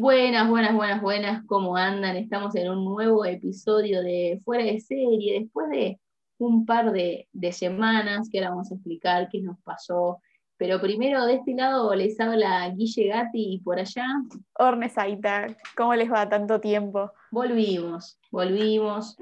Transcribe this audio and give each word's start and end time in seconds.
Buenas, 0.00 0.48
buenas, 0.48 0.76
buenas, 0.76 1.02
buenas, 1.02 1.44
¿cómo 1.46 1.76
andan? 1.76 2.16
Estamos 2.16 2.54
en 2.54 2.70
un 2.70 2.84
nuevo 2.84 3.24
episodio 3.24 4.00
de 4.00 4.40
Fuera 4.44 4.62
de 4.62 4.78
Serie, 4.78 5.40
después 5.40 5.68
de 5.70 5.98
un 6.38 6.64
par 6.64 6.92
de, 6.92 7.26
semanas 7.50 8.28
que 8.30 8.38
ahora 8.38 8.50
vamos 8.50 8.70
a 8.70 8.76
explicar 8.76 9.28
qué 9.28 9.40
nos 9.40 9.58
pasó. 9.62 10.20
Pero 10.56 10.80
primero 10.80 11.26
de 11.26 11.34
este 11.34 11.52
lado 11.52 11.92
les 11.96 12.20
habla 12.20 12.72
Guille 12.76 13.08
Gatti 13.08 13.54
y 13.54 13.58
por 13.58 13.80
allá. 13.80 14.06
Orne 14.54 14.88
Saita, 14.88 15.48
¿cómo 15.76 15.92
les 15.96 16.08
va 16.08 16.28
tanto 16.28 16.60
tiempo? 16.60 17.10
Volvimos, 17.32 18.20
volvimos. 18.30 19.16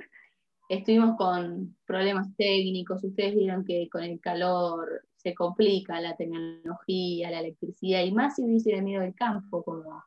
Estuvimos 0.68 1.16
con 1.16 1.74
problemas 1.86 2.36
técnicos, 2.36 3.02
ustedes 3.02 3.34
vieron 3.34 3.64
que 3.64 3.88
con 3.90 4.02
el 4.02 4.20
calor 4.20 5.06
se 5.16 5.34
complica 5.34 5.98
la 6.02 6.14
tecnología, 6.16 7.30
la 7.30 7.40
electricidad, 7.40 8.02
y 8.02 8.12
más 8.12 8.36
si 8.36 8.44
hubiese 8.44 8.72
venido 8.72 9.00
del 9.00 9.14
campo, 9.14 9.64
como 9.64 10.04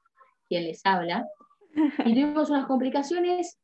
quien 0.49 0.63
les 0.65 0.81
habla. 0.85 1.25
Y 2.05 2.13
tuvimos 2.13 2.49
unas 2.49 2.65
complicaciones, 2.65 3.57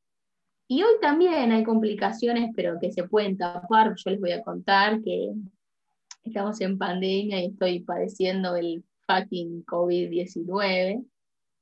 y 0.67 0.81
hoy 0.81 0.93
también 0.99 1.51
hay 1.51 1.63
complicaciones, 1.63 2.51
pero 2.55 2.79
que 2.79 2.91
se 2.91 3.03
pueden 3.03 3.37
tapar. 3.37 3.93
Yo 3.95 4.09
les 4.09 4.19
voy 4.19 4.31
a 4.31 4.43
contar 4.43 5.01
que 5.03 5.31
estamos 6.23 6.59
en 6.61 6.77
pandemia 6.77 7.41
y 7.41 7.47
estoy 7.47 7.81
padeciendo 7.81 8.55
el 8.55 8.83
fucking 9.05 9.63
COVID-19. 9.65 11.05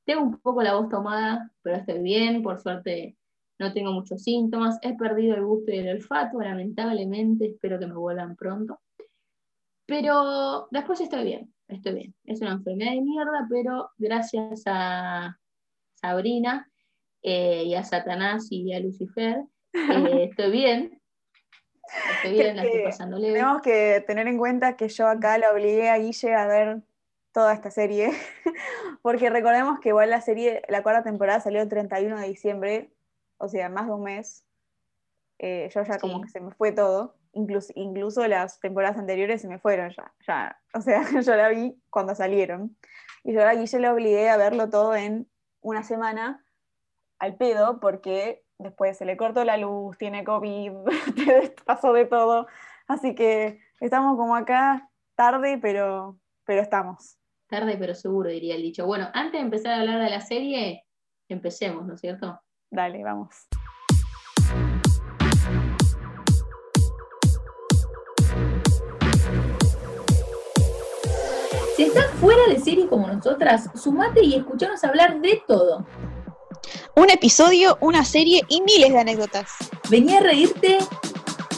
Tengo 0.05 0.23
un 0.23 0.37
poco 0.39 0.63
la 0.63 0.75
voz 0.75 0.89
tomada, 0.89 1.51
pero 1.61 1.77
estoy 1.77 1.99
bien, 1.99 2.41
por 2.41 2.59
suerte 2.59 3.17
no 3.59 3.73
tengo 3.73 3.91
muchos 3.91 4.23
síntomas. 4.23 4.79
He 4.81 4.95
perdido 4.95 5.35
el 5.35 5.45
gusto 5.45 5.71
y 5.71 5.79
el 5.79 5.89
olfato, 5.89 6.39
lamentablemente, 6.39 7.47
espero 7.47 7.79
que 7.79 7.87
me 7.87 7.95
vuelvan 7.95 8.37
pronto. 8.37 8.79
Pero 9.85 10.69
después 10.71 11.01
estoy 11.01 11.25
bien, 11.25 11.53
estoy 11.75 11.93
bien. 11.93 12.15
Es 12.25 12.41
una 12.41 12.53
enfermedad 12.53 12.91
de 12.91 13.01
mierda, 13.01 13.47
pero 13.49 13.89
gracias 13.97 14.63
a 14.65 15.37
Sabrina 15.95 16.69
eh, 17.21 17.63
y 17.65 17.75
a 17.75 17.83
Satanás 17.83 18.47
y 18.49 18.73
a 18.73 18.79
Lucifer, 18.79 19.43
eh, 19.73 20.27
estoy 20.29 20.51
bien. 20.51 21.01
Estoy 22.15 22.31
bien, 22.33 22.55
la 22.55 22.63
estoy 22.63 22.83
pasando 22.83 23.17
leve. 23.17 23.33
Tenemos 23.33 23.61
que 23.61 24.03
tener 24.07 24.27
en 24.27 24.37
cuenta 24.37 24.75
que 24.75 24.89
yo 24.89 25.07
acá 25.07 25.37
la 25.37 25.51
obligué 25.51 25.89
a 25.89 25.97
Guille 25.97 26.33
a 26.33 26.47
ver 26.47 26.81
toda 27.31 27.53
esta 27.53 27.71
serie, 27.71 28.11
porque 29.01 29.29
recordemos 29.29 29.79
que 29.79 29.89
igual 29.89 30.09
la 30.09 30.21
serie, 30.21 30.61
la 30.69 30.83
cuarta 30.83 31.03
temporada 31.03 31.39
salió 31.39 31.61
el 31.61 31.69
31 31.69 32.19
de 32.19 32.27
diciembre, 32.27 32.93
o 33.37 33.47
sea, 33.47 33.69
más 33.69 33.87
de 33.87 33.93
un 33.93 34.03
mes. 34.03 34.45
Eh, 35.39 35.69
yo 35.73 35.83
ya 35.83 35.97
como 35.97 36.21
que 36.21 36.29
se 36.29 36.39
me 36.39 36.51
fue 36.51 36.71
todo 36.71 37.15
incluso, 37.33 37.73
incluso 37.75 38.27
las 38.27 38.59
temporadas 38.59 38.97
anteriores 38.97 39.41
se 39.41 39.47
me 39.47 39.59
fueron 39.59 39.91
ya, 39.91 40.13
ya. 40.25 40.59
O 40.73 40.81
sea, 40.81 41.03
yo 41.21 41.35
la 41.35 41.49
vi 41.49 41.75
cuando 41.89 42.15
salieron. 42.15 42.77
Y 43.23 43.33
yo 43.33 43.47
a 43.47 43.53
Guille 43.53 43.79
le 43.79 43.89
obligué 43.89 44.29
a 44.29 44.37
verlo 44.37 44.69
todo 44.69 44.95
en 44.95 45.27
una 45.61 45.83
semana 45.83 46.43
al 47.19 47.35
pedo, 47.37 47.79
porque 47.79 48.43
después 48.57 48.97
se 48.97 49.05
le 49.05 49.17
cortó 49.17 49.43
la 49.45 49.57
luz, 49.57 49.97
tiene 49.97 50.23
COVID, 50.23 50.71
pasó 51.65 51.93
de 51.93 52.05
todo. 52.05 52.47
Así 52.87 53.15
que 53.15 53.59
estamos 53.79 54.17
como 54.17 54.35
acá 54.35 54.89
tarde, 55.15 55.57
pero, 55.61 56.17
pero 56.45 56.61
estamos. 56.61 57.17
Tarde, 57.47 57.77
pero 57.77 57.95
seguro, 57.95 58.29
diría 58.29 58.55
el 58.55 58.61
dicho. 58.61 58.85
Bueno, 58.85 59.09
antes 59.13 59.33
de 59.33 59.39
empezar 59.39 59.73
a 59.73 59.79
hablar 59.81 60.03
de 60.03 60.09
la 60.09 60.21
serie, 60.21 60.85
empecemos, 61.29 61.85
¿no 61.85 61.93
es 61.93 62.01
cierto? 62.01 62.41
Dale, 62.69 63.03
vamos. 63.03 63.47
Si 71.83 71.89
estás 71.89 72.11
fuera 72.21 72.41
de 72.47 72.61
serie 72.61 72.87
como 72.87 73.09
nosotras, 73.09 73.69
sumate 73.75 74.23
y 74.23 74.35
escuchanos 74.35 74.81
hablar 74.85 75.19
de 75.19 75.43
todo. 75.45 75.85
Un 76.95 77.09
episodio, 77.09 77.77
una 77.81 78.05
serie 78.05 78.41
y 78.47 78.61
miles 78.61 78.93
de 78.93 78.99
anécdotas. 79.01 79.51
Vení 79.89 80.15
a 80.15 80.21
reírte 80.21 80.77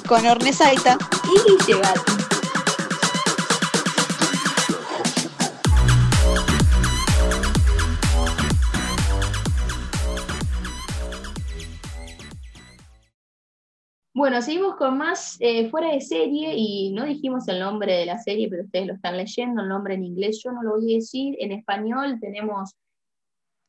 con 0.08 0.26
Ornesaita 0.26 0.98
y 1.26 1.68
Guille 1.68 1.80
Bueno, 14.26 14.42
seguimos 14.42 14.76
con 14.78 14.98
más 14.98 15.38
eh, 15.40 15.70
fuera 15.70 15.92
de 15.92 16.02
serie 16.02 16.56
y 16.58 16.92
no 16.94 17.06
dijimos 17.06 17.48
el 17.48 17.60
nombre 17.60 17.94
de 17.94 18.08
la 18.08 18.18
serie, 18.18 18.50
pero 18.50 18.64
ustedes 18.64 18.88
lo 18.88 18.94
están 18.94 19.18
leyendo, 19.18 19.62
el 19.62 19.70
nombre 19.70 19.94
en 19.94 20.04
inglés 20.04 20.42
yo 20.44 20.52
no 20.52 20.64
lo 20.64 20.72
voy 20.72 20.94
a 20.94 20.98
decir, 20.98 21.36
en 21.38 21.52
español 21.52 22.18
tenemos, 22.20 22.74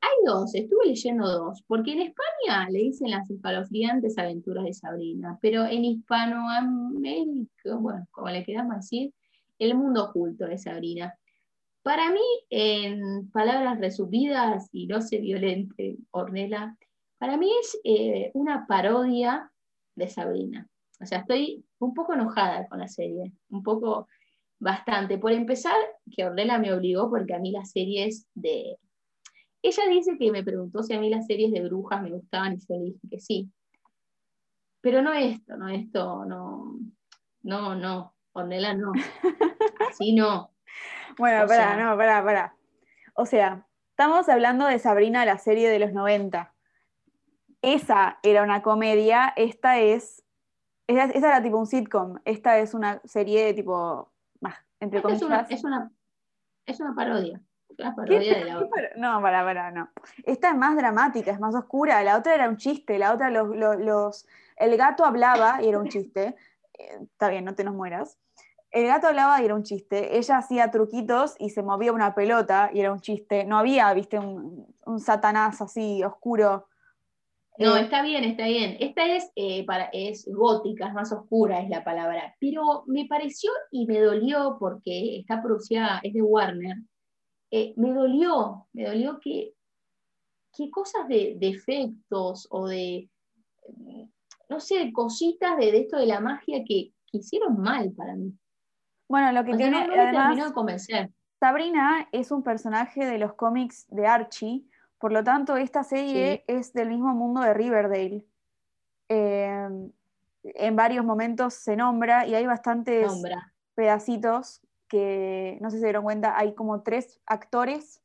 hay 0.01 0.15
dos, 0.25 0.55
estuve 0.55 0.87
leyendo 0.87 1.29
dos, 1.29 1.63
porque 1.67 1.93
en 1.93 2.01
España 2.01 2.71
le 2.71 2.79
dicen 2.79 3.11
las 3.11 3.29
escalofriantes 3.29 4.17
aventuras 4.17 4.65
de 4.65 4.73
Sabrina, 4.73 5.39
pero 5.43 5.67
en 5.67 5.85
Hispanoamérica, 5.85 7.77
bueno, 7.79 8.07
como 8.11 8.31
le 8.31 8.43
queramos 8.43 8.77
decir, 8.77 9.13
el 9.59 9.75
mundo 9.75 10.05
oculto 10.05 10.47
de 10.47 10.57
Sabrina. 10.57 11.13
Para 11.83 12.11
mí, 12.11 12.25
en 12.49 13.31
palabras 13.31 13.79
resumidas 13.79 14.71
y 14.73 14.87
no 14.87 15.03
sé 15.03 15.19
violente, 15.19 15.99
Ornella, 16.13 16.75
para 17.19 17.37
mí 17.37 17.51
es 17.61 17.79
eh, 17.85 18.31
una 18.33 18.67
parodia 18.67 19.53
de 19.97 20.09
Sabrina. 20.09 20.69
O 21.01 21.07
sea, 21.07 21.19
estoy 21.19 21.65
un 21.79 21.93
poco 21.93 22.15
enojada 22.15 22.67
con 22.69 22.79
la 22.79 22.89
serie, 22.89 23.33
un 23.51 23.63
poco 23.63 24.09
bastante. 24.59 25.19
Por 25.19 25.33
empezar, 25.33 25.77
que 26.15 26.25
Ornella 26.25 26.59
me 26.59 26.73
obligó 26.73 27.11
porque 27.11 27.35
a 27.35 27.39
mí 27.39 27.51
las 27.51 27.73
series 27.73 28.27
de... 28.35 28.79
Ella 29.63 29.83
dice 29.91 30.17
que 30.19 30.31
me 30.31 30.45
preguntó 30.45 30.83
si 30.83 30.95
a 30.95 31.01
mí 31.01 31.11
las 31.11 31.27
series 31.27 31.51
de 31.53 31.63
brujas 31.63 32.03
me 32.03 32.11
gustaban 32.11 32.55
y 32.55 32.59
yo 32.59 32.77
le 32.77 32.85
dije 32.85 33.09
que 33.11 33.21
sí. 33.21 33.51
Pero 34.81 35.03
no 35.03 35.13
esto, 35.13 35.57
no 35.57 35.69
esto, 35.69 36.25
no, 36.25 36.79
no, 37.43 37.75
no, 37.75 38.15
Ornella 38.33 38.75
no. 38.75 38.93
Así 39.91 40.15
no. 40.15 40.53
Bueno, 41.19 41.47
para, 41.47 41.77
no, 41.77 41.97
para, 41.97 42.23
para. 42.23 42.57
O 43.15 43.27
sea, 43.27 43.67
estamos 43.91 44.29
hablando 44.29 44.67
de 44.67 44.79
Sabrina, 44.79 45.25
la 45.25 45.39
serie 45.39 45.69
de 45.69 45.79
los 45.81 45.93
90 45.93 46.56
esa 47.63 48.19
era 48.23 48.43
una 48.43 48.63
comedia, 48.63 49.33
esta 49.37 49.79
es, 49.79 50.25
esa, 50.87 51.05
era 51.05 51.43
tipo 51.43 51.59
un 51.59 51.67
sitcom, 51.67 52.19
esta 52.25 52.59
es 52.59 52.75
una 52.75 53.01
serie 53.05 53.45
de 53.45 53.55
tipo, 53.55 54.13
más, 54.41 54.57
entre 54.81 55.03
comillas. 55.03 55.23
Es 55.51 55.65
una, 55.65 55.91
es 56.67 56.81
una, 56.81 56.95
parodia. 56.95 57.41
Una 57.79 57.95
parodia 57.95 58.39
de 58.39 58.45
la 58.47 58.59
otra. 58.59 58.91
No, 58.97 59.21
para, 59.21 59.45
para, 59.45 59.71
no. 59.71 59.89
Esta 60.25 60.51
es 60.51 60.57
más 60.57 60.77
dramática, 60.77 61.31
es 61.31 61.41
más 61.41 61.55
oscura. 61.55 62.03
La 62.03 62.17
otra 62.17 62.35
era 62.35 62.49
un 62.49 62.57
chiste, 62.57 62.99
la 62.99 63.13
otra 63.13 63.31
los, 63.31 63.49
los, 63.57 64.27
el 64.57 64.77
gato 64.77 65.05
hablaba 65.05 65.63
y 65.63 65.69
era 65.69 65.79
un 65.79 65.89
chiste. 65.89 66.37
Eh, 66.79 66.99
está 67.01 67.31
bien, 67.31 67.47
no 67.47 67.55
te 67.55 67.65
nos 67.65 67.75
mueras. 67.75 68.19
El 68.71 68.87
gato 68.87 69.07
hablaba 69.07 69.41
y 69.41 69.47
era 69.47 69.55
un 69.55 69.63
chiste. 69.63 70.19
Ella 70.19 70.37
hacía 70.37 70.71
truquitos 70.71 71.35
y 71.39 71.49
se 71.49 71.63
movía 71.63 71.91
una 71.91 72.15
pelota 72.15 72.69
y 72.71 72.81
era 72.81 72.93
un 72.93 73.01
chiste. 73.01 73.47
No 73.47 73.57
había, 73.57 73.91
viste, 73.95 74.19
un, 74.19 74.67
un 74.85 75.01
satanás 75.01 75.63
así 75.63 76.05
oscuro 76.05 76.69
no, 77.59 77.77
eh, 77.77 77.83
está 77.83 78.03
bien, 78.03 78.25
está 78.25 78.47
bien. 78.47 78.77
Esta 78.81 79.07
es, 79.07 79.31
eh, 79.35 79.65
para, 79.65 79.85
es 79.93 80.29
gótica, 80.31 80.89
es 80.89 80.95
más 80.95 81.13
oscura, 81.13 81.61
es 81.61 81.69
la 81.69 81.85
palabra. 81.85 82.35
Pero 82.41 82.85
me 82.87 83.07
pareció 83.07 83.51
y 83.71 83.87
me 83.87 84.01
dolió 84.01 84.57
porque 84.59 85.19
está 85.19 85.43
producida, 85.43 86.01
es 86.03 86.13
de 86.13 86.23
Warner. 86.23 86.77
Eh, 87.51 87.75
me 87.77 87.93
dolió, 87.93 88.67
me 88.73 88.87
dolió 88.87 89.19
que, 89.21 89.55
que 90.57 90.71
cosas 90.71 91.09
de, 91.09 91.37
defectos 91.39 92.47
o 92.51 92.67
de, 92.67 93.09
no 94.49 94.61
sé, 94.61 94.93
cositas 94.93 95.57
de, 95.57 95.79
esto 95.79 95.97
de 95.97 96.07
la 96.07 96.21
magia 96.21 96.63
que, 96.67 96.93
hicieron 97.13 97.59
mal 97.63 97.93
para 97.93 98.15
mí. 98.15 98.31
Bueno, 99.09 99.33
lo 99.33 99.43
que 99.43 99.57
tiene, 99.57 99.79
además, 99.79 100.53
Sabrina 101.41 102.07
es 102.13 102.31
un 102.31 102.43
personaje 102.43 103.07
de 103.07 103.17
los 103.17 103.33
cómics 103.35 103.87
de 103.89 104.07
Archie 104.07 104.67
por 104.99 105.13
lo 105.13 105.23
tanto, 105.23 105.57
esta 105.57 105.85
serie 105.85 106.45
es 106.47 106.73
del 106.73 106.89
mismo 106.89 107.15
mundo 107.15 107.41
de 107.41 107.53
Riverdale. 107.53 108.25
Em, 109.09 109.93
en 110.43 110.77
varios 110.77 111.05
momentos 111.05 111.55
se 111.55 111.77
nombra 111.77 112.27
y 112.27 112.35
hay 112.35 112.47
bastantes 112.47 113.13
pedacitos 113.75 114.63
que, 114.89 115.59
no 115.61 115.71
sé 115.71 115.77
si 115.77 115.81
se 115.81 115.87
dieron 115.87 116.05
cuenta, 116.05 116.39
hay 116.39 116.55
como 116.55 116.83
tres 116.83 117.21
actores 117.27 118.01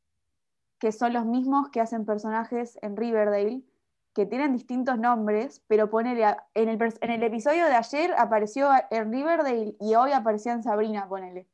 que 0.80 0.92
son 0.92 1.14
los 1.14 1.26
mismos 1.26 1.70
que 1.70 1.80
hacen 1.80 2.06
personajes 2.06 2.78
en 2.82 2.98
Riverdale, 2.98 3.62
que 4.14 4.26
tienen 4.26 4.52
distintos 4.52 4.98
nombres, 4.98 5.64
pero 5.68 5.90
ponele, 5.90 6.36
en, 6.56 6.70
el, 6.70 6.80
en 6.82 7.12
el 7.12 7.24
episodio 7.24 7.68
de 7.68 7.76
ayer 7.76 8.14
apareció 8.18 8.70
en 8.90 9.12
Riverdale 9.12 9.76
y 9.80 9.96
hoy 9.96 10.12
aparecía 10.12 10.54
en 10.54 10.64
Sabrina, 10.64 11.08
ponele, 11.08 11.48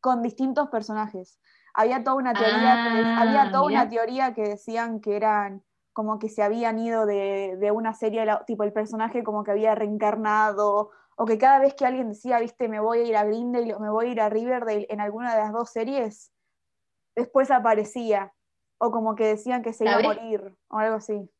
con 0.00 0.22
distintos 0.22 0.68
personajes 0.68 1.40
había 1.76 2.02
toda 2.02 2.16
una 2.16 2.32
teoría, 2.32 2.58
que, 2.58 3.04
ah, 3.04 3.20
había 3.20 3.50
toda 3.52 3.64
una 3.64 3.88
teoría 3.88 4.34
que 4.34 4.42
decían 4.42 5.00
que 5.00 5.14
eran 5.14 5.62
como 5.92 6.18
que 6.18 6.28
se 6.28 6.42
habían 6.42 6.78
ido 6.78 7.06
de, 7.06 7.70
una 7.72 7.94
serie, 7.94 8.26
tipo 8.46 8.64
el 8.64 8.72
personaje 8.72 9.22
como 9.22 9.44
que 9.44 9.50
había 9.50 9.74
reencarnado, 9.74 10.90
o 11.16 11.24
que 11.24 11.38
cada 11.38 11.58
vez 11.58 11.74
que 11.74 11.86
alguien 11.86 12.08
decía, 12.10 12.40
viste, 12.40 12.68
me 12.68 12.80
voy 12.80 12.98
a 12.98 13.04
ir 13.04 13.16
a 13.16 13.24
Grindel 13.24 13.72
o 13.72 13.80
me 13.80 13.90
voy 13.90 14.08
a 14.08 14.10
ir 14.10 14.20
a 14.20 14.28
Riverdale 14.28 14.86
en 14.90 15.00
alguna 15.00 15.34
de 15.34 15.40
las 15.40 15.52
dos 15.52 15.70
series, 15.70 16.32
después 17.14 17.50
aparecía. 17.50 18.32
O 18.78 18.90
como 18.90 19.14
que 19.14 19.24
decían 19.24 19.62
que 19.62 19.72
se 19.72 19.84
iba 19.84 19.96
a 19.96 20.02
morir, 20.02 20.54
o 20.68 20.76
algo 20.76 20.96
así. 20.96 21.30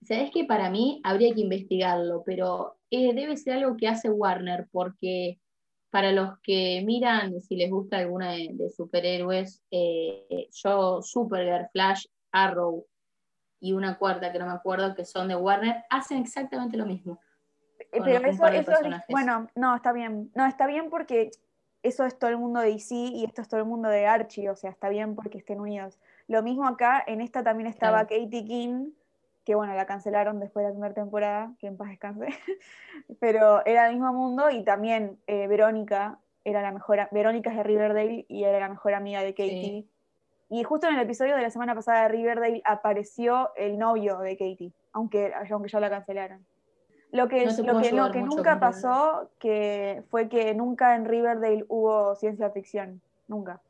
Sabes 0.00 0.30
que 0.32 0.44
para 0.44 0.70
mí 0.70 1.02
habría 1.04 1.34
que 1.34 1.42
investigarlo, 1.42 2.22
pero 2.24 2.78
eh, 2.90 3.12
debe 3.14 3.36
ser 3.36 3.58
algo 3.58 3.76
que 3.76 3.86
hace 3.86 4.08
Warner, 4.08 4.66
porque 4.72 5.41
para 5.92 6.10
los 6.10 6.38
que 6.40 6.82
miran, 6.86 7.42
si 7.42 7.54
les 7.54 7.70
gusta 7.70 7.98
alguna 7.98 8.32
de, 8.32 8.72
superhéroes, 8.74 9.62
eh, 9.70 10.48
yo, 10.50 11.02
Supergirl, 11.02 11.68
Flash, 11.70 12.06
Arrow 12.32 12.86
y 13.60 13.74
una 13.74 13.98
cuarta 13.98 14.32
que 14.32 14.38
no 14.38 14.46
me 14.46 14.52
acuerdo, 14.52 14.94
que 14.94 15.04
son 15.04 15.28
de 15.28 15.36
Warner, 15.36 15.84
hacen 15.90 16.16
exactamente 16.22 16.78
lo 16.78 16.86
mismo. 16.86 17.20
Eh, 17.78 18.00
pero 18.02 18.26
eso, 18.26 18.46
es, 18.46 18.66
bueno, 19.10 19.48
no, 19.54 19.76
está 19.76 19.92
bien. 19.92 20.32
No, 20.34 20.46
está 20.46 20.66
bien 20.66 20.88
porque 20.88 21.30
eso 21.82 22.06
es 22.06 22.18
todo 22.18 22.30
el 22.30 22.38
mundo 22.38 22.60
de 22.60 22.70
DC 22.70 22.94
y 22.94 23.24
esto 23.24 23.42
es 23.42 23.48
todo 23.48 23.60
el 23.60 23.66
mundo 23.66 23.90
de 23.90 24.06
Archie, 24.06 24.48
o 24.48 24.56
sea, 24.56 24.70
está 24.70 24.88
bien 24.88 25.14
porque 25.14 25.36
estén 25.36 25.60
unidos. 25.60 26.00
Lo 26.26 26.42
mismo 26.42 26.66
acá, 26.66 27.04
en 27.06 27.20
esta 27.20 27.44
también 27.44 27.66
estaba 27.66 28.06
Katie 28.06 28.46
King, 28.46 28.92
que 29.44 29.54
bueno, 29.54 29.74
la 29.74 29.86
cancelaron 29.86 30.40
después 30.40 30.64
de 30.64 30.70
la 30.70 30.74
primera 30.74 30.94
temporada, 30.94 31.52
que 31.58 31.66
en 31.66 31.76
paz 31.76 31.88
descanse, 31.88 32.26
pero 33.20 33.64
era 33.66 33.88
el 33.88 33.94
mismo 33.94 34.12
mundo 34.12 34.50
y 34.50 34.64
también 34.64 35.18
eh, 35.26 35.46
Verónica 35.48 36.18
era 36.44 36.62
la 36.62 36.72
mejor, 36.72 37.08
Verónica 37.10 37.50
es 37.50 37.56
de 37.56 37.62
Riverdale 37.62 38.26
y 38.28 38.44
era 38.44 38.58
la 38.58 38.68
mejor 38.68 38.94
amiga 38.94 39.22
de 39.22 39.34
Katie. 39.34 39.86
Y 40.48 40.64
justo 40.64 40.86
en 40.86 40.94
el 40.94 41.00
episodio 41.00 41.34
de 41.36 41.42
la 41.42 41.50
semana 41.50 41.74
pasada 41.74 42.02
de 42.02 42.08
Riverdale 42.08 42.62
apareció 42.64 43.54
el 43.56 43.78
novio 43.78 44.18
de 44.18 44.36
Katie, 44.36 44.72
aunque, 44.92 45.32
aunque 45.50 45.70
ya 45.70 45.80
la 45.80 45.88
cancelaron. 45.88 46.44
Lo 47.10 47.28
que, 47.28 47.46
lo 47.46 47.80
que, 47.80 47.92
lo 47.92 48.10
que 48.10 48.22
nunca 48.22 48.58
pasó 48.58 49.30
que 49.38 50.02
fue 50.10 50.28
que 50.28 50.54
nunca 50.54 50.94
en 50.94 51.04
Riverdale 51.04 51.64
hubo 51.68 52.14
ciencia 52.16 52.50
ficción, 52.50 53.02
nunca 53.28 53.60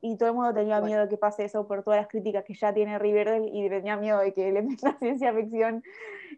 y 0.00 0.16
todo 0.16 0.30
el 0.30 0.34
mundo 0.34 0.54
tenía 0.54 0.80
miedo 0.80 1.02
de 1.02 1.08
que 1.08 1.16
pase 1.16 1.44
eso 1.44 1.66
por 1.66 1.82
todas 1.82 2.00
las 2.00 2.08
críticas 2.08 2.44
que 2.44 2.54
ya 2.54 2.72
tiene 2.72 2.98
Riverdale 2.98 3.50
y 3.52 3.68
tenía 3.68 3.96
miedo 3.96 4.18
de 4.20 4.32
que 4.32 4.50
le 4.50 4.62
la 4.82 4.98
ciencia 4.98 5.34
ficción 5.34 5.82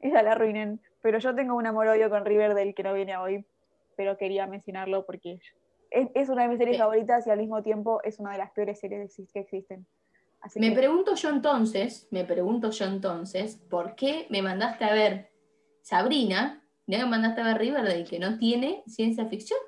y 0.03 0.11
la 0.11 0.21
arruinen. 0.21 0.81
Pero 1.01 1.19
yo 1.19 1.35
tengo 1.35 1.55
un 1.55 1.67
amor-odio 1.67 2.11
con 2.11 2.25
Riverdale 2.25 2.75
que 2.75 2.83
no 2.83 2.93
viene 2.93 3.17
hoy, 3.17 3.45
pero 3.97 4.17
quería 4.17 4.47
mencionarlo 4.47 5.07
porque 5.07 5.39
es, 5.91 6.29
una 6.29 6.43
de 6.43 6.49
mis 6.49 6.59
series 6.59 6.79
favoritas 6.79 7.27
y 7.27 7.31
al 7.31 7.39
mismo 7.39 7.63
tiempo 7.63 8.01
es 8.03 8.19
una 8.19 8.33
de 8.33 8.39
las 8.39 8.51
peores 8.53 8.81
series 8.81 9.15
que 9.33 9.41
existen. 9.41 9.87
me 10.57 10.73
pregunto 10.73 11.15
yo 11.15 11.29
entonces, 11.29 12.09
me 12.11 12.25
pregunto 12.25 12.71
yo 12.71 12.87
entonces, 12.87 13.57
¿por 13.57 13.95
qué 13.95 14.27
me 14.31 14.43
mandaste 14.43 14.85
a 14.85 14.93
ver 14.93 15.31
Sabrina 15.83 16.65
y 16.87 16.97
me 16.97 17.07
mandaste 17.07 17.43
a 17.43 17.45
ver 17.45 17.59
Riverdale 17.59 18.05
que 18.05 18.19
no 18.19 18.39
tiene 18.39 18.83
ciencia 18.87 19.27
ficción? 19.27 19.61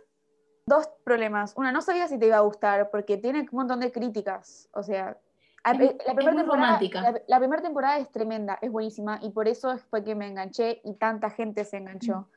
Dos 0.67 0.89
problemas. 1.05 1.55
Una, 1.57 1.73
no 1.73 1.83
sabía 1.83 2.09
si 2.09 2.19
te 2.19 2.27
iba 2.27 2.37
a 2.37 2.41
gustar 2.41 2.91
porque 2.91 3.17
tiene 3.17 3.41
un 3.41 3.49
montón 3.53 3.81
de 3.81 3.93
críticas. 3.93 4.69
O 4.73 4.83
sea, 4.83 5.17
la, 5.65 5.73
primera 6.15 6.37
temporada, 6.37 6.81
la, 7.27 7.39
primera 7.39 7.63
temporada 7.63 7.99
es 7.99 8.11
tremenda, 8.11 8.59
es 8.61 8.71
buenísima 8.71 9.19
y 9.23 9.31
por 9.31 9.49
eso 9.49 9.77
fue 9.79 10.05
que 10.05 10.15
me 10.15 10.27
enganché 10.27 10.81
y 10.85 10.95
tanta 10.95 11.31
gente 11.31 11.65
se 11.65 11.79
enganchó. 11.79 12.29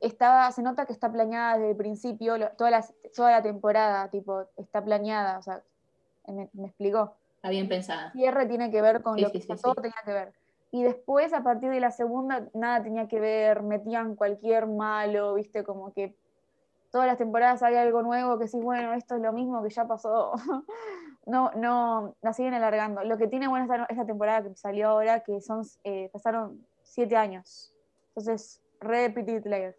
Estaba, 0.00 0.50
se 0.50 0.62
nota 0.62 0.86
que 0.86 0.92
está 0.92 1.10
planeada 1.10 1.58
desde 1.58 1.70
el 1.70 1.76
principio, 1.76 2.36
toda, 2.56 2.70
la, 2.70 2.84
toda 3.14 3.30
la 3.30 3.42
temporada, 3.42 4.08
tipo, 4.10 4.44
está 4.56 4.84
planeada, 4.84 5.38
o 5.38 5.42
sea, 5.42 5.62
me, 6.26 6.48
explicó. 6.66 7.16
Está 7.36 7.50
bien 7.50 7.68
pensada. 7.68 8.10
Cierre 8.12 8.46
tiene 8.46 8.70
que 8.70 8.82
ver 8.82 9.02
con 9.02 9.20
lo 9.20 9.30
que 9.30 9.40
todo 9.40 9.74
tenía 9.74 9.96
que 10.04 10.12
ver. 10.12 10.32
Y 10.72 10.82
después, 10.84 11.32
a 11.32 11.42
partir 11.42 11.70
de 11.70 11.80
la 11.80 11.90
segunda, 11.90 12.48
nada 12.54 12.82
tenía 12.82 13.06
que 13.06 13.20
ver, 13.20 13.62
metían 13.62 14.16
cualquier 14.16 14.66
malo, 14.66 15.34
viste, 15.34 15.64
como 15.64 15.92
que 15.92 16.16
todas 16.92 17.06
las 17.06 17.16
temporadas 17.16 17.62
hay 17.62 17.74
algo 17.74 18.02
nuevo 18.02 18.38
que 18.38 18.46
sí, 18.46 18.60
bueno, 18.60 18.92
esto 18.92 19.16
es 19.16 19.22
lo 19.22 19.32
mismo 19.32 19.62
que 19.62 19.70
ya 19.70 19.86
pasó. 19.88 20.32
no, 21.26 21.50
no, 21.56 22.14
la 22.20 22.32
siguen 22.34 22.54
alargando. 22.54 23.02
Lo 23.02 23.16
que 23.16 23.26
tiene 23.26 23.48
buena 23.48 23.86
esta, 23.88 24.06
temporada 24.06 24.42
que 24.42 24.54
salió 24.54 24.90
ahora, 24.90 25.20
que 25.20 25.40
son, 25.40 25.64
eh, 25.84 26.10
pasaron 26.12 26.64
siete 26.82 27.16
años. 27.16 27.72
Entonces, 28.08 28.60
repeated 28.80 29.46
layers. 29.46 29.78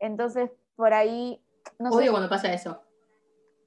Entonces, 0.00 0.50
por 0.74 0.94
ahí, 0.94 1.40
no 1.78 1.90
Odio 1.90 2.10
cuando 2.10 2.30
pasa 2.30 2.52
eso. 2.52 2.80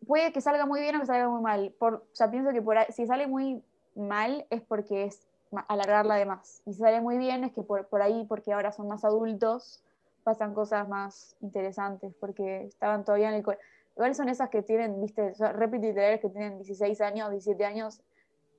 Puede 0.07 0.33
que 0.33 0.41
salga 0.41 0.65
muy 0.65 0.81
bien 0.81 0.95
o 0.95 0.99
que 0.99 1.05
salga 1.05 1.29
muy 1.29 1.41
mal. 1.41 1.73
Por, 1.77 1.93
o 1.93 2.15
sea, 2.15 2.31
pienso 2.31 2.51
que 2.51 2.63
por 2.63 2.77
si 2.91 3.05
sale 3.05 3.27
muy 3.27 3.63
mal 3.95 4.45
es 4.49 4.61
porque 4.61 5.05
es 5.05 5.27
alargarla 5.67 6.15
de 6.15 6.25
más. 6.25 6.63
Y 6.65 6.73
si 6.73 6.79
sale 6.79 6.99
muy 6.99 7.19
bien 7.19 7.43
es 7.43 7.53
que 7.53 7.61
por, 7.61 7.85
por 7.87 8.01
ahí, 8.01 8.25
porque 8.27 8.53
ahora 8.53 8.71
son 8.71 8.87
más 8.87 9.05
adultos, 9.05 9.84
pasan 10.25 10.55
cosas 10.55 10.89
más 10.89 11.37
interesantes, 11.39 12.13
porque 12.19 12.63
estaban 12.65 13.05
todavía 13.05 13.29
en 13.29 13.35
el 13.35 13.43
colegio. 13.43 13.63
Igual 13.95 14.15
son 14.15 14.27
esas 14.27 14.49
que 14.49 14.63
tienen, 14.63 14.99
viste, 14.99 15.33
repetidores 15.53 16.19
que 16.19 16.29
tienen 16.29 16.57
16 16.57 16.99
años, 16.99 17.29
17 17.29 17.63
años 17.63 18.01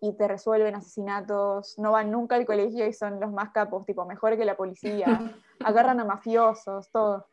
y 0.01 0.13
te 0.13 0.29
resuelven 0.29 0.77
asesinatos, 0.77 1.77
no 1.79 1.93
van 1.93 2.11
nunca 2.11 2.37
al 2.37 2.47
colegio 2.47 2.87
y 2.87 2.93
son 2.93 3.19
los 3.19 3.33
más 3.33 3.51
capos, 3.51 3.85
tipo, 3.85 4.07
mejor 4.07 4.37
que 4.39 4.45
la 4.45 4.57
policía, 4.57 5.07
agarran 5.65 5.99
a 6.01 6.05
mafiosos, 6.05 6.89
todo. 6.91 7.27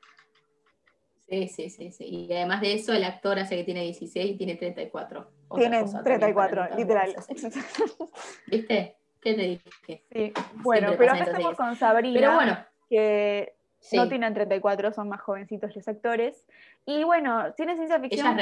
Sí, 1.29 1.47
sí, 1.47 1.69
sí, 1.69 1.91
sí. 1.91 2.05
Y 2.05 2.33
además 2.33 2.61
de 2.61 2.73
eso, 2.73 2.91
el 2.91 3.03
actor 3.03 3.37
hace 3.39 3.55
que 3.55 3.63
tiene 3.63 3.83
16 3.83 4.31
y 4.31 4.37
tiene 4.37 4.55
34. 4.55 5.27
Tienen 5.55 5.85
34, 6.03 6.75
literal. 6.75 7.15
¿Viste? 8.47 8.97
¿Qué 9.21 9.33
te 9.33 9.41
dije? 9.41 10.03
Sí. 10.11 10.33
Bueno, 10.55 10.93
pero 10.97 11.13
acá 11.13 11.23
estamos 11.25 11.55
con 11.55 11.75
Sabrina. 11.75 12.19
Pero 12.19 12.33
bueno. 12.33 12.57
Que 12.89 13.55
no 13.91 14.07
tienen 14.07 14.33
34, 14.33 14.93
son 14.93 15.09
más 15.09 15.21
jovencitos 15.21 15.75
los 15.75 15.87
actores. 15.87 16.45
Y 16.85 17.03
bueno, 17.03 17.53
tiene 17.55 17.75
ciencia 17.75 17.99
ficción. 17.99 18.37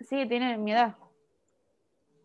Sí, 0.00 0.26
tiene 0.26 0.56
mi 0.58 0.72
edad. 0.72 0.94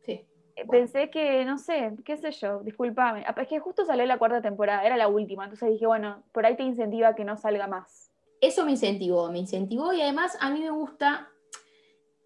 Sí. 0.05 0.25
Eh, 0.55 0.65
pensé 0.69 1.09
que, 1.09 1.45
no 1.45 1.57
sé, 1.57 1.93
qué 2.05 2.17
sé 2.17 2.31
yo, 2.31 2.59
discúlpame. 2.63 3.23
Ah, 3.27 3.35
es 3.37 3.47
que 3.47 3.59
justo 3.59 3.85
salió 3.85 4.05
la 4.05 4.17
cuarta 4.17 4.41
temporada, 4.41 4.83
era 4.85 4.97
la 4.97 5.07
última, 5.07 5.45
entonces 5.45 5.69
dije, 5.69 5.85
bueno, 5.85 6.23
por 6.31 6.45
ahí 6.45 6.55
te 6.55 6.63
incentiva 6.63 7.15
que 7.15 7.23
no 7.23 7.37
salga 7.37 7.67
más. 7.67 8.11
Eso 8.41 8.65
me 8.65 8.71
incentivó, 8.71 9.31
me 9.31 9.39
incentivó 9.39 9.93
y 9.93 10.01
además 10.01 10.37
a 10.41 10.49
mí 10.49 10.61
me 10.61 10.71
gusta. 10.71 11.29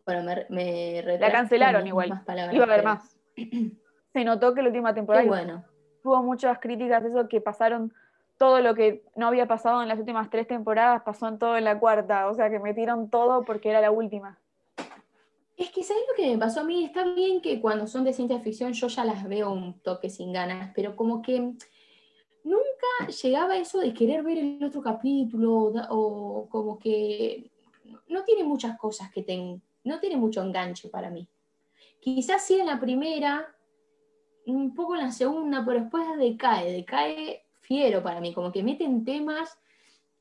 Bueno, 0.05 0.23
me, 0.23 0.45
me 0.49 1.17
La 1.17 1.31
cancelaron 1.31 1.85
igual. 1.85 2.21
Iba 2.51 2.63
a 2.63 2.67
haber 2.67 2.83
más. 2.83 3.17
Se 4.13 4.23
notó 4.23 4.53
que 4.53 4.61
la 4.61 4.69
última 4.69 4.93
temporada 4.93 5.25
bueno. 5.25 5.65
tuvo 6.01 6.23
muchas 6.23 6.59
críticas 6.59 7.03
de 7.03 7.09
eso 7.09 7.27
que 7.27 7.41
pasaron 7.41 7.93
todo 8.37 8.61
lo 8.61 8.75
que 8.75 9.03
no 9.15 9.27
había 9.27 9.47
pasado 9.47 9.81
en 9.81 9.87
las 9.87 9.99
últimas 9.99 10.29
tres 10.29 10.47
temporadas 10.47 11.03
pasó 11.03 11.27
en 11.27 11.39
todo 11.39 11.57
en 11.57 11.63
la 11.63 11.79
cuarta, 11.79 12.27
o 12.27 12.33
sea 12.33 12.49
que 12.49 12.59
metieron 12.59 13.09
todo 13.09 13.43
porque 13.43 13.69
era 13.69 13.81
la 13.81 13.91
última. 13.91 14.39
Es 15.57 15.71
que, 15.71 15.83
¿sabes 15.83 16.03
lo 16.09 16.15
que 16.15 16.29
me 16.31 16.37
pasó 16.37 16.59
a 16.59 16.63
mí? 16.63 16.83
Está 16.83 17.05
bien 17.13 17.39
que 17.41 17.61
cuando 17.61 17.87
son 17.87 18.03
de 18.03 18.11
ciencia 18.11 18.39
ficción 18.39 18.73
yo 18.73 18.87
ya 18.87 19.05
las 19.05 19.27
veo 19.27 19.51
un 19.53 19.79
toque 19.79 20.09
sin 20.09 20.33
ganas, 20.33 20.71
pero 20.75 20.97
como 20.97 21.21
que 21.21 21.39
nunca 21.39 23.11
llegaba 23.21 23.55
eso 23.55 23.79
de 23.79 23.93
querer 23.93 24.21
ver 24.21 24.37
el 24.37 24.63
otro 24.63 24.81
capítulo 24.81 25.71
o 25.89 26.49
como 26.49 26.77
que 26.77 27.51
no 28.07 28.23
tiene 28.25 28.43
muchas 28.43 28.77
cosas 28.77 29.09
que 29.11 29.23
tengan, 29.23 29.61
no 29.85 29.99
tiene 29.99 30.17
mucho 30.17 30.41
enganche 30.41 30.89
para 30.89 31.09
mí. 31.09 31.27
Quizás 32.01 32.43
sí 32.43 32.59
en 32.59 32.67
la 32.67 32.79
primera, 32.79 33.55
un 34.45 34.75
poco 34.75 34.95
en 34.95 35.03
la 35.03 35.11
segunda, 35.11 35.63
pero 35.65 35.79
después 35.79 36.05
decae, 36.17 36.71
decae 36.71 37.44
fiero 37.65 38.03
para 38.03 38.21
mí, 38.21 38.33
como 38.33 38.51
que 38.51 38.63
meten 38.63 39.03
temas 39.03 39.57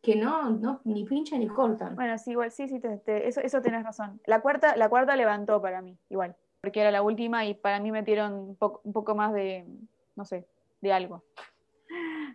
que 0.03 0.17
no, 0.17 0.51
no 0.51 0.81
ni 0.85 1.05
pinchan 1.05 1.41
ni 1.41 1.49
cortan. 1.49 1.97
Bueno, 1.97 2.17
sí, 2.19 2.33
igual, 2.33 2.51
sí, 2.51 2.69
sí, 2.69 2.81
eso, 3.07 3.41
eso 3.41 3.63
tenés 3.63 3.85
razón. 3.85 4.21
La 4.27 4.41
cuarta, 4.41 4.77
la 4.77 4.89
cuarta 4.89 5.17
levantó 5.17 5.61
para 5.61 5.81
mí, 5.81 5.97
igual, 6.11 6.37
porque 6.61 6.81
era 6.81 6.91
la 6.91 7.03
última 7.03 7.47
y 7.47 7.55
para 7.55 7.81
mí 7.81 7.91
metieron 7.91 8.35
un 8.35 8.57
poco, 8.57 8.81
un 8.85 8.93
poco 8.93 9.15
más 9.15 9.33
de, 9.33 9.67
no 10.15 10.25
sé, 10.25 10.47
de 10.81 10.93
algo. 10.93 11.25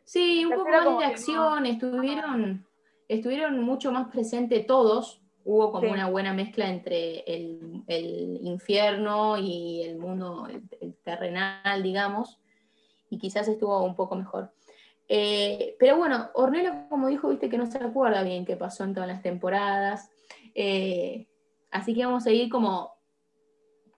Sí, 0.03 0.45
un 0.45 0.51
poco 0.51 0.69
más 0.69 0.97
de 0.99 1.05
acción, 1.05 1.65
estuvieron, 1.65 2.65
estuvieron 3.07 3.61
mucho 3.61 3.91
más 3.91 4.09
presentes 4.09 4.65
todos, 4.65 5.21
hubo 5.45 5.71
como 5.71 5.91
una 5.91 6.09
buena 6.09 6.33
mezcla 6.33 6.69
entre 6.69 7.19
el, 7.21 7.83
el, 7.87 8.39
infierno 8.41 9.37
y 9.37 9.83
el 9.83 9.97
mundo 9.97 10.47
el 10.47 10.95
terrenal, 11.03 11.83
digamos, 11.83 12.39
y 13.11 13.17
quizás 13.19 13.47
estuvo 13.47 13.83
un 13.83 13.95
poco 13.95 14.15
mejor. 14.15 14.51
Eh, 15.11 15.75
pero 15.79 15.97
bueno, 15.97 16.29
Ornella, 16.35 16.87
como 16.87 17.07
dijo, 17.07 17.29
viste 17.29 17.49
que 17.49 17.57
no 17.57 17.65
se 17.65 17.79
acuerda 17.79 18.21
bien 18.21 18.45
qué 18.45 18.55
pasó 18.55 18.83
en 18.83 18.93
todas 18.93 19.09
las 19.09 19.23
temporadas. 19.23 20.11
Eh, 20.53 21.27
así 21.71 21.95
que 21.95 22.05
vamos 22.05 22.27
a 22.27 22.31
ir 22.31 22.49
como 22.49 22.93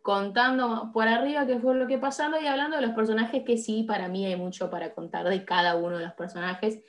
contando 0.02 0.90
por 0.94 1.08
arriba 1.08 1.46
qué 1.46 1.60
fue 1.60 1.76
lo 1.76 1.86
que 1.86 1.98
pasó 1.98 2.24
y 2.42 2.48
hablando 2.48 2.78
de 2.78 2.82
los 2.82 2.96
personajes 2.96 3.44
que 3.44 3.58
sí, 3.58 3.84
para 3.84 4.08
mí 4.08 4.26
hay 4.26 4.36
mucho 4.36 4.72
para 4.72 4.94
contar 4.94 5.28
de 5.28 5.46
cada 5.46 5.76
uno 5.76 5.98
de 5.98 6.06
los 6.06 6.14
personajes, 6.14 6.80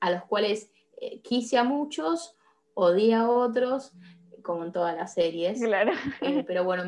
a 0.00 0.10
los 0.10 0.22
cuales 0.24 0.70
eh, 1.00 1.20
quise 1.20 1.58
a 1.58 1.64
muchos, 1.64 2.36
odié 2.74 3.14
a 3.14 3.28
otros, 3.28 3.92
como 4.42 4.64
en 4.64 4.72
todas 4.72 4.96
las 4.96 5.14
series. 5.14 5.60
Claro. 5.60 5.92
pero 6.46 6.62
bueno, 6.64 6.84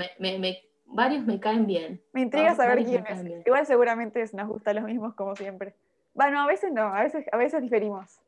varios 0.87 1.27
me 1.27 1.41
caen 1.41 1.67
bien. 1.67 2.01
Me 2.13 2.23
intriga 2.23 2.55
saber 2.55 2.85
quiénes. 2.85 3.45
Igual 3.45 3.67
seguramente 3.67 4.25
nos 4.33 4.49
gustan 4.49 4.77
los 4.77 4.85
mismos 4.85 5.15
como 5.15 5.35
siempre. 5.35 5.75
Bueno, 6.15 6.41
a 6.41 6.47
veces 6.47 6.73
no, 6.73 6.95
a 6.95 7.03
veces, 7.03 7.27
a 7.33 7.37
veces 7.37 7.63
diferimos. 7.63 8.21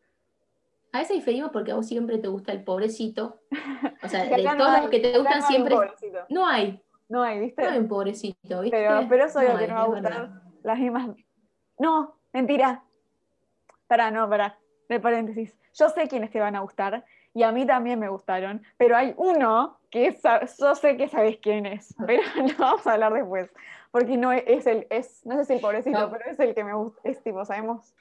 A 0.93 0.99
veces 0.99 1.17
diferimos 1.17 1.51
porque 1.51 1.73
a 1.73 1.75
vos 1.75 1.87
siempre 1.87 2.19
te 2.19 2.29
gusta 2.29 2.53
el 2.53 2.63
pobrecito. 2.65 3.41
O 4.03 4.09
sea, 4.09 4.25
de 4.37 4.43
todos 4.43 4.81
los 4.81 4.91
que 4.91 5.01
te 5.01 5.19
gustan 5.19 5.43
siempre. 5.43 5.77
No 6.29 6.47
hay. 6.47 6.83
No 7.09 7.23
hay, 7.23 7.41
¿viste? 7.41 7.63
No 7.63 7.71
hay 7.71 7.79
un 7.79 7.89
pobrecito, 7.89 8.61
¿viste? 8.61 8.77
Pero, 8.77 9.07
pero 9.09 9.25
eso 9.25 9.41
es 9.41 9.53
lo 9.53 9.59
que 9.59 9.69
no 9.69 9.75
va 9.75 9.83
a 9.83 9.87
gustar. 9.87 10.31
Las 10.63 10.79
mismas. 10.79 11.11
No, 11.79 12.17
mentira. 12.33 12.85
Para, 13.87 14.11
no, 14.11 14.29
para. 14.29 14.59
De 14.89 15.01
paréntesis. 15.01 15.57
Yo 15.75 15.89
sé 15.89 16.09
quiénes 16.09 16.31
te 16.31 16.41
van 16.41 16.57
a 16.57 16.61
gustar 16.61 17.05
y 17.35 17.43
a 17.43 17.53
mí 17.53 17.67
también 17.67 17.99
me 17.99 18.09
gustaron, 18.09 18.63
pero 18.77 18.97
hay 18.97 19.15
uno 19.17 19.79
que 19.93 20.19
yo 20.59 20.75
sé 20.75 20.97
que 20.97 21.07
sabes 21.07 21.39
quién 21.39 21.67
es, 21.67 21.95
pero 22.07 22.23
lo 22.37 22.59
vamos 22.59 22.87
a 22.87 22.95
hablar 22.95 23.13
después, 23.13 23.51
porque 23.93 24.17
no 24.17 24.33
es 24.33 24.67
el, 24.67 24.87
es, 24.89 25.25
no 25.27 25.37
sé 25.37 25.45
si 25.45 25.53
el 25.53 25.61
pobrecito, 25.61 26.11
pero 26.11 26.25
es 26.31 26.41
el 26.41 26.55
que 26.55 26.65
me 26.65 26.75
gusta, 26.75 27.01
es 27.05 27.23
tipo, 27.23 27.45
sabemos, 27.45 27.95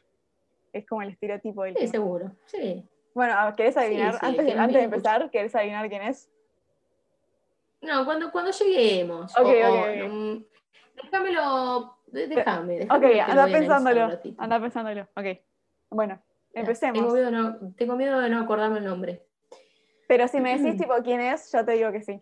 es 0.72 0.88
como 0.88 1.02
el 1.02 1.10
estereotipo 1.10 1.64
del 1.64 1.78
Sí, 1.78 1.90
seguro, 1.90 2.32
sí. 2.46 2.88
Bueno, 3.14 3.36
¿querés 3.58 3.76
adivinar? 3.76 4.18
antes, 4.22 4.58
antes 4.58 4.78
de 4.78 4.84
empezar, 4.84 5.30
¿querés 5.30 5.54
adivinar 5.54 5.90
quién 5.90 6.04
es? 6.04 6.32
No, 7.82 8.06
cuando, 8.06 8.32
cuando 8.32 8.52
lleguemos. 8.52 9.38
Ok, 9.38 9.48
ok, 9.48 10.10
mm, 10.10 10.44
déjamelo, 11.04 11.98
déjame. 12.08 12.84
ok, 12.84 13.04
anda 13.28 13.48
pensándolo, 13.48 14.10
anda 14.38 14.60
pensándolo, 14.62 15.08
ok. 15.14 15.26
Bueno, 15.90 16.24
empecemos. 16.54 17.02
Tengo 17.02 17.14
miedo, 17.14 17.32
no, 17.32 17.74
tengo 17.76 17.96
miedo 17.98 18.22
de 18.22 18.30
no 18.30 18.40
acordarme 18.40 18.78
el 18.78 18.86
nombre. 18.86 19.26
Pero 20.12 20.28
si 20.28 20.42
me 20.42 20.58
decís 20.58 20.78
tipo 20.82 20.94
quién 21.06 21.22
es, 21.22 21.50
yo 21.54 21.64
te 21.64 21.72
digo 21.72 21.90
que 21.94 22.02
sí. 22.02 22.22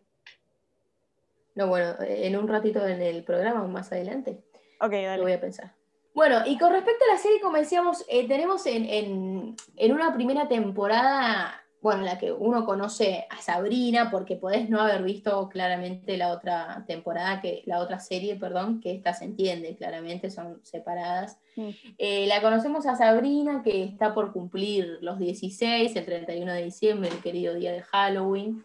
No, 1.55 1.65
bueno, 1.65 1.95
en 2.01 2.37
un 2.37 2.47
ratito 2.47 2.85
en 2.87 3.01
el 3.01 3.23
programa, 3.23 3.65
más 3.65 3.91
adelante. 3.91 4.43
Ok, 4.79 4.91
dale. 4.91 5.17
Lo 5.17 5.23
voy 5.23 5.31
a 5.31 5.41
pensar. 5.41 5.73
Bueno, 6.13 6.43
y 6.45 6.59
con 6.59 6.71
respecto 6.71 7.03
a 7.05 7.13
la 7.13 7.17
serie, 7.17 7.41
como 7.41 7.57
decíamos, 7.57 8.05
eh, 8.07 8.27
tenemos 8.27 8.63
en, 8.67 9.55
una 9.91 10.13
primera 10.13 10.47
temporada, 10.47 11.63
bueno, 11.81 12.03
la 12.03 12.17
que 12.17 12.31
uno 12.31 12.65
conoce 12.65 13.25
a 13.29 13.41
Sabrina, 13.41 14.11
porque 14.11 14.35
podés 14.35 14.69
no 14.69 14.81
haber 14.81 15.03
visto 15.03 15.47
claramente 15.49 16.17
la 16.17 16.33
otra 16.33 16.83
temporada, 16.87 17.41
que, 17.41 17.63
la 17.65 17.79
otra 17.79 17.99
serie, 17.99 18.35
perdón, 18.35 18.81
que 18.81 18.91
esta 18.91 19.13
se 19.13 19.25
entiende 19.25 19.75
claramente, 19.75 20.29
son 20.29 20.59
separadas. 20.63 21.37
Mm. 21.55 21.69
Eh, 21.97 22.27
la 22.27 22.41
conocemos 22.41 22.85
a 22.85 22.95
Sabrina, 22.95 23.61
que 23.63 23.83
está 23.83 24.13
por 24.13 24.33
cumplir 24.33 24.99
los 25.01 25.19
16, 25.19 25.95
el 25.95 26.05
31 26.05 26.53
de 26.53 26.63
diciembre, 26.65 27.09
el 27.09 27.21
querido 27.21 27.53
día 27.55 27.71
de 27.71 27.81
Halloween, 27.81 28.61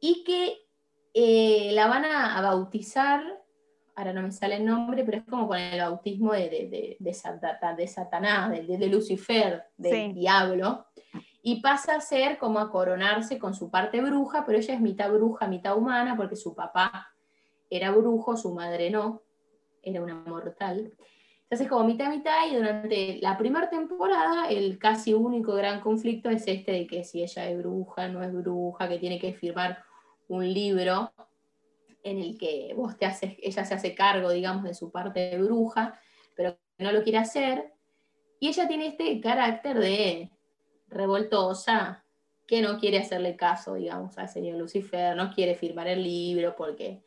y 0.00 0.24
que 0.24 0.56
eh, 1.12 1.72
la 1.72 1.86
van 1.86 2.04
a 2.04 2.40
bautizar 2.40 3.22
ahora 3.96 4.12
no 4.12 4.22
me 4.22 4.30
sale 4.30 4.56
el 4.56 4.64
nombre, 4.64 5.04
pero 5.04 5.18
es 5.18 5.24
como 5.24 5.48
con 5.48 5.58
el 5.58 5.80
bautismo 5.80 6.32
de, 6.32 6.50
de, 6.50 6.96
de, 7.00 7.14
Satanás, 7.88 8.50
de, 8.50 8.88
Lucifer, 8.88 9.64
del 9.78 10.14
diablo, 10.14 10.86
y 11.48 11.60
pasa 11.60 11.94
a 11.94 12.00
ser 12.00 12.38
como 12.38 12.58
a 12.58 12.72
coronarse 12.72 13.38
con 13.38 13.54
su 13.54 13.70
parte 13.70 14.00
bruja, 14.00 14.44
pero 14.44 14.58
ella 14.58 14.74
es 14.74 14.80
mitad 14.80 15.12
bruja, 15.12 15.46
mitad 15.46 15.76
humana, 15.76 16.16
porque 16.16 16.34
su 16.34 16.56
papá 16.56 17.14
era 17.70 17.92
brujo, 17.92 18.36
su 18.36 18.52
madre 18.52 18.90
no, 18.90 19.22
era 19.80 20.02
una 20.02 20.16
mortal. 20.16 20.92
Entonces 21.42 21.68
como 21.68 21.84
mitad 21.84 22.10
mitad 22.10 22.50
y 22.50 22.56
durante 22.56 23.18
la 23.22 23.38
primera 23.38 23.70
temporada 23.70 24.48
el 24.48 24.76
casi 24.80 25.14
único 25.14 25.54
gran 25.54 25.80
conflicto 25.80 26.30
es 26.30 26.48
este 26.48 26.72
de 26.72 26.86
que 26.88 27.04
si 27.04 27.22
ella 27.22 27.48
es 27.48 27.56
bruja, 27.56 28.08
no 28.08 28.24
es 28.24 28.32
bruja, 28.32 28.88
que 28.88 28.98
tiene 28.98 29.20
que 29.20 29.32
firmar 29.32 29.84
un 30.26 30.52
libro 30.52 31.12
en 32.02 32.18
el 32.18 32.36
que 32.36 32.72
vos 32.74 32.98
te 32.98 33.06
haces, 33.06 33.36
ella 33.40 33.64
se 33.64 33.74
hace 33.74 33.94
cargo, 33.94 34.30
digamos, 34.30 34.64
de 34.64 34.74
su 34.74 34.90
parte 34.90 35.20
de 35.20 35.40
bruja, 35.40 35.96
pero 36.34 36.58
no 36.78 36.90
lo 36.90 37.04
quiere 37.04 37.18
hacer. 37.18 37.72
Y 38.40 38.48
ella 38.48 38.66
tiene 38.66 38.88
este 38.88 39.20
carácter 39.20 39.78
de 39.78 40.32
revoltosa, 40.88 42.04
que 42.46 42.62
no 42.62 42.78
quiere 42.78 42.98
hacerle 42.98 43.36
caso, 43.36 43.74
digamos, 43.74 44.16
al 44.18 44.28
señor 44.28 44.58
Lucifer, 44.58 45.16
no 45.16 45.32
quiere 45.32 45.54
firmar 45.54 45.88
el 45.88 46.02
libro, 46.02 46.54
porque 46.56 47.02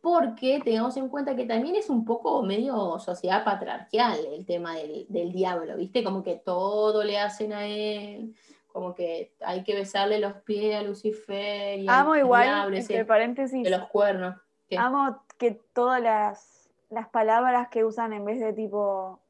porque 0.00 0.60
tengamos 0.64 0.96
en 0.96 1.08
cuenta 1.08 1.36
que 1.36 1.44
también 1.44 1.76
es 1.76 1.90
un 1.90 2.04
poco 2.04 2.42
medio 2.42 2.98
sociedad 2.98 3.44
patriarcal 3.44 4.18
el 4.32 4.46
tema 4.46 4.74
del, 4.76 5.32
diablo, 5.32 5.76
¿viste? 5.76 6.02
Como 6.02 6.22
que 6.22 6.36
todo 6.36 7.04
le 7.04 7.18
hacen 7.18 7.52
a 7.52 7.66
él, 7.66 8.34
como 8.68 8.94
que 8.94 9.34
hay 9.40 9.62
que 9.62 9.74
besarle 9.74 10.18
los 10.18 10.34
pies 10.42 10.74
a 10.74 10.82
Lucifer 10.82 11.78
y 11.78 11.86
Amo 11.88 12.16
igual, 12.16 12.74
entre 12.74 13.04
paréntesis, 13.04 13.62
de 13.62 13.70
los 13.70 13.88
cuernos. 13.88 14.36
Amo 14.76 15.22
que 15.36 15.60
todas 15.74 16.00
las, 16.00 16.70
las, 16.88 17.08
palabras 17.08 17.68
que 17.68 17.84
usan 17.84 18.12
en 18.12 18.24
vez 18.24 18.40
de 18.40 18.52
tipo 18.52 19.20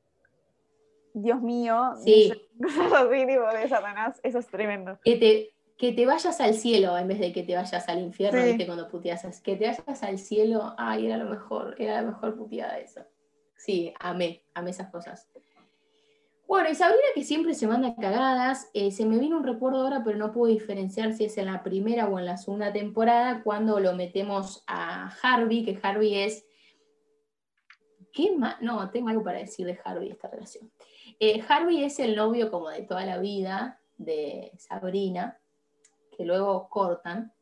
Dios 1.15 1.41
mío, 1.41 1.93
sí. 2.05 2.33
así 2.33 3.27
tipo 3.27 3.47
de 3.53 3.69
Satanás, 3.69 4.21
eso 4.23 4.39
es 4.39 4.47
tremendo. 4.47 4.99
Que 5.05 5.17
te, 5.17 5.51
que 5.77 5.93
te 5.93 6.07
vayas 6.07 6.41
al 6.41 6.55
cielo 6.55 6.97
en 6.99 7.09
vez 7.09 7.19
de 7.19 7.33
que 7.33 7.43
te 7.43 7.57
vayas 7.57 7.89
al 7.89 8.01
infierno, 8.01 8.45
¿viste? 8.45 8.67
Cuando 8.67 8.89
puteas, 8.89 9.41
que 9.41 9.57
te 9.57 9.67
vayas 9.67 10.03
al 10.03 10.19
cielo, 10.19 10.75
ay, 10.77 11.07
era 11.07 11.17
lo 11.17 11.29
mejor, 11.29 11.75
era 11.79 12.03
la 12.03 12.11
mejor 12.11 12.37
puteada 12.37 12.79
eso. 12.79 13.01
Sí, 13.57 13.93
amé, 13.99 14.45
amé 14.55 14.71
esas 14.71 14.91
cosas. 14.91 15.29
Bueno, 16.51 16.69
y 16.69 16.75
Sabrina 16.75 17.01
que 17.15 17.23
siempre 17.23 17.55
se 17.55 17.69
manda 17.69 17.95
cagadas, 17.95 18.69
eh, 18.75 18.91
se 18.91 19.07
me 19.07 19.19
vino 19.19 19.37
un 19.37 19.45
recuerdo 19.45 19.83
ahora, 19.83 20.03
pero 20.05 20.19
no 20.19 20.33
puedo 20.33 20.53
diferenciar 20.53 21.13
si 21.13 21.27
es 21.27 21.39
en 21.39 21.47
la 21.47 21.63
primera 21.63 22.09
o 22.09 22.19
en 22.19 22.27
la 22.27 22.37
segunda 22.37 22.73
temporada, 22.73 23.43
cuando 23.45 23.79
lo 23.79 23.95
metemos 23.95 24.65
a 24.67 25.15
Harvey, 25.23 25.65
que 25.65 25.79
Harvey 25.81 26.17
es... 26.17 26.45
¿Qué 28.13 28.37
más? 28.37 28.61
No, 28.61 28.91
tengo 28.91 29.11
algo 29.11 29.23
para 29.23 29.39
decir 29.39 29.65
de 29.65 29.79
Harvey, 29.85 30.11
esta 30.11 30.29
relación. 30.29 30.73
Eh, 31.21 31.45
Harvey 31.47 31.85
es 31.85 32.01
el 32.01 32.17
novio 32.17 32.51
como 32.51 32.71
de 32.71 32.83
toda 32.83 33.05
la 33.05 33.19
vida 33.19 33.79
de 33.99 34.53
Sabrina, 34.57 35.39
que 36.17 36.25
luego 36.25 36.69
cortan, 36.71 37.33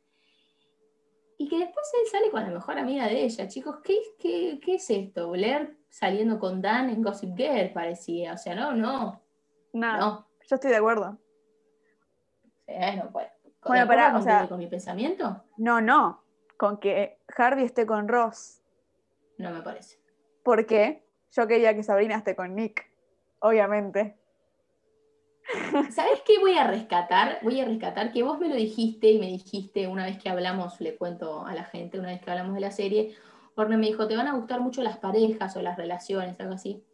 y 1.39 1.49
que 1.49 1.59
después 1.59 1.87
él 2.03 2.11
sale 2.11 2.31
con 2.33 2.43
la 2.43 2.51
mejor 2.51 2.77
amiga 2.77 3.07
de 3.07 3.23
ella. 3.23 3.47
Chicos, 3.47 3.77
¿qué, 3.85 3.97
qué, 4.19 4.59
qué 4.61 4.75
es 4.75 4.91
esto? 4.91 5.31
Blair 5.31 5.79
saliendo 5.89 6.41
con 6.41 6.61
Dan 6.61 6.91
en 6.91 7.03
Gossip 7.03 7.37
Girl, 7.37 7.73
parecía. 7.73 8.33
O 8.35 8.37
sea, 8.37 8.57
no, 8.57 8.73
no. 8.73 9.23
No, 9.73 10.27
yo 10.49 10.55
estoy 10.57 10.71
de 10.71 10.77
acuerdo. 10.77 11.17
Bueno, 12.67 13.09
pues. 13.13 13.29
Bueno, 13.65 13.87
para, 13.87 14.17
o 14.17 14.23
sea, 14.23 14.49
con 14.49 14.59
mi 14.59 14.67
pensamiento? 14.67 15.45
No, 15.57 15.81
no. 15.81 16.25
Con 16.57 16.79
que 16.79 17.19
Harvey 17.37 17.65
esté 17.65 17.87
con 17.87 18.09
Ross. 18.09 18.61
No 19.37 19.51
me 19.51 19.63
parece. 19.63 20.01
¿Por 20.43 20.67
qué? 20.67 21.05
Yo 21.31 21.47
quería 21.47 21.75
que 21.75 21.83
Sabrina 21.83 22.17
esté 22.17 22.35
con 22.35 22.55
Nick, 22.55 22.91
obviamente. 23.41 24.19
¿Sabes 25.91 26.21
qué 26.27 26.39
voy 26.39 26.55
a 26.55 26.67
rescatar? 26.67 27.39
Voy 27.43 27.61
a 27.61 27.65
rescatar 27.65 28.13
que 28.13 28.23
vos 28.23 28.39
me 28.39 28.49
lo 28.49 28.55
dijiste 28.55 29.11
y 29.11 29.19
me 29.19 29.29
dijiste 29.29 29.89
una 29.89 30.05
vez 30.05 30.19
que 30.19 30.29
hablamos, 30.29 30.81
le 30.81 30.97
cuento 30.97 31.47
a 31.47 31.55
la 31.55 31.65
gente, 31.65 31.99
una 31.99 32.09
vez 32.09 32.21
que 32.21 32.31
hablamos 32.31 32.55
de 32.55 32.61
la 32.61 32.71
serie, 32.71 33.17
Orne 33.55 33.77
me 33.77 33.87
dijo, 33.87 34.07
te 34.07 34.17
van 34.17 34.29
a 34.29 34.35
gustar 34.35 34.61
mucho 34.61 34.83
las 34.83 34.99
parejas 34.99 35.57
o 35.57 35.63
las 35.63 35.77
relaciones, 35.77 36.39
algo 36.39 36.55
así. 36.55 36.85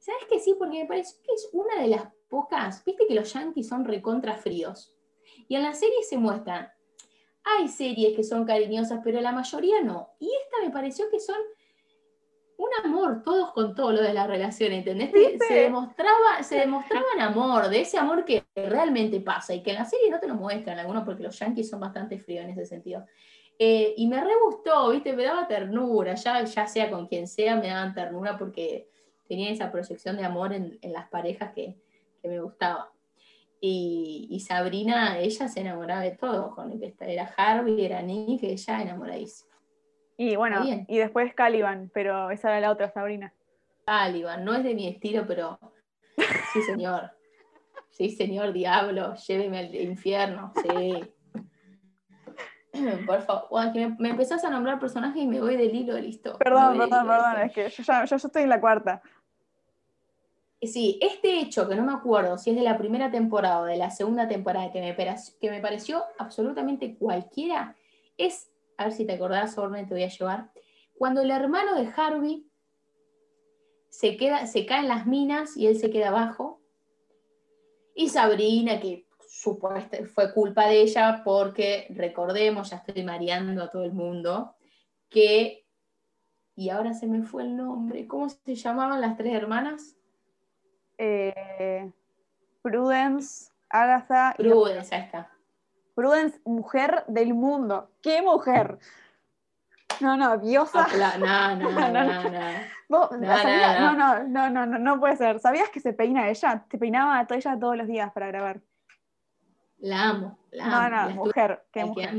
¿Sabes 0.00 0.24
que 0.28 0.40
sí? 0.40 0.54
Porque 0.58 0.80
me 0.80 0.86
parece 0.86 1.16
que 1.22 1.32
es 1.34 1.48
una 1.52 1.82
de 1.82 1.88
las 1.88 2.08
pocas, 2.28 2.84
viste 2.84 3.06
que 3.06 3.14
los 3.14 3.32
yankees 3.32 3.68
son 3.68 3.84
recontra 3.84 4.34
fríos. 4.36 4.94
Y 5.46 5.56
en 5.56 5.62
la 5.62 5.74
serie 5.74 6.02
se 6.02 6.16
muestran, 6.16 6.70
hay 7.44 7.68
series 7.68 8.16
que 8.16 8.24
son 8.24 8.44
cariñosas, 8.44 9.00
pero 9.04 9.20
la 9.20 9.32
mayoría 9.32 9.80
no. 9.82 10.10
Y 10.18 10.26
esta 10.26 10.64
me 10.64 10.70
pareció 10.70 11.10
que 11.10 11.20
son 11.20 11.36
un 12.58 12.68
amor, 12.84 13.22
todos 13.22 13.52
con 13.52 13.74
todo 13.74 13.92
lo 13.92 14.02
de 14.02 14.12
la 14.12 14.26
relación, 14.26 14.72
¿entendés? 14.72 15.10
Se 15.46 15.54
demostraba, 15.54 16.42
se 16.42 16.56
demostraban 16.56 17.20
amor, 17.20 17.68
de 17.68 17.82
ese 17.82 17.98
amor 17.98 18.24
que 18.24 18.44
realmente 18.54 19.20
pasa 19.20 19.54
y 19.54 19.62
que 19.62 19.70
en 19.70 19.76
la 19.76 19.84
serie 19.84 20.10
no 20.10 20.18
te 20.18 20.26
lo 20.26 20.34
muestran 20.34 20.78
algunos 20.78 21.04
porque 21.04 21.22
los 21.22 21.38
yankees 21.38 21.70
son 21.70 21.78
bastante 21.78 22.18
fríos 22.18 22.44
en 22.44 22.50
ese 22.50 22.66
sentido. 22.66 23.06
Eh, 23.60 23.94
y 23.96 24.08
me 24.08 24.20
re 24.20 24.32
gustó, 24.44 24.90
¿viste? 24.90 25.12
Me 25.12 25.24
daba 25.24 25.46
ternura, 25.46 26.14
ya, 26.14 26.42
ya 26.44 26.66
sea 26.66 26.90
con 26.90 27.06
quien 27.06 27.28
sea, 27.28 27.56
me 27.56 27.68
daban 27.68 27.94
ternura 27.94 28.36
porque 28.36 28.88
tenía 29.28 29.50
esa 29.50 29.70
proyección 29.70 30.16
de 30.16 30.24
amor 30.24 30.52
en, 30.52 30.78
las 30.82 31.08
parejas 31.08 31.52
que, 31.54 31.76
me 32.24 32.40
gustaba. 32.40 32.92
Y, 33.60 34.44
Sabrina, 34.46 35.18
ella 35.18 35.48
se 35.48 35.60
enamoraba 35.60 36.02
de 36.02 36.10
todo, 36.10 36.54
con 36.54 36.72
el 36.72 36.78
que 36.78 36.94
era 37.00 37.32
Harvey, 37.36 37.84
era 37.84 38.02
Nick, 38.02 38.42
ella 38.42 38.82
enamoradísima. 38.82 39.47
Y 40.20 40.34
bueno, 40.34 40.64
y 40.88 40.98
después 40.98 41.32
Caliban, 41.32 41.92
pero 41.94 42.32
esa 42.32 42.50
era 42.50 42.60
la 42.60 42.72
otra 42.72 42.90
Sabrina. 42.90 43.32
Caliban, 43.86 44.44
no 44.44 44.52
es 44.52 44.64
de 44.64 44.74
mi 44.74 44.88
estilo, 44.88 45.24
pero 45.28 45.60
sí, 46.52 46.60
señor. 46.62 47.12
Sí, 47.90 48.10
señor, 48.10 48.52
diablo, 48.52 49.14
lléveme 49.14 49.60
al 49.60 49.74
infierno, 49.74 50.52
sí. 50.56 51.04
Por 53.06 53.22
favor, 53.22 53.72
me, 53.98 54.10
empezás 54.10 54.44
a 54.44 54.50
nombrar 54.50 54.80
personajes 54.80 55.22
y 55.22 55.26
me 55.28 55.40
voy 55.40 55.56
del 55.56 55.74
hilo, 55.74 55.96
listo. 55.98 56.36
Perdón, 56.36 56.78
perdón, 56.78 57.06
perdón, 57.06 57.40
es 57.42 57.52
que 57.52 57.70
yo 57.70 57.82
ya, 57.84 58.02
estoy 58.02 58.42
en 58.42 58.48
la 58.48 58.60
cuarta. 58.60 59.00
Sí, 60.60 60.98
este 61.00 61.38
hecho, 61.38 61.68
que 61.68 61.76
no 61.76 61.84
me 61.84 61.92
acuerdo 61.92 62.38
si 62.38 62.50
es 62.50 62.56
de 62.56 62.62
la 62.62 62.76
primera 62.76 63.08
temporada 63.12 63.60
o 63.60 63.64
de 63.66 63.76
la 63.76 63.90
segunda 63.90 64.26
temporada, 64.26 64.72
que 64.72 64.80
me, 64.80 64.96
que 64.96 65.50
me 65.50 65.60
pareció 65.60 66.02
absolutamente 66.18 66.96
cualquiera, 66.96 67.76
es, 68.16 68.50
a 68.78 68.84
ver 68.84 68.92
si 68.92 69.04
te 69.04 69.12
acordás, 69.12 69.58
Orne, 69.58 69.84
te 69.84 69.94
voy 69.94 70.04
a 70.04 70.08
llevar, 70.08 70.50
cuando 70.94 71.20
el 71.20 71.30
hermano 71.30 71.74
de 71.74 71.92
Harvey 71.94 72.46
se, 73.90 74.16
queda, 74.16 74.46
se 74.46 74.64
cae 74.66 74.80
en 74.80 74.88
las 74.88 75.06
minas 75.06 75.56
y 75.56 75.66
él 75.66 75.76
se 75.76 75.90
queda 75.90 76.08
abajo, 76.08 76.62
y 77.94 78.08
Sabrina, 78.08 78.80
que 78.80 79.06
supuesta, 79.28 79.98
fue 80.06 80.32
culpa 80.32 80.68
de 80.68 80.82
ella 80.82 81.22
porque, 81.24 81.88
recordemos, 81.90 82.70
ya 82.70 82.76
estoy 82.76 83.02
mareando 83.02 83.64
a 83.64 83.70
todo 83.70 83.82
el 83.82 83.92
mundo, 83.92 84.54
que, 85.08 85.66
y 86.54 86.70
ahora 86.70 86.94
se 86.94 87.08
me 87.08 87.24
fue 87.24 87.42
el 87.42 87.56
nombre, 87.56 88.06
¿cómo 88.06 88.28
se 88.28 88.54
llamaban 88.54 89.00
las 89.00 89.16
tres 89.16 89.34
hermanas? 89.34 89.96
Eh, 90.98 91.90
Prudence, 92.62 93.50
Agatha 93.68 94.34
y... 94.38 94.44
Prudence, 94.44 94.94
ahí 94.94 95.02
está. 95.02 95.37
Prudence, 95.98 96.38
mujer 96.44 97.02
del 97.08 97.34
mundo. 97.34 97.90
¿Qué 98.00 98.22
mujer? 98.22 98.78
No, 99.98 100.16
no, 100.16 100.38
diosa. 100.38 100.86
No, 101.18 101.56
no, 101.56 101.70
no, 101.72 101.90
no, 101.90 102.30
no. 102.30 102.30
No, 102.88 103.08
no, 103.18 104.22
no, 104.22 104.48
no, 104.48 104.66
no, 104.66 104.78
no 104.78 105.00
puede 105.00 105.16
ser. 105.16 105.40
¿Sabías 105.40 105.70
que 105.70 105.80
se 105.80 105.92
peina 105.92 106.30
ella? 106.30 106.64
Se 106.70 106.78
peinaba 106.78 107.26
toda 107.26 107.38
ella 107.38 107.58
todos 107.58 107.76
los 107.76 107.88
días 107.88 108.12
para 108.12 108.28
grabar. 108.28 108.60
La 109.78 110.10
amo, 110.10 110.38
la 110.52 110.66
amo. 110.66 110.88
No, 110.88 111.08
no, 111.08 111.14
mujer, 111.16 111.64
qué 111.72 111.84
mujer. 111.84 112.14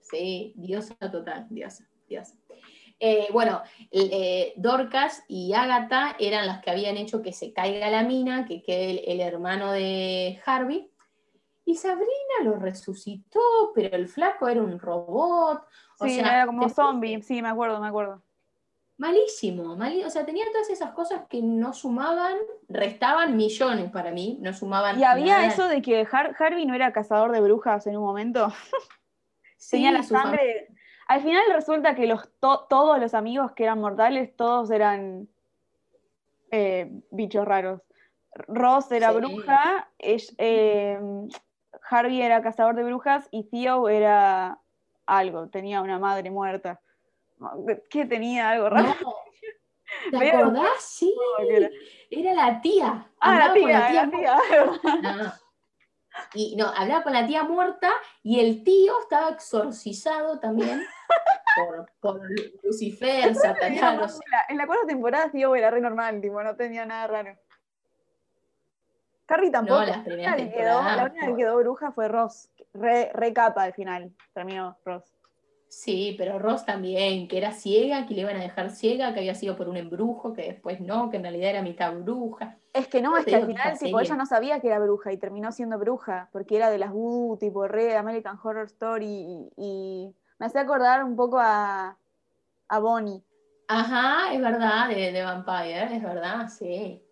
Sí, 0.00 0.52
diosa 0.56 0.96
total, 0.96 1.46
diosa, 1.48 1.88
diosa. 2.08 2.34
Eh, 2.98 3.28
bueno, 3.32 3.62
eh, 3.92 4.52
Dorcas 4.56 5.22
y 5.28 5.52
Agatha 5.52 6.16
eran 6.18 6.48
las 6.48 6.60
que 6.60 6.72
habían 6.72 6.96
hecho 6.96 7.22
que 7.22 7.32
se 7.32 7.52
caiga 7.52 7.88
la 7.88 8.02
mina, 8.02 8.46
que 8.46 8.64
quede 8.64 9.12
el, 9.12 9.20
hermano 9.20 9.70
de 9.70 10.40
Harvey. 10.44 10.90
Y 11.66 11.74
Sabrina 11.74 12.44
lo 12.44 12.56
resucitó, 12.56 13.40
pero 13.74 13.96
el 13.96 14.08
flaco 14.08 14.48
era 14.48 14.62
un 14.62 14.78
robot. 14.78 15.66
sí, 16.00 16.20
era 16.20 16.46
como 16.46 16.68
zombie, 16.68 17.20
sí, 17.22 17.42
me 17.42 17.48
acuerdo, 17.48 17.80
me 17.80 17.88
acuerdo. 17.88 18.22
Malísimo, 18.98 19.72
o 19.74 20.10
sea, 20.10 20.24
tenía 20.24 20.46
todas 20.52 20.70
esas 20.70 20.92
cosas 20.92 21.24
que 21.28 21.42
no 21.42 21.72
sumaban, 21.72 22.36
restaban 22.68 23.36
millones 23.36 23.90
para 23.90 24.12
mí, 24.12 24.38
no 24.40 24.54
sumaban. 24.54 24.98
Y 24.98 25.02
había 25.04 25.44
eso 25.44 25.68
de 25.68 25.82
que 25.82 26.06
Harvey 26.10 26.64
no 26.64 26.74
era 26.74 26.92
cazador 26.92 27.32
de 27.32 27.40
brujas 27.40 27.86
en 27.88 27.96
un 27.96 28.04
momento. 28.04 28.48
tenía 29.70 29.90
la 29.90 30.04
sangre. 30.04 30.68
Al 31.08 31.20
final 31.20 31.42
resulta 31.52 31.96
que 31.96 32.06
los, 32.06 32.30
todos 32.40 33.00
los 33.00 33.12
amigos 33.12 33.52
que 33.52 33.64
eran 33.64 33.80
mortales, 33.80 34.34
todos 34.36 34.70
eran 34.70 35.28
eh, 36.52 37.02
bichos 37.10 37.44
raros. 37.44 37.82
Ross 38.48 38.92
era 38.92 39.12
bruja, 39.12 39.90
eh, 39.98 40.98
Harvey 41.88 42.22
era 42.22 42.42
cazador 42.42 42.74
de 42.74 42.84
brujas 42.84 43.28
y 43.30 43.44
Theo 43.48 43.88
era 43.88 44.60
algo, 45.06 45.48
tenía 45.48 45.82
una 45.82 45.98
madre 45.98 46.30
muerta. 46.30 46.80
¿Qué 47.90 48.06
tenía? 48.06 48.50
Algo 48.50 48.70
raro. 48.70 48.94
¿Te 50.10 50.30
acordás? 50.30 50.80
Sí. 50.80 51.14
Era 52.10 52.34
la 52.34 52.60
tía. 52.60 53.06
Ah, 53.20 53.38
la 53.38 53.54
tía, 53.54 53.92
la 53.92 54.10
tía. 54.10 54.38
Y 56.34 56.56
no, 56.56 56.66
hablaba 56.74 57.02
con 57.02 57.12
la 57.12 57.26
tía 57.26 57.44
muerta 57.44 57.92
y 58.22 58.40
el 58.40 58.64
tío 58.64 59.00
estaba 59.00 59.30
exorcizado 59.30 60.38
también 60.40 60.82
por, 62.00 62.20
Lucifer, 62.62 63.34
Satanás. 63.34 64.18
En 64.48 64.56
la 64.56 64.66
cuarta 64.66 64.86
temporada 64.86 65.30
tío 65.30 65.54
era 65.54 65.70
re 65.70 65.80
normal, 65.80 66.20
tipo, 66.20 66.42
no 66.42 66.56
tenía 66.56 66.86
nada 66.86 67.06
raro. 67.06 67.38
Carrie 69.26 69.50
tampoco. 69.50 69.80
No, 69.80 69.86
las 69.86 70.04
primeras 70.04 70.36
temporadas. 70.36 70.96
La 70.96 71.04
única 71.04 71.26
que 71.26 71.34
quedó 71.34 71.56
bruja 71.58 71.92
fue 71.92 72.08
Ross. 72.08 72.48
Re, 72.72 73.10
re 73.12 73.32
capa 73.32 73.64
al 73.64 73.74
final, 73.74 74.12
terminó 74.32 74.78
Ross. 74.84 75.16
Sí, 75.68 76.14
pero 76.16 76.38
Ross 76.38 76.64
también, 76.64 77.26
que 77.26 77.38
era 77.38 77.52
ciega, 77.52 78.06
que 78.06 78.14
le 78.14 78.20
iban 78.20 78.36
a 78.36 78.40
dejar 78.40 78.70
ciega, 78.70 79.12
que 79.12 79.20
había 79.20 79.34
sido 79.34 79.56
por 79.56 79.68
un 79.68 79.76
embrujo, 79.76 80.32
que 80.32 80.42
después 80.42 80.80
no, 80.80 81.10
que 81.10 81.16
en 81.16 81.24
realidad 81.24 81.50
era 81.50 81.62
mitad 81.62 81.92
bruja. 81.92 82.56
Es 82.72 82.86
que 82.86 83.02
no, 83.02 83.16
es 83.16 83.24
que 83.24 83.34
al 83.34 83.46
final 83.46 83.78
tipo, 83.78 84.00
ella 84.00 84.16
no 84.16 84.26
sabía 84.26 84.60
que 84.60 84.68
era 84.68 84.78
bruja 84.78 85.12
y 85.12 85.18
terminó 85.18 85.50
siendo 85.50 85.78
bruja, 85.78 86.28
porque 86.32 86.56
era 86.56 86.70
de 86.70 86.78
las 86.78 86.92
voodoo, 86.92 87.36
tipo 87.36 87.66
re 87.66 87.96
American 87.96 88.38
Horror 88.42 88.66
Story, 88.66 89.50
y, 89.56 90.14
me 90.38 90.46
hacía 90.46 90.60
acordar 90.60 91.02
un 91.02 91.16
poco 91.16 91.38
a, 91.40 91.98
a 92.68 92.78
Bonnie. 92.78 93.22
Ajá, 93.68 94.32
es 94.32 94.40
verdad, 94.40 94.88
de, 94.88 95.10
de 95.12 95.22
Vampire, 95.22 95.96
es 95.96 96.02
verdad, 96.02 96.48
sí. 96.48 97.02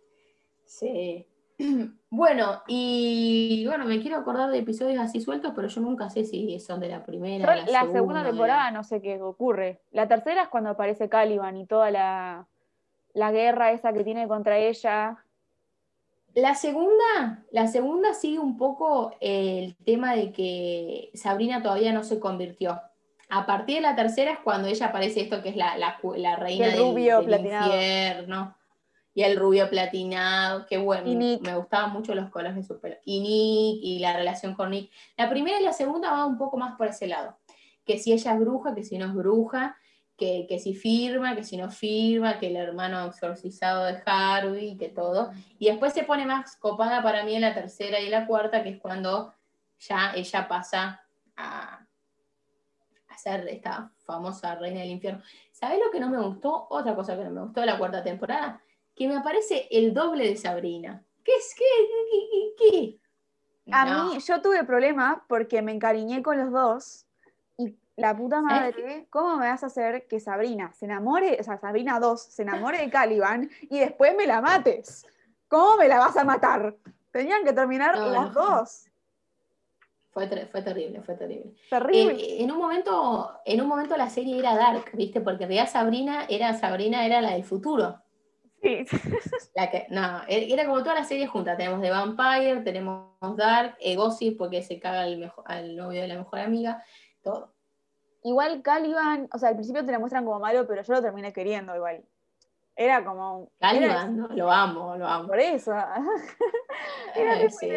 Sí. 0.64 1.26
Bueno, 2.10 2.62
y 2.68 3.66
bueno, 3.66 3.86
me 3.86 4.00
quiero 4.00 4.18
acordar 4.18 4.48
de 4.52 4.58
episodios 4.58 5.00
así 5.00 5.20
sueltos, 5.20 5.52
pero 5.56 5.66
yo 5.66 5.80
nunca 5.80 6.10
sé 6.10 6.24
si 6.24 6.60
son 6.60 6.78
de 6.78 6.88
la 6.88 7.04
primera. 7.04 7.56
la, 7.56 7.66
la 7.66 7.80
segunda, 7.90 8.22
temporada 8.22 8.70
no 8.70 8.84
sé 8.84 9.02
qué 9.02 9.20
ocurre. 9.20 9.80
La 9.90 10.06
tercera 10.06 10.42
es 10.42 10.48
cuando 10.48 10.70
aparece 10.70 11.08
Caliban 11.08 11.56
y 11.56 11.66
toda 11.66 11.90
la, 11.90 12.46
guerra 13.12 13.72
esa 13.72 13.92
que 13.92 14.04
tiene 14.04 14.28
contra 14.28 14.58
ella. 14.58 15.24
La 16.34 16.54
segunda, 16.54 17.42
la 17.50 17.66
segunda 17.66 18.14
sigue 18.14 18.38
un 18.38 18.56
poco 18.56 19.16
el 19.20 19.74
tema 19.84 20.14
de 20.14 20.30
que 20.30 21.10
Sabrina 21.14 21.64
todavía 21.64 21.92
no 21.92 22.04
se 22.04 22.20
convirtió. 22.20 22.80
A 23.28 23.44
partir 23.44 23.76
de 23.76 23.82
la 23.82 23.96
tercera 23.96 24.30
es 24.30 24.38
cuando 24.38 24.68
ella 24.68 24.86
aparece 24.86 25.22
esto 25.22 25.42
que 25.42 25.48
es 25.48 25.56
la, 25.56 25.98
reina 26.36 26.68
del, 26.68 26.78
rubio 26.78 27.22
del 27.22 27.44
infierno 27.44 28.54
y 29.14 29.22
el 29.22 29.36
rubio 29.36 29.70
platinado, 29.70 30.66
qué 30.66 30.76
bueno, 30.76 31.06
me 31.40 31.56
gustaban 31.56 31.92
mucho 31.92 32.14
los 32.16 32.30
colores 32.30 32.56
de 32.56 32.64
su 32.64 32.80
pelo. 32.80 32.96
Y 33.04 33.20
Nick, 33.20 33.84
y 33.84 33.98
la 34.00 34.16
relación 34.16 34.54
con 34.54 34.70
Nick. 34.70 34.90
La 35.16 35.30
primera 35.30 35.60
y 35.60 35.62
la 35.62 35.72
segunda 35.72 36.10
va 36.10 36.26
un 36.26 36.36
poco 36.36 36.56
más 36.56 36.76
por 36.76 36.88
ese 36.88 37.06
lado, 37.06 37.38
que 37.84 37.98
si 37.98 38.12
ella 38.12 38.32
es 38.34 38.40
bruja, 38.40 38.74
que 38.74 38.82
si 38.82 38.98
no 38.98 39.06
es 39.06 39.14
bruja, 39.14 39.76
que, 40.16 40.58
si 40.60 40.74
firma, 40.74 41.36
que 41.36 41.44
si 41.44 41.56
no 41.56 41.70
firma, 41.70 42.38
que 42.38 42.48
el 42.48 42.56
hermano 42.56 43.06
exorcizado 43.06 43.84
de 43.84 44.02
Harvey, 44.04 44.76
que 44.76 44.88
todo. 44.88 45.30
Y 45.58 45.66
después 45.66 45.92
se 45.92 46.02
pone 46.02 46.26
más 46.26 46.56
copada 46.56 47.02
para 47.02 47.24
mí 47.24 47.34
en 47.34 47.42
la 47.42 47.54
tercera 47.54 48.00
y 48.00 48.08
la 48.08 48.26
cuarta, 48.26 48.62
que 48.64 48.70
es 48.70 48.80
cuando 48.80 49.32
ya 49.78 50.12
ella 50.14 50.48
pasa 50.48 51.04
a, 51.36 51.86
a 53.08 53.18
ser 53.18 53.46
esta 53.48 53.92
famosa 53.98 54.54
reina 54.56 54.80
del 54.80 54.90
infierno. 54.90 55.22
¿Sabes 55.52 55.78
lo 55.84 55.90
que 55.90 56.00
no 56.00 56.08
me 56.10 56.20
gustó? 56.20 56.66
Otra 56.70 56.94
cosa 56.94 57.16
que 57.16 57.24
no 57.24 57.30
me 57.30 57.42
gustó 57.42 57.60
de 57.60 57.66
la 57.66 57.78
cuarta 57.78 58.02
temporada 58.02 58.60
que 58.94 59.08
me 59.08 59.16
aparece 59.16 59.68
el 59.70 59.92
doble 59.92 60.28
de 60.28 60.36
Sabrina. 60.36 61.02
¿Qué 61.24 61.32
es? 61.32 61.54
¿Qué? 61.56 61.64
¿Qué? 62.58 62.98
qué, 63.66 63.72
A 63.72 64.04
mí, 64.04 64.18
yo 64.20 64.40
tuve 64.40 64.64
problemas 64.64 65.18
porque 65.28 65.62
me 65.62 65.72
encariñé 65.72 66.22
con 66.22 66.38
los 66.38 66.52
dos 66.52 67.06
y 67.56 67.74
la 67.96 68.16
puta 68.16 68.40
madre, 68.40 69.06
¿cómo 69.10 69.36
me 69.36 69.48
vas 69.48 69.62
a 69.62 69.66
hacer 69.66 70.06
que 70.06 70.20
Sabrina 70.20 70.72
se 70.72 70.84
enamore, 70.84 71.38
o 71.40 71.42
sea, 71.42 71.58
Sabrina 71.58 72.00
2 72.00 72.20
se 72.20 72.42
enamore 72.42 72.78
de 72.78 72.90
Caliban 72.90 73.48
y 73.62 73.78
después 73.78 74.14
me 74.16 74.26
la 74.26 74.40
mates? 74.40 75.06
¿Cómo 75.48 75.76
me 75.76 75.88
la 75.88 75.98
vas 75.98 76.16
a 76.16 76.24
matar? 76.24 76.76
Tenían 77.10 77.44
que 77.44 77.52
terminar 77.52 77.96
las 77.96 78.34
dos. 78.34 78.86
Fue, 80.10 80.28
fue, 80.46 80.62
terrible, 80.62 81.00
fue 81.02 81.14
terrible. 81.14 81.54
Terrible. 81.70 82.14
Eh, 82.14 82.42
en, 82.42 82.52
un 82.52 82.58
momento, 82.58 83.32
en 83.44 83.60
un 83.60 83.68
momento 83.68 83.96
la 83.96 84.10
serie 84.10 84.38
era 84.38 84.54
dark, 84.54 84.90
¿viste? 84.92 85.20
Porque 85.20 85.44
en 85.44 85.50
realidad 85.50 85.72
Sabrina 85.72 86.24
era, 86.28 86.54
Sabrina 86.54 87.04
era 87.04 87.20
la 87.20 87.32
del 87.32 87.44
futuro. 87.44 88.03
La 89.54 89.70
que, 89.70 89.86
no, 89.90 90.22
e, 90.26 90.52
era 90.52 90.64
como 90.64 90.82
todas 90.82 90.98
las 90.98 91.08
series 91.08 91.28
juntas. 91.28 91.56
Tenemos 91.56 91.80
The 91.80 91.90
Vampire, 91.90 92.60
tenemos 92.62 93.10
Dark, 93.36 93.76
Egosi, 93.80 94.32
porque 94.32 94.62
se 94.62 94.80
caga 94.80 95.02
al, 95.02 95.76
novio 95.76 96.02
de 96.02 96.08
la 96.08 96.16
mejor 96.16 96.40
amiga, 96.40 96.82
todo. 97.22 97.52
Igual 98.22 98.62
Caliban, 98.62 99.28
o 99.32 99.38
sea, 99.38 99.50
al 99.50 99.54
principio 99.54 99.84
te 99.84 99.92
la 99.92 99.98
muestran 99.98 100.24
como 100.24 100.40
malo, 100.40 100.66
pero 100.66 100.82
yo 100.82 100.94
lo 100.94 101.02
terminé 101.02 101.32
queriendo 101.32 101.76
igual. 101.76 102.02
Era 102.76 103.04
como. 103.04 103.50
Caliban, 103.60 104.16
¿no? 104.16 104.28
Lo 104.28 104.50
amo, 104.50 104.96
lo 104.96 105.06
amo. 105.06 105.28
Por 105.28 105.38
eso. 105.38 105.72
era 107.14 107.40
eh, 107.40 107.50
sí. 107.50 107.68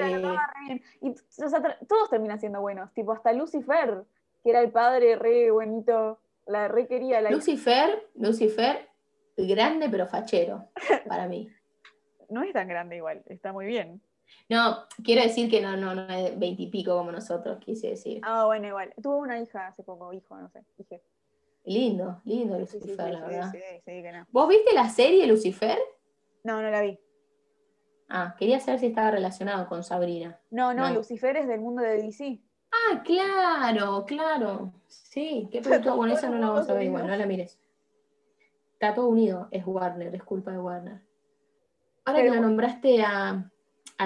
Y, 1.02 1.10
o 1.12 1.50
sea, 1.50 1.62
todos 1.88 2.10
terminan 2.10 2.39
siendo 2.39 2.62
buenos. 2.62 2.91
Tipo, 2.93 3.12
hasta 3.12 3.34
Lucifer, 3.34 4.06
que 4.43 4.50
era 4.50 4.62
el 4.62 4.71
padre 4.71 5.15
re 5.15 5.52
buenito, 5.52 6.19
la 6.47 6.67
re 6.67 6.88
quería. 6.88 7.21
La 7.21 7.30
Lucifer, 7.30 8.10
Lucifer 8.15 8.87
grande 9.38 9.89
pero 9.89 10.08
fachero, 10.08 10.69
para 11.08 11.28
mí. 11.28 11.50
no 12.30 12.43
es 12.43 12.54
tan 12.54 12.67
grande 12.67 12.97
igual, 12.97 13.23
está 13.28 13.54
muy 13.54 13.65
bien. 13.65 14.02
No, 14.50 14.86
quiero 15.04 15.23
decir 15.23 15.50
que 15.50 15.62
no, 15.62 15.78
no, 15.78 15.95
no 15.95 16.10
es 16.10 16.38
veintipico 16.38 16.97
como 16.97 17.12
nosotros, 17.12 17.60
quise 17.60 17.89
decir. 17.89 18.19
Ah, 18.23 18.45
bueno, 18.45 18.67
igual. 18.67 18.93
Tuvo 19.02 19.17
una 19.17 19.39
hija 19.39 19.67
hace 19.67 19.84
poco, 19.84 20.12
hijo, 20.13 20.38
no 20.38 20.50
sé, 20.50 20.63
dije. 20.78 21.02
Lindo, 21.65 22.21
lindo 22.23 22.58
Lucifer, 22.58 23.12
la 23.12 23.26
verdad. 23.26 23.54
¿Vos 24.32 24.47
viste 24.47 24.73
la 24.73 24.89
serie 24.89 25.28
Lucifer? 25.28 25.78
No, 26.43 26.62
no 26.62 26.69
la 26.69 26.82
vi. 26.82 26.97
Ah, 28.10 28.36
quería 28.39 28.62
saber 28.62 28.80
si 28.80 28.86
estaba 28.88 29.12
relacionado 29.12 29.67
con 29.67 29.84
Sabrina. 29.84 30.39
No, 30.50 30.73
no, 30.73 30.89
Lucifer 30.93 31.36
es 31.36 31.47
del 31.47 31.60
mundo 31.60 31.82
de 31.82 32.02
DC. 32.02 32.39
Ah, 32.71 33.04
claro, 33.04 34.06
claro. 34.06 34.73
Sí, 34.88 35.50
qué 35.52 35.62
película. 35.62 35.93
Bueno, 35.95 36.13
esa 36.13 36.30
no 36.30 36.38
la 36.38 36.47
vamos 36.47 36.69
a 36.69 36.73
ver 36.73 36.84
igual, 36.84 37.06
no 37.06 37.17
la 37.17 37.26
mires. 37.26 37.60
Está 38.80 38.94
todo 38.94 39.08
unido, 39.08 39.48
es 39.50 39.66
Warner, 39.66 40.13
es 40.13 40.24
culpa 40.24 40.52
de 40.52 40.60
Warner. 40.60 41.02
Ahora 42.06 42.22
que 42.22 42.30
la 42.30 42.40
nombraste 42.40 43.02
a, 43.02 43.52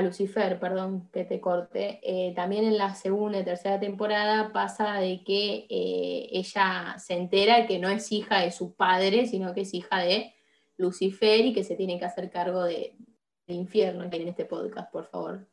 Lucifer, 0.02 0.58
perdón 0.62 1.10
que 1.12 1.26
te 1.26 1.42
corte, 1.42 2.00
eh, 2.02 2.34
también 2.34 2.64
en 2.64 2.78
la 2.78 2.96
segunda 2.96 3.40
y 3.40 3.44
tercera 3.44 3.82
temporada 3.82 4.54
pasa 4.54 4.94
de 5.02 5.26
que 5.26 5.68
eh, 5.70 6.30
ella 6.32 6.96
se 6.98 7.16
entera 7.16 7.68
que 7.68 7.80
no 7.80 7.90
es 7.90 8.10
hija 8.14 8.40
de 8.40 8.52
su 8.52 8.74
padre, 8.74 9.26
sino 9.26 9.54
que 9.54 9.62
es 9.62 9.74
hija 9.74 10.00
de 10.00 10.34
Lucifer 10.78 11.46
y 11.46 11.52
que 11.52 11.66
se 11.66 11.76
tiene 11.76 12.00
que 12.00 12.06
hacer 12.06 12.32
cargo 12.32 12.64
de, 12.64 12.96
del 13.48 13.58
infierno 13.58 14.06
en 14.06 14.28
este 14.30 14.46
podcast, 14.46 14.90
por 14.90 15.08
favor. 15.08 15.50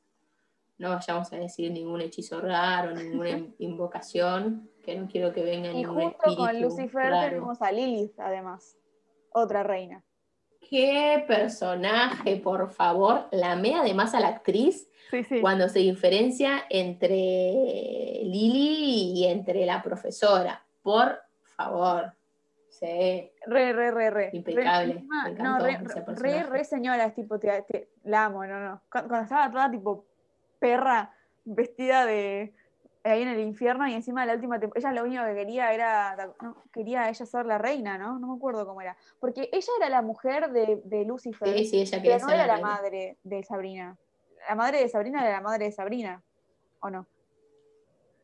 no 0.79 0.91
vayamos 0.91 1.33
a 1.33 1.37
decir 1.39 1.73
ningún 1.73 2.03
hechizo 2.03 2.41
raro, 2.41 2.95
ninguna 2.95 3.31
invocación, 3.59 4.71
que 4.85 4.95
no 4.95 5.09
quiero 5.09 5.33
que 5.33 5.43
venga 5.43 5.73
y 5.73 5.79
ningún 5.79 6.13
justo 6.13 6.37
con 6.37 6.63
Lucifer 6.63 7.11
tenemos 7.11 7.61
a 7.61 7.73
Lilith, 7.73 8.21
además, 8.21 8.79
otra 9.33 9.63
reina. 9.63 10.05
Qué 10.69 11.25
personaje, 11.27 12.37
por 12.37 12.71
favor. 12.71 13.27
La 13.31 13.53
amé 13.53 13.75
además 13.75 14.15
a 14.15 14.21
la 14.21 14.29
actriz 14.29 14.89
cuando 15.41 15.69
se 15.69 15.79
diferencia 15.79 16.65
entre 16.69 18.21
Lily 18.25 19.13
y 19.15 19.25
entre 19.27 19.65
la 19.65 19.83
profesora. 19.83 20.63
Por 20.83 21.19
favor. 21.43 22.13
Sí. 22.69 23.33
Re, 23.47 23.73
re, 23.73 23.91
re, 23.91 24.11
re. 24.11 24.31
Impecable. 24.33 25.05
no, 25.39 25.59
re, 25.59 25.79
re, 26.07 26.43
re, 26.45 26.65
señora, 26.65 27.11
tipo, 27.13 27.39
te, 27.39 27.89
la 28.05 28.27
amo, 28.27 28.47
no, 28.47 28.61
no. 28.61 28.83
Cuando, 28.91 29.17
estaba 29.21 29.51
toda 29.51 29.71
tipo 29.71 30.07
perra, 30.59 31.13
vestida 31.45 32.05
de 32.05 32.55
ahí 33.11 33.23
en 33.23 33.29
el 33.29 33.41
infierno 33.41 33.87
y 33.87 33.95
encima 33.95 34.23
de 34.23 34.29
la 34.29 34.35
última 34.35 34.59
temporada, 34.59 34.91
ella 34.91 35.01
lo 35.01 35.07
único 35.07 35.25
que 35.25 35.35
quería 35.35 35.73
era, 35.73 36.35
quería 36.73 37.09
ella 37.09 37.27
ser 37.27 37.47
la 37.47 37.59
reina, 37.59 37.99
¿no? 37.99 38.19
No 38.19 38.29
me 38.29 38.37
acuerdo 38.37 38.67
cómo 38.67 38.81
era. 38.81 38.97
Porque 39.21 39.49
ella 39.53 39.73
era 39.79 39.89
la 39.89 40.03
mujer 40.03 40.51
de, 40.51 40.81
de 40.85 41.05
Lucifer, 41.05 41.59
sí, 41.59 41.65
sí, 41.65 41.81
ella 41.81 42.01
pero 42.03 42.27
no 42.27 42.33
era 42.33 42.47
la, 42.47 42.59
madre 42.59 43.19
de 43.23 43.43
Sabrina. 43.43 43.97
La 44.49 44.55
madre 44.55 44.81
de 44.81 44.89
Sabrina 44.89 45.21
era 45.21 45.31
la 45.31 45.41
madre 45.41 45.67
de 45.67 45.73
Sabrina, 45.73 46.23
¿o 46.81 46.91
no? 46.91 47.07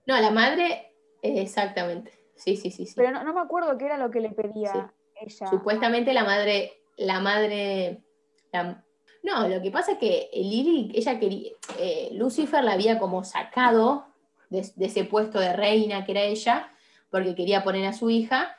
No, 0.07 0.21
la 0.21 0.31
madre, 0.31 0.93
exactamente. 1.23 2.13
Sí, 2.37 2.57
sí, 2.57 2.71
sí, 2.71 2.87
sí. 2.87 2.95
Pero 2.97 3.11
no, 3.13 3.35
me 3.35 3.41
acuerdo 3.41 3.77
qué 3.79 3.87
era 3.87 3.97
lo 3.97 4.11
que 4.11 4.21
le 4.21 4.31
pedía 4.31 4.93
ella. 5.15 5.47
Supuestamente 5.47 6.13
la 6.13 6.25
madre, 6.25 6.73
la 6.97 7.21
madre, 7.21 8.03
no, 9.23 9.49
lo 9.49 9.63
que 9.63 9.71
pasa 9.71 9.93
es 9.93 9.99
que 9.99 10.29
Lily, 10.35 10.93
ella 10.95 11.19
quería, 11.19 11.53
eh, 11.79 12.11
Lucifer 12.13 12.63
la 12.63 12.73
había 12.73 12.99
como 12.99 13.25
sacado 13.25 14.07
de, 14.55 14.87
ese 14.87 15.05
puesto 15.05 15.39
de 15.39 15.53
reina 15.53 16.05
que 16.05 16.13
era 16.13 16.23
ella, 16.23 16.73
porque 17.11 17.35
quería 17.35 17.63
poner 17.63 17.87
a 17.87 17.93
su 17.93 18.11
hija, 18.11 18.57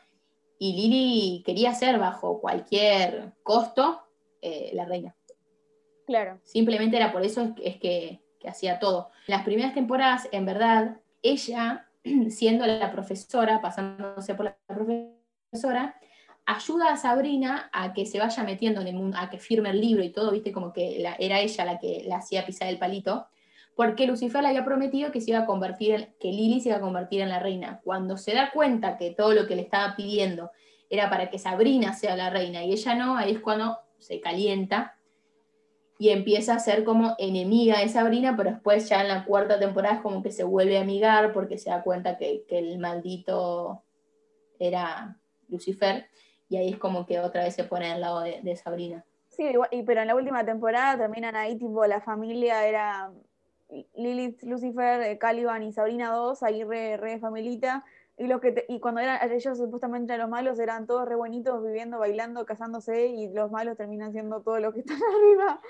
y 0.57 0.73
Lily 0.73 1.43
quería 1.45 1.73
ser 1.73 1.99
bajo 1.99 2.39
cualquier 2.39 3.33
costo 3.43 4.01
eh, 4.41 4.71
la 4.73 4.85
reina. 4.85 5.15
Claro. 6.05 6.39
Simplemente 6.43 6.97
era 6.97 7.11
por 7.11 7.23
eso 7.23 7.53
es 7.61 7.77
que, 7.77 8.21
que 8.39 8.47
hacía 8.47 8.79
todo. 8.79 9.09
Las 9.27 9.43
primeras 9.43 9.73
temporadas, 9.73 10.29
en 10.31 10.45
verdad, 10.45 10.97
ella 11.21 11.89
siendo 12.29 12.65
la 12.65 12.91
profesora, 12.91 13.61
pasándose 13.61 14.35
por 14.35 14.45
la 14.45 14.57
profesora, 14.67 15.95
ayuda 16.45 16.91
a 16.91 16.97
Sabrina 16.97 17.69
a 17.73 17.93
que 17.93 18.05
se 18.05 18.19
vaya 18.19 18.43
metiendo 18.43 18.81
en 18.81 18.87
el 18.87 18.95
mundo, 18.95 19.17
a 19.19 19.29
que 19.29 19.39
firme 19.39 19.71
el 19.71 19.81
libro 19.81 20.03
y 20.03 20.11
todo, 20.11 20.31
viste, 20.31 20.51
como 20.51 20.71
que 20.71 21.01
era 21.19 21.39
ella 21.39 21.65
la 21.65 21.79
que 21.79 22.03
la 22.05 22.17
hacía 22.17 22.45
pisar 22.45 22.67
el 22.67 22.77
palito, 22.77 23.27
porque 23.75 24.07
Lucifer 24.07 24.41
le 24.41 24.49
había 24.49 24.63
prometido 24.63 25.11
que 25.11 25.19
se 25.21 25.31
iba 25.31 25.39
a 25.39 25.45
convertir, 25.45 26.13
que 26.19 26.31
Lily 26.31 26.61
se 26.61 26.69
iba 26.69 26.77
a 26.77 26.81
convertir 26.81 27.21
en 27.21 27.29
la 27.29 27.39
reina. 27.39 27.81
Cuando 27.83 28.17
se 28.17 28.33
da 28.33 28.51
cuenta 28.51 28.97
que 28.97 29.11
todo 29.11 29.33
lo 29.33 29.47
que 29.47 29.55
le 29.55 29.63
estaba 29.63 29.95
pidiendo 29.95 30.51
era 30.89 31.09
para 31.09 31.29
que 31.29 31.39
Sabrina 31.39 31.93
sea 31.93 32.15
la 32.15 32.29
reina 32.29 32.63
y 32.63 32.71
ella 32.71 32.95
no, 32.95 33.17
ahí 33.17 33.33
es 33.33 33.39
cuando 33.39 33.77
se 33.97 34.21
calienta 34.21 34.95
y 35.97 36.09
empieza 36.09 36.53
a 36.53 36.59
ser 36.59 36.83
como 36.83 37.15
enemiga 37.17 37.79
de 37.79 37.89
Sabrina, 37.89 38.35
pero 38.37 38.51
después 38.51 38.87
ya 38.87 39.01
en 39.01 39.07
la 39.07 39.25
cuarta 39.25 39.59
temporada 39.59 39.95
es 39.95 40.01
como 40.01 40.21
que 40.21 40.31
se 40.31 40.43
vuelve 40.43 40.77
a 40.77 40.81
amigar 40.81 41.33
porque 41.33 41.57
se 41.57 41.69
da 41.69 41.83
cuenta 41.83 42.17
que, 42.17 42.45
el 42.49 42.79
maldito 42.79 43.83
era 44.59 45.17
Lucifer 45.49 46.07
y 46.49 46.57
ahí 46.57 46.69
es 46.69 46.77
como 46.77 47.05
que 47.05 47.19
otra 47.19 47.43
vez 47.43 47.55
se 47.55 47.63
pone 47.63 47.91
al 47.91 48.01
lado 48.01 48.21
de, 48.21 48.55
Sabrina. 48.55 49.03
Sí, 49.29 49.51
pero 49.85 50.01
en 50.01 50.07
la 50.07 50.15
última 50.15 50.45
temporada 50.45 50.97
terminan 50.97 51.35
ahí 51.35 51.57
tipo 51.57 51.85
la 51.85 51.99
familia 51.99 52.65
era 52.65 53.11
Lilith, 53.95 54.43
Lucifer, 54.43 55.01
eh, 55.01 55.17
Caliban 55.17 55.63
y 55.63 55.73
Sabrina 55.73 56.11
2, 56.11 56.43
ahí 56.43 56.63
re, 56.63 56.97
re 56.97 57.19
familita, 57.19 57.83
y, 58.17 58.27
los 58.27 58.39
que 58.39 58.65
y 58.69 58.79
cuando 58.79 59.01
eran 59.01 59.19
ellos 59.29 59.57
supuestamente 59.57 60.17
los 60.17 60.29
malos 60.29 60.57
eran 60.59 60.87
todos 60.87 61.07
re 61.07 61.15
bonitos, 61.15 61.61
viviendo, 61.63 61.99
bailando, 61.99 62.45
casándose, 62.45 63.07
y 63.07 63.33
los 63.33 63.51
malos 63.51 63.77
terminan 63.77 64.11
siendo 64.11 64.41
todos 64.41 64.61
los 64.61 64.73
que 64.73 64.79
están 64.81 64.97
arriba. 64.97 65.61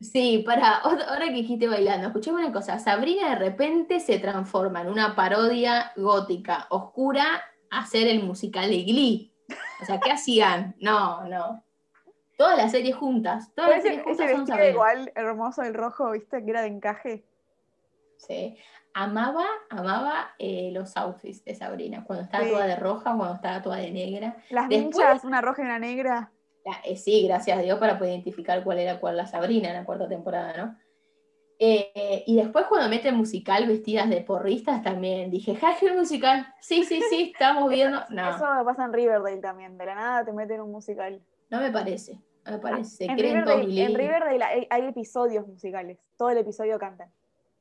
Sí, 0.00 0.44
para, 0.46 0.76
ahora 0.76 1.26
que 1.26 1.32
dijiste 1.32 1.66
bailando, 1.66 2.06
escuchame 2.06 2.44
una 2.44 2.52
cosa, 2.52 2.78
Sabrina 2.78 3.30
de 3.30 3.34
repente 3.34 3.98
se 3.98 4.20
transforma 4.20 4.82
en 4.82 4.88
una 4.88 5.16
parodia 5.16 5.92
gótica, 5.96 6.66
oscura, 6.70 7.42
a 7.70 7.80
hacer 7.80 8.06
el 8.06 8.22
musical 8.22 8.70
de 8.70 8.84
Glee. 8.84 9.32
O 9.82 9.84
sea, 9.84 9.98
¿qué 9.98 10.12
hacían? 10.12 10.76
No, 10.80 11.24
no. 11.24 11.64
Todas 12.38 12.56
las 12.56 12.70
series 12.70 12.96
juntas, 12.96 13.52
todas 13.54 13.72
las 13.72 13.82
series 13.82 14.02
juntas 14.02 14.30
son 14.30 14.46
Sabrina. 14.46 14.70
igual, 14.70 15.12
hermoso, 15.14 15.60
el 15.60 15.74
rojo, 15.74 16.12
¿viste? 16.12 16.42
Que 16.42 16.50
era 16.50 16.62
de 16.62 16.68
encaje. 16.68 17.24
Sí 18.16 18.56
amaba, 18.98 19.44
amaba 19.70 20.34
eh, 20.38 20.70
los 20.72 20.96
outfits 20.96 21.44
de 21.44 21.54
Sabrina, 21.54 22.02
cuando 22.04 22.24
estaba 22.24 22.44
toda 22.48 22.66
de 22.66 22.74
roja, 22.74 23.14
cuando 23.16 23.34
estaba 23.34 23.62
toda 23.62 23.76
de 23.76 23.92
negra. 23.92 24.36
Las 24.50 24.68
Después, 24.68 25.22
una 25.22 25.40
roja 25.40 25.62
y 25.62 25.66
una 25.66 25.78
negra. 25.78 26.32
Eh, 26.84 26.96
sí, 26.96 27.26
gracias 27.26 27.58
a 27.58 27.62
Dios 27.62 27.78
para 27.78 27.96
poder 27.96 28.14
identificar 28.14 28.62
cuál 28.64 28.80
era 28.80 28.98
cuál 28.98 29.16
la 29.16 29.26
Sabrina 29.26 29.68
en 29.68 29.74
la 29.74 29.84
cuarta 29.84 30.08
temporada, 30.08 30.56
¿no? 30.56 30.76
Eh, 31.60 32.24
y 32.26 32.36
después 32.36 32.66
cuando 32.66 32.88
meten 32.88 33.16
musical 33.16 33.66
vestidas 33.66 34.08
de 34.08 34.20
porristas 34.20 34.82
también, 34.82 35.30
dije, 35.30 35.56
High 35.56 35.96
musical, 35.96 36.46
sí, 36.60 36.84
sí, 36.84 37.00
sí, 37.08 37.32
estamos 37.34 37.70
viendo. 37.70 38.00
No. 38.10 38.30
Eso 38.30 38.46
pasa 38.64 38.84
en 38.84 38.92
Riverdale 38.92 39.40
también, 39.40 39.78
de 39.78 39.86
la 39.86 39.94
nada 39.94 40.24
te 40.24 40.32
meten 40.32 40.60
un 40.60 40.72
musical. 40.72 41.20
No 41.50 41.60
me 41.60 41.70
parece, 41.70 42.20
me 42.50 42.58
parece. 42.58 43.04
en, 43.04 43.18
Riverdale, 43.18 43.82
en 43.84 43.94
Riverdale 43.94 44.66
hay, 44.70 44.82
episodios 44.86 45.46
musicales, 45.46 45.98
todo 46.16 46.30
el 46.30 46.38
episodio 46.38 46.78
cantan 46.78 47.10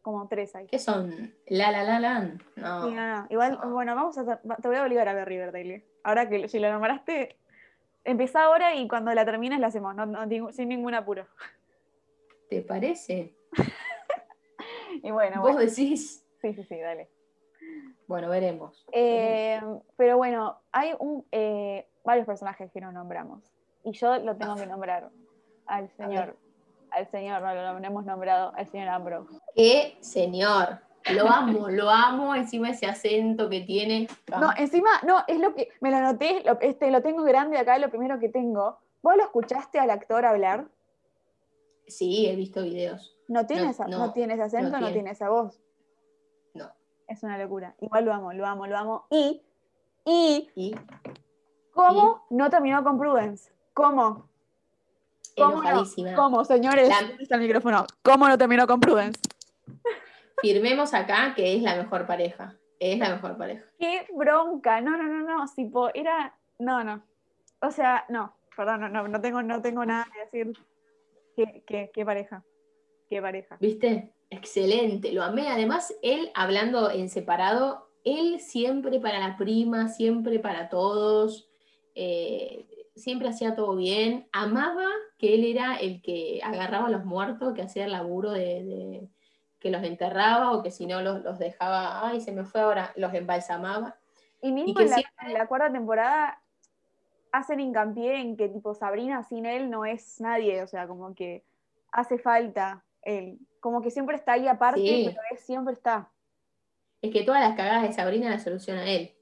como 0.01 0.27
tres 0.29 0.55
hay. 0.55 0.67
¿Qué 0.67 0.79
son? 0.79 1.33
La 1.47 1.69
La 1.71 1.83
La 1.83 1.99
la 1.99 2.37
No. 2.55 2.89
no, 2.89 3.27
Igual, 3.29 3.59
bueno, 3.71 3.93
vamos 3.93 4.17
a, 4.17 4.37
te 4.37 4.67
voy 4.67 4.77
a 4.77 4.83
obligar 4.83 5.07
a 5.09 5.13
ver 5.13 5.27
Riverdale. 5.27 5.85
Ahora 6.03 6.29
que 6.29 6.47
si 6.47 6.59
lo 6.59 6.71
nombraste, 6.71 7.37
empieza 8.05 8.43
ahora 8.43 8.73
y 8.75 8.87
cuando 8.87 9.13
la 9.13 9.25
termines 9.25 9.59
la 9.59 9.67
hacemos, 9.67 9.95
sin 10.55 10.69
ningún 10.69 10.93
apuro. 10.93 11.27
¿Te 12.49 12.61
parece? 12.61 13.35
y 15.03 15.11
bueno, 15.11 15.41
¿Vos 15.41 15.57
decís? 15.57 16.25
Sí, 16.41 16.53
sí, 16.53 16.63
sí, 16.63 16.79
dale. 16.79 17.09
Bueno, 18.07 18.29
veremos. 18.29 18.85
Eh, 18.93 19.59
pero 19.97 20.15
bueno, 20.15 20.61
hay 20.71 20.93
un, 20.99 21.25
eh, 21.31 21.85
varios 22.05 22.25
personajes 22.25 22.71
que 22.71 22.79
no 22.79 22.93
nombramos. 22.93 23.43
Y 23.87 23.93
yo 23.93 24.17
lo 24.19 24.35
tengo 24.35 24.55
que 24.55 24.67
nombrar 24.67 25.09
al 25.65 25.89
señor 25.97 26.35
al 26.91 27.09
señor, 27.11 27.41
no 27.41 27.79
lo 27.79 27.85
hemos 27.85 28.05
nombrado, 28.05 28.53
al 28.55 28.67
señor 28.67 28.87
Ambrose. 28.87 29.37
¡Qué 29.55 29.97
señor! 30.01 30.79
Lo 31.13 31.27
amo, 31.27 31.69
lo 31.69 31.89
amo, 31.89 32.33
encima 32.33 32.69
ese 32.69 32.85
acento 32.85 33.49
que 33.49 33.61
tiene. 33.61 34.07
No, 34.29 34.49
encima, 34.57 34.89
no, 35.05 35.23
es 35.27 35.39
lo 35.39 35.53
que, 35.53 35.69
me 35.79 35.91
lo 35.91 36.01
noté, 36.01 36.43
lo, 36.45 36.59
este, 36.59 36.89
lo 36.91 37.01
tengo 37.01 37.23
grande 37.23 37.57
acá, 37.57 37.77
lo 37.77 37.89
primero 37.89 38.19
que 38.19 38.29
tengo. 38.29 38.77
¿Vos 39.01 39.15
lo 39.15 39.23
escuchaste 39.23 39.79
al 39.79 39.89
actor 39.89 40.25
hablar? 40.25 40.67
Sí, 41.87 42.27
he 42.27 42.35
visto 42.35 42.63
videos. 42.63 43.17
¿No 43.27 43.45
tiene, 43.45 43.73
no, 43.89 44.11
tiene 44.11 44.33
ese 44.33 44.43
acento, 44.43 44.79
no 44.79 44.91
tiene. 44.91 45.11
esa 45.11 45.29
voz? 45.29 45.61
No. 46.53 46.71
Es 47.07 47.23
una 47.23 47.37
locura. 47.37 47.75
Igual 47.79 48.05
lo 48.05 48.13
amo, 48.13 48.33
lo 48.33 48.45
amo, 48.45 48.67
lo 48.67 48.77
amo. 48.77 49.07
Y, 49.09 49.41
y, 50.05 50.75
¿cómo 51.73 52.25
no 52.29 52.49
terminó 52.49 52.83
con 52.83 52.97
Prudence? 52.97 53.51
¿Cómo? 53.77 54.27
enojadísima. 55.35 56.15
¿Cómo, 56.15 56.43
señores? 56.43 56.89
está 57.19 57.35
el 57.35 57.41
micrófono. 57.41 57.85
¿Cómo 58.01 58.27
no 58.27 58.35
terminó 58.35 58.65
con 58.65 58.79
Prudence? 58.79 59.21
Firmemos 60.41 60.95
acá 60.95 61.33
que 61.35 61.55
es 61.55 61.61
la 61.61 61.75
mejor 61.75 62.07
pareja. 62.07 62.57
Es 62.79 62.97
la 62.97 63.09
mejor 63.09 63.37
pareja. 63.37 63.63
Qué 63.77 64.07
bronca. 64.15 64.81
No, 64.81 64.97
no, 64.97 65.03
no, 65.03 65.19
no. 65.21 65.45
Tipo, 65.55 65.93
era. 65.93 66.35
No, 66.57 66.83
no. 66.83 67.03
O 67.61 67.69
sea, 67.69 68.03
no. 68.09 68.35
Perdón, 68.55 68.91
no, 68.91 69.07
no, 69.07 69.21
tengo, 69.21 69.43
no 69.43 69.61
tengo 69.61 69.85
nada 69.85 70.07
que 70.11 70.39
decir. 70.39 70.57
Qué, 71.67 71.91
qué 71.93 72.03
pareja. 72.03 72.43
Qué 73.07 73.21
pareja. 73.21 73.57
¿Viste? 73.59 74.11
Excelente. 74.31 75.11
Lo 75.13 75.21
amé. 75.21 75.49
Además, 75.49 75.93
él 76.01 76.31
hablando 76.33 76.89
en 76.89 77.09
separado, 77.09 77.91
él 78.03 78.39
siempre 78.39 78.99
para 78.99 79.19
la 79.19 79.37
prima, 79.37 79.87
siempre 79.87 80.39
para 80.39 80.67
todos. 80.67 81.51
Eh, 81.93 82.65
siempre 82.97 83.29
hacía 83.29 83.55
todo 83.55 83.75
bien, 83.75 84.27
amaba 84.31 84.85
que 85.17 85.35
él 85.35 85.45
era 85.45 85.75
el 85.75 86.01
que 86.01 86.39
agarraba 86.43 86.87
a 86.87 86.91
los 86.91 87.05
muertos, 87.05 87.53
que 87.53 87.61
hacía 87.61 87.85
el 87.85 87.91
laburo 87.91 88.31
de, 88.31 89.07
que 89.59 89.71
los 89.71 89.83
enterraba 89.83 90.51
o 90.51 90.61
que 90.61 90.71
si 90.71 90.85
no 90.85 91.01
los, 91.01 91.39
dejaba, 91.39 92.07
ay, 92.07 92.21
se 92.21 92.31
me 92.31 92.43
fue 92.43 92.61
ahora, 92.61 92.93
los 92.95 93.13
embalsamaba. 93.13 93.95
Y 94.41 94.51
mismo 94.51 94.79
en, 94.79 94.89
la, 95.33 95.47
cuarta 95.47 95.71
temporada 95.71 96.41
hacen 97.31 97.59
hincapié 97.59 98.19
en 98.21 98.37
que 98.37 98.49
tipo 98.49 98.73
Sabrina 98.73 99.23
sin 99.23 99.45
él 99.45 99.69
no 99.69 99.85
es 99.85 100.21
nadie, 100.21 100.61
o 100.61 100.67
sea, 100.67 100.87
como 100.87 101.15
que 101.15 101.43
hace 101.91 102.17
falta 102.17 102.83
él, 103.01 103.39
como 103.59 103.81
que 103.81 103.91
siempre 103.91 104.15
está 104.15 104.33
ahí 104.33 104.47
aparte, 104.47 104.81
pero 105.05 105.21
él 105.31 105.37
siempre 105.37 105.73
está. 105.73 106.11
Es 107.01 107.11
que 107.11 107.23
todas 107.23 107.41
las 107.41 107.55
cagadas 107.55 107.83
de 107.83 107.93
Sabrina 107.93 108.29
las 108.29 108.43
soluciona 108.43 108.85
él 108.85 109.16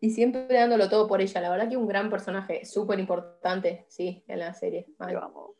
y 0.00 0.10
siempre 0.10 0.46
dándolo 0.48 0.88
todo 0.88 1.06
por 1.06 1.20
ella. 1.20 1.40
La 1.40 1.50
verdad 1.50 1.68
que 1.68 1.76
un 1.76 1.88
gran 1.88 2.10
personaje, 2.10 2.64
súper 2.64 2.98
importante, 2.98 3.84
sí, 3.88 4.24
en 4.28 4.38
la 4.38 4.54
serie. 4.54 4.86
Lo 4.98 5.22
amo. 5.22 5.54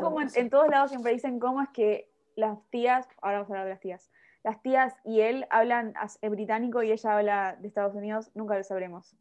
como 0.00 0.20
en, 0.20 0.50
todos 0.50 0.68
lados 0.68 0.90
siempre 0.90 1.12
dicen 1.12 1.38
cómo 1.38 1.62
es 1.62 1.68
que 1.70 2.10
las 2.36 2.58
tías, 2.70 3.06
ahora 3.20 3.38
vamos 3.38 3.50
a 3.50 3.52
hablar 3.54 3.66
de 3.66 3.72
las 3.72 3.80
tías, 3.80 4.10
las 4.42 4.62
tías 4.62 4.94
y 5.04 5.20
él 5.20 5.46
hablan 5.50 5.94
británico 6.22 6.82
y 6.82 6.92
ella 6.92 7.16
habla 7.16 7.56
de 7.60 7.68
Estados 7.68 7.94
Unidos, 7.94 8.30
nunca 8.34 8.56
lo 8.56 8.64
sabremos. 8.64 9.16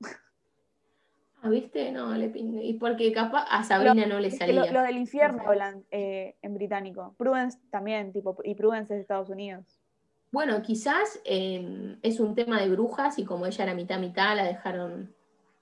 Ah, 1.41 1.49
¿viste? 1.49 1.91
No, 1.91 2.13
le 2.15 2.29
pinde. 2.29 2.63
Y 2.63 2.73
porque 2.73 3.13
capaz 3.13 3.45
a 3.49 3.63
Sabrina 3.63 4.05
no 4.05 4.19
le 4.19 4.29
salía. 4.29 4.71
Los 4.71 4.83
del 4.83 4.97
infierno 4.97 5.43
hablan 5.45 5.85
eh, 5.89 6.35
en 6.41 6.53
británico. 6.53 7.15
Prudence 7.17 7.59
también, 7.69 8.11
tipo, 8.11 8.37
y 8.43 8.55
Prudence 8.55 8.93
es 8.93 8.97
de 8.97 9.01
Estados 9.01 9.29
Unidos. 9.29 9.78
Bueno, 10.31 10.61
quizás 10.61 11.19
em, 11.25 11.97
es 12.03 12.19
un 12.19 12.35
tema 12.35 12.61
de 12.61 12.69
brujas 12.69 13.17
y 13.17 13.25
como 13.25 13.45
ella 13.45 13.63
era 13.63 13.73
mitad 13.73 13.99
mitad, 13.99 14.35
la 14.35 14.43
dejaron. 14.43 15.13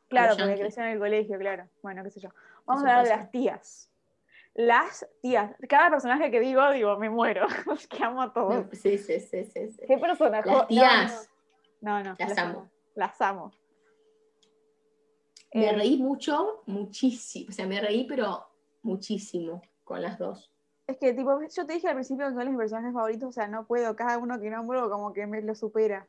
Claro, 0.10 0.36
porque 0.38 0.56
creció 0.56 0.84
en 0.84 0.89
el 0.89 0.99
colegio, 0.99 1.38
claro. 1.39 1.67
Bueno, 1.82 2.03
qué 2.03 2.10
sé 2.10 2.19
yo. 2.19 2.30
Vamos 2.65 2.84
a 2.84 2.88
hablar 2.88 3.03
de 3.03 3.10
las 3.10 3.32
tías. 3.32 3.89
Las 4.53 5.08
tías. 5.21 5.51
Cada 5.69 5.89
personaje 5.89 6.32
que 6.32 6.39
digo, 6.39 6.69
digo, 6.71 6.97
me 6.97 7.10
muero. 7.10 7.45
Que 7.89 8.03
amo 8.03 8.21
a 8.21 8.34
todos. 8.34 8.65
sí, 8.73 8.97
sí, 8.97 9.19
sí, 9.19 9.45
sí, 9.45 9.69
¿Qué 9.88 9.97
personaje? 9.97 10.49
Las 10.49 10.67
tías. 10.67 11.30
No, 11.80 12.03
no. 12.03 12.15
las, 12.17 12.38
amo. 12.38 12.69
Las 12.95 13.21
amo. 13.21 13.51
Me 15.53 15.69
eh, 15.69 15.73
reí 15.73 15.97
mucho, 15.97 16.63
muchísimo. 16.65 17.49
O 17.49 17.51
sea, 17.51 17.67
me 17.67 17.80
reí, 17.80 18.06
pero 18.06 18.47
muchísimo 18.82 19.62
con 19.84 20.01
las 20.01 20.17
dos. 20.17 20.51
Es 20.88 20.97
que, 20.97 21.13
tipo, 21.13 21.41
yo 21.41 21.65
te 21.65 21.73
dije 21.73 21.89
al 21.89 21.95
principio 21.95 22.28
que 22.28 22.34
son 22.34 22.47
mis 22.47 22.58
personajes 22.58 22.93
favoritos, 22.93 23.30
o 23.30 23.32
sea, 23.34 23.47
no 23.47 23.65
puedo, 23.65 23.93
cada 23.95 24.17
uno 24.17 24.39
que 24.39 24.50
nombro 24.50 24.89
como 24.89 25.12
que 25.12 25.28
me 25.28 25.41
lo 25.41 25.54
supera. 25.54 26.08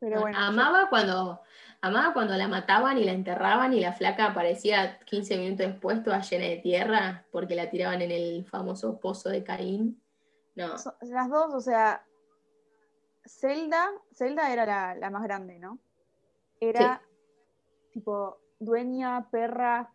Pero 0.00 0.22
bueno. 0.22 0.36
Amaba 0.36 0.88
cuando, 0.88 1.40
amaba 1.80 2.12
cuando 2.12 2.34
la 2.34 2.48
mataban 2.48 2.98
y 2.98 3.04
la 3.04 3.12
enterraban 3.12 3.72
y 3.72 3.80
la 3.80 3.92
flaca 3.92 4.26
aparecía 4.26 4.98
15 5.00 5.38
minutos 5.38 5.66
después 5.66 6.02
toda 6.02 6.22
llena 6.22 6.46
de 6.46 6.56
tierra 6.56 7.24
porque 7.30 7.54
la 7.54 7.70
tiraban 7.70 8.02
en 8.02 8.10
el 8.10 8.44
famoso 8.46 8.98
pozo 8.98 9.28
de 9.28 9.44
Caín. 9.44 10.02
No. 10.56 10.74
Las 11.02 11.30
dos, 11.30 11.54
o 11.54 11.60
sea, 11.60 12.04
Zelda, 13.24 13.90
Zelda 14.12 14.52
era 14.52 14.94
la, 14.96 15.10
más 15.10 15.22
grande, 15.22 15.58
¿no? 15.60 15.78
Era 16.58 17.00
tipo 17.92 18.38
dueña, 18.58 19.28
perra, 19.30 19.92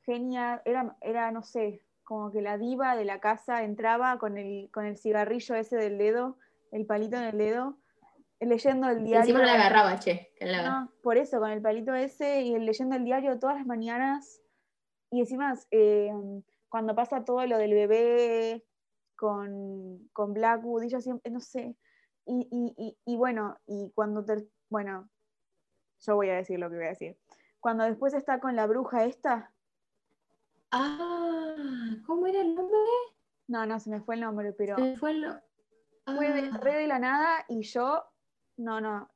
genia, 0.00 0.62
era, 0.64 0.96
era, 1.00 1.30
no 1.30 1.42
sé, 1.42 1.80
como 2.04 2.30
que 2.32 2.42
la 2.42 2.58
diva 2.58 2.96
de 2.96 3.04
la 3.04 3.20
casa 3.20 3.62
entraba 3.62 4.18
con 4.18 4.38
el, 4.38 4.70
con 4.72 4.86
el 4.86 4.96
cigarrillo 4.96 5.54
ese 5.54 5.76
del 5.76 5.98
dedo, 5.98 6.38
el 6.70 6.86
palito 6.86 7.16
en 7.16 7.24
el 7.24 7.38
dedo, 7.38 7.78
leyendo 8.40 8.88
el 8.88 9.04
diario. 9.04 9.20
Encima 9.20 9.38
no 9.40 9.44
la 9.46 9.54
agarraba, 9.54 9.98
che. 9.98 10.32
por 11.02 11.16
eso, 11.16 11.38
con 11.38 11.50
el 11.50 11.62
palito 11.62 11.94
ese 11.94 12.42
y 12.42 12.58
leyendo 12.58 12.96
el 12.96 13.04
diario 13.04 13.38
todas 13.38 13.56
las 13.56 13.66
mañanas. 13.66 14.40
Y 15.10 15.20
encima, 15.20 15.54
eh, 15.70 16.12
cuando 16.68 16.94
pasa 16.94 17.24
todo 17.24 17.46
lo 17.46 17.58
del 17.58 17.74
bebé 17.74 18.64
con, 19.16 20.08
con 20.12 20.32
Blackwood, 20.32 20.84
y 20.84 20.88
yo 20.88 21.00
siempre, 21.00 21.30
no 21.30 21.40
sé. 21.40 21.76
Y, 22.24 22.96
y 23.04 23.16
bueno, 23.16 23.58
y 23.66 23.90
cuando, 23.94 24.24
bueno, 24.70 25.10
yo 26.00 26.14
voy 26.14 26.30
a 26.30 26.36
decir 26.36 26.58
lo 26.58 26.70
que 26.70 26.76
voy 26.76 26.86
a 26.86 26.90
decir 26.90 27.16
cuando 27.62 27.84
después 27.84 28.12
está 28.12 28.40
con 28.40 28.56
la 28.56 28.66
bruja 28.66 29.04
esta. 29.04 29.54
Ah, 30.72 31.54
¿cómo 32.06 32.26
era 32.26 32.40
el 32.40 32.54
nombre? 32.54 32.78
No, 33.46 33.66
no, 33.66 33.78
se 33.78 33.90
me 33.90 34.00
fue 34.00 34.14
el 34.14 34.22
nombre, 34.22 34.52
pero. 34.52 34.76
Se 34.76 34.96
fue 34.96 35.12
el... 35.12 35.26
Fue 36.04 36.32
de, 36.32 36.50
ah. 36.50 36.86
la 36.88 36.98
nada 36.98 37.44
y 37.48 37.62
yo, 37.62 38.04
no, 38.56 38.80
no, 38.80 39.08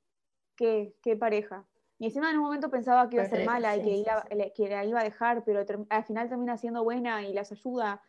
qué, 0.55 0.95
qué 1.03 1.16
pareja. 1.16 1.66
Y 1.99 2.07
encima 2.07 2.31
en 2.31 2.37
un 2.37 2.45
momento 2.45 2.71
pensaba 2.71 3.09
que 3.09 3.16
iba 3.16 3.25
a 3.25 3.29
ser 3.29 3.45
mala 3.45 3.77
y 3.77 3.83
que, 3.83 4.53
que 4.55 4.69
la 4.69 4.85
iba 4.85 5.01
a 5.01 5.05
dejar, 5.05 5.42
pero 5.45 5.64
al 5.88 6.05
final 6.05 6.29
termina 6.29 6.59
siendo 6.59 6.85
buena 6.85 7.23
y 7.23 7.33
las 7.33 7.51
ayuda. 7.51 8.03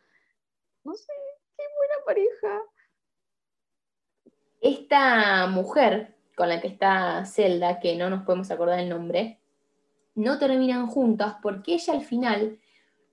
No 0.83 0.93
sé, 0.93 1.13
qué 1.55 1.63
buena 1.77 2.05
pareja. 2.05 2.61
Esta 4.59 5.47
mujer 5.47 6.17
con 6.35 6.49
la 6.49 6.61
que 6.61 6.67
está 6.67 7.25
Zelda, 7.25 7.79
que 7.79 7.95
no 7.95 8.09
nos 8.09 8.23
podemos 8.23 8.51
acordar 8.51 8.79
el 8.79 8.89
nombre, 8.89 9.39
no 10.15 10.37
terminan 10.37 10.87
juntas 10.87 11.37
porque 11.41 11.75
ella 11.75 11.93
al 11.93 12.01
final, 12.01 12.59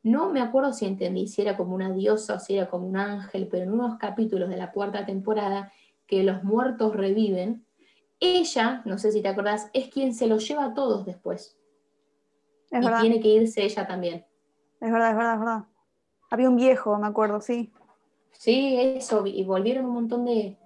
no 0.04 0.30
me 0.30 0.40
acuerdo 0.40 0.72
si 0.72 0.86
entendí 0.86 1.26
si 1.26 1.42
era 1.42 1.56
como 1.56 1.74
una 1.74 1.92
diosa 1.92 2.34
o 2.34 2.38
si 2.38 2.56
era 2.56 2.68
como 2.68 2.86
un 2.86 2.96
ángel, 2.96 3.48
pero 3.50 3.64
en 3.64 3.72
unos 3.72 3.98
capítulos 3.98 4.48
de 4.48 4.56
la 4.56 4.70
cuarta 4.70 5.04
temporada 5.04 5.72
que 6.06 6.22
los 6.22 6.44
muertos 6.44 6.94
reviven, 6.94 7.66
ella, 8.20 8.82
no 8.84 8.98
sé 8.98 9.10
si 9.10 9.22
te 9.22 9.28
acordás, 9.28 9.70
es 9.72 9.88
quien 9.88 10.14
se 10.14 10.26
los 10.26 10.46
lleva 10.46 10.66
a 10.66 10.74
todos 10.74 11.04
después. 11.04 11.58
y 12.70 13.00
tiene 13.00 13.20
que 13.20 13.28
irse 13.28 13.64
ella 13.64 13.86
también. 13.86 14.26
Es 14.80 14.92
verdad, 14.92 15.10
es 15.10 15.16
verdad, 15.16 15.34
es 15.34 15.40
verdad. 15.40 15.64
Había 16.30 16.48
un 16.50 16.56
viejo, 16.56 16.98
me 16.98 17.06
acuerdo, 17.06 17.40
sí. 17.40 17.72
Sí, 18.32 18.76
eso, 18.78 19.26
y 19.26 19.42
volvieron 19.44 19.86
un 19.86 19.94
montón 19.94 20.26
de, 20.26 20.58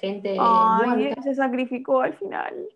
gente. 0.00 0.36
Ay, 0.40 1.14
se 1.22 1.34
sacrificó 1.34 2.00
al 2.00 2.14
final. 2.14 2.68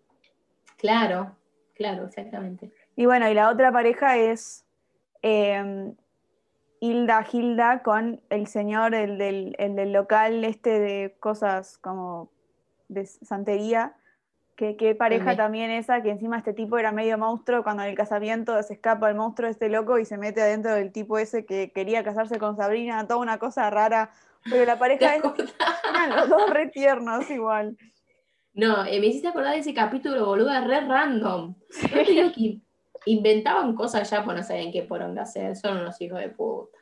Claro, 0.77 1.35
Claro, 1.73 2.05
exactamente. 2.05 2.71
Y 2.95 3.05
bueno, 3.05 3.27
y 3.29 3.33
la 3.33 3.49
otra 3.49 3.71
pareja 3.71 4.17
es 4.17 4.62
em, 5.23 5.95
Hilda 6.79 7.25
Hilda 7.31 7.81
con 7.81 8.21
el 8.29 8.45
señor, 8.47 8.93
el 8.93 9.17
del, 9.17 9.93
local 9.93 10.43
este 10.43 10.79
de 10.79 11.15
cosas 11.19 11.77
como 11.77 12.29
de 12.89 13.05
santería. 13.05 13.95
Que, 14.57 14.75
qué 14.75 14.93
pareja 14.93 15.35
también 15.35 15.71
esa, 15.71 16.03
que 16.03 16.11
encima 16.11 16.37
este 16.37 16.53
tipo 16.53 16.77
era 16.77 16.91
medio 16.91 17.17
monstruo, 17.17 17.63
cuando 17.63 17.81
en 17.83 17.89
el 17.89 17.95
casamiento 17.95 18.61
se 18.61 18.73
escapa 18.73 19.09
el 19.09 19.15
monstruo 19.15 19.49
este 19.49 19.67
loco 19.67 19.97
y 19.97 20.05
se 20.05 20.17
mete 20.17 20.41
adentro 20.41 20.75
del 20.75 20.91
tipo 20.91 21.17
ese 21.17 21.45
que 21.45 21.71
quería 21.71 22.03
casarse 22.03 22.37
con 22.37 22.55
Sabrina, 22.55 23.07
toda 23.07 23.19
una 23.19 23.39
cosa 23.39 23.69
rara, 23.71 24.11
pero 24.47 24.65
la 24.65 24.77
pareja 24.77 25.15
es, 25.15 25.23
eran 25.89 26.15
los 26.15 26.29
dos 26.29 26.49
re 26.51 26.67
tiernos 26.67 27.31
igual. 27.31 27.77
No, 28.53 28.85
eh, 28.85 28.99
me 28.99 29.07
hiciste 29.07 29.29
acordar 29.29 29.53
de 29.53 29.59
ese 29.61 29.73
capítulo, 29.73 30.25
boluda, 30.25 30.61
re 30.61 30.81
random. 30.81 31.55
que 32.35 32.61
inventaban 33.05 33.75
cosas 33.75 34.09
ya, 34.09 34.23
pues 34.23 34.37
no 34.37 34.43
sabían 34.43 34.71
qué 34.71 34.83
poronga 34.83 35.23
hacer. 35.23 35.55
Son 35.55 35.77
unos 35.77 35.99
hijos 36.01 36.19
de 36.19 36.29
puta. 36.29 36.77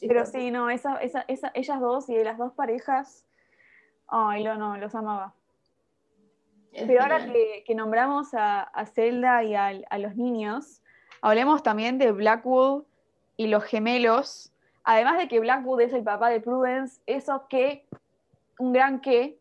Pero 0.00 0.26
sí, 0.26 0.50
no, 0.50 0.70
esa, 0.70 0.96
esa, 0.98 1.24
ellas 1.54 1.80
dos 1.80 2.08
y 2.08 2.22
las 2.22 2.38
dos 2.38 2.52
parejas, 2.52 3.24
ay, 4.06 4.42
lo, 4.42 4.56
no, 4.56 4.76
los 4.76 4.94
amaba. 4.94 5.34
Pero 6.72 7.02
ahora 7.02 7.26
que, 7.64 7.74
nombramos 7.74 8.32
a, 8.34 8.62
a, 8.62 8.86
Zelda 8.86 9.42
y 9.42 9.54
a, 9.54 9.72
a, 9.88 9.98
los 9.98 10.14
niños, 10.14 10.82
hablemos 11.20 11.62
también 11.62 11.98
de 11.98 12.12
Blackwood 12.12 12.84
y 13.36 13.48
los 13.48 13.64
gemelos. 13.64 14.52
Además 14.84 15.18
de 15.18 15.26
que 15.26 15.40
Blackwood 15.40 15.80
es 15.80 15.92
el 15.92 16.04
papá 16.04 16.30
de 16.30 16.40
Prudence, 16.40 17.00
eso 17.06 17.46
que, 17.48 17.86
un 18.58 18.72
gran 18.72 19.00
que, 19.00 19.38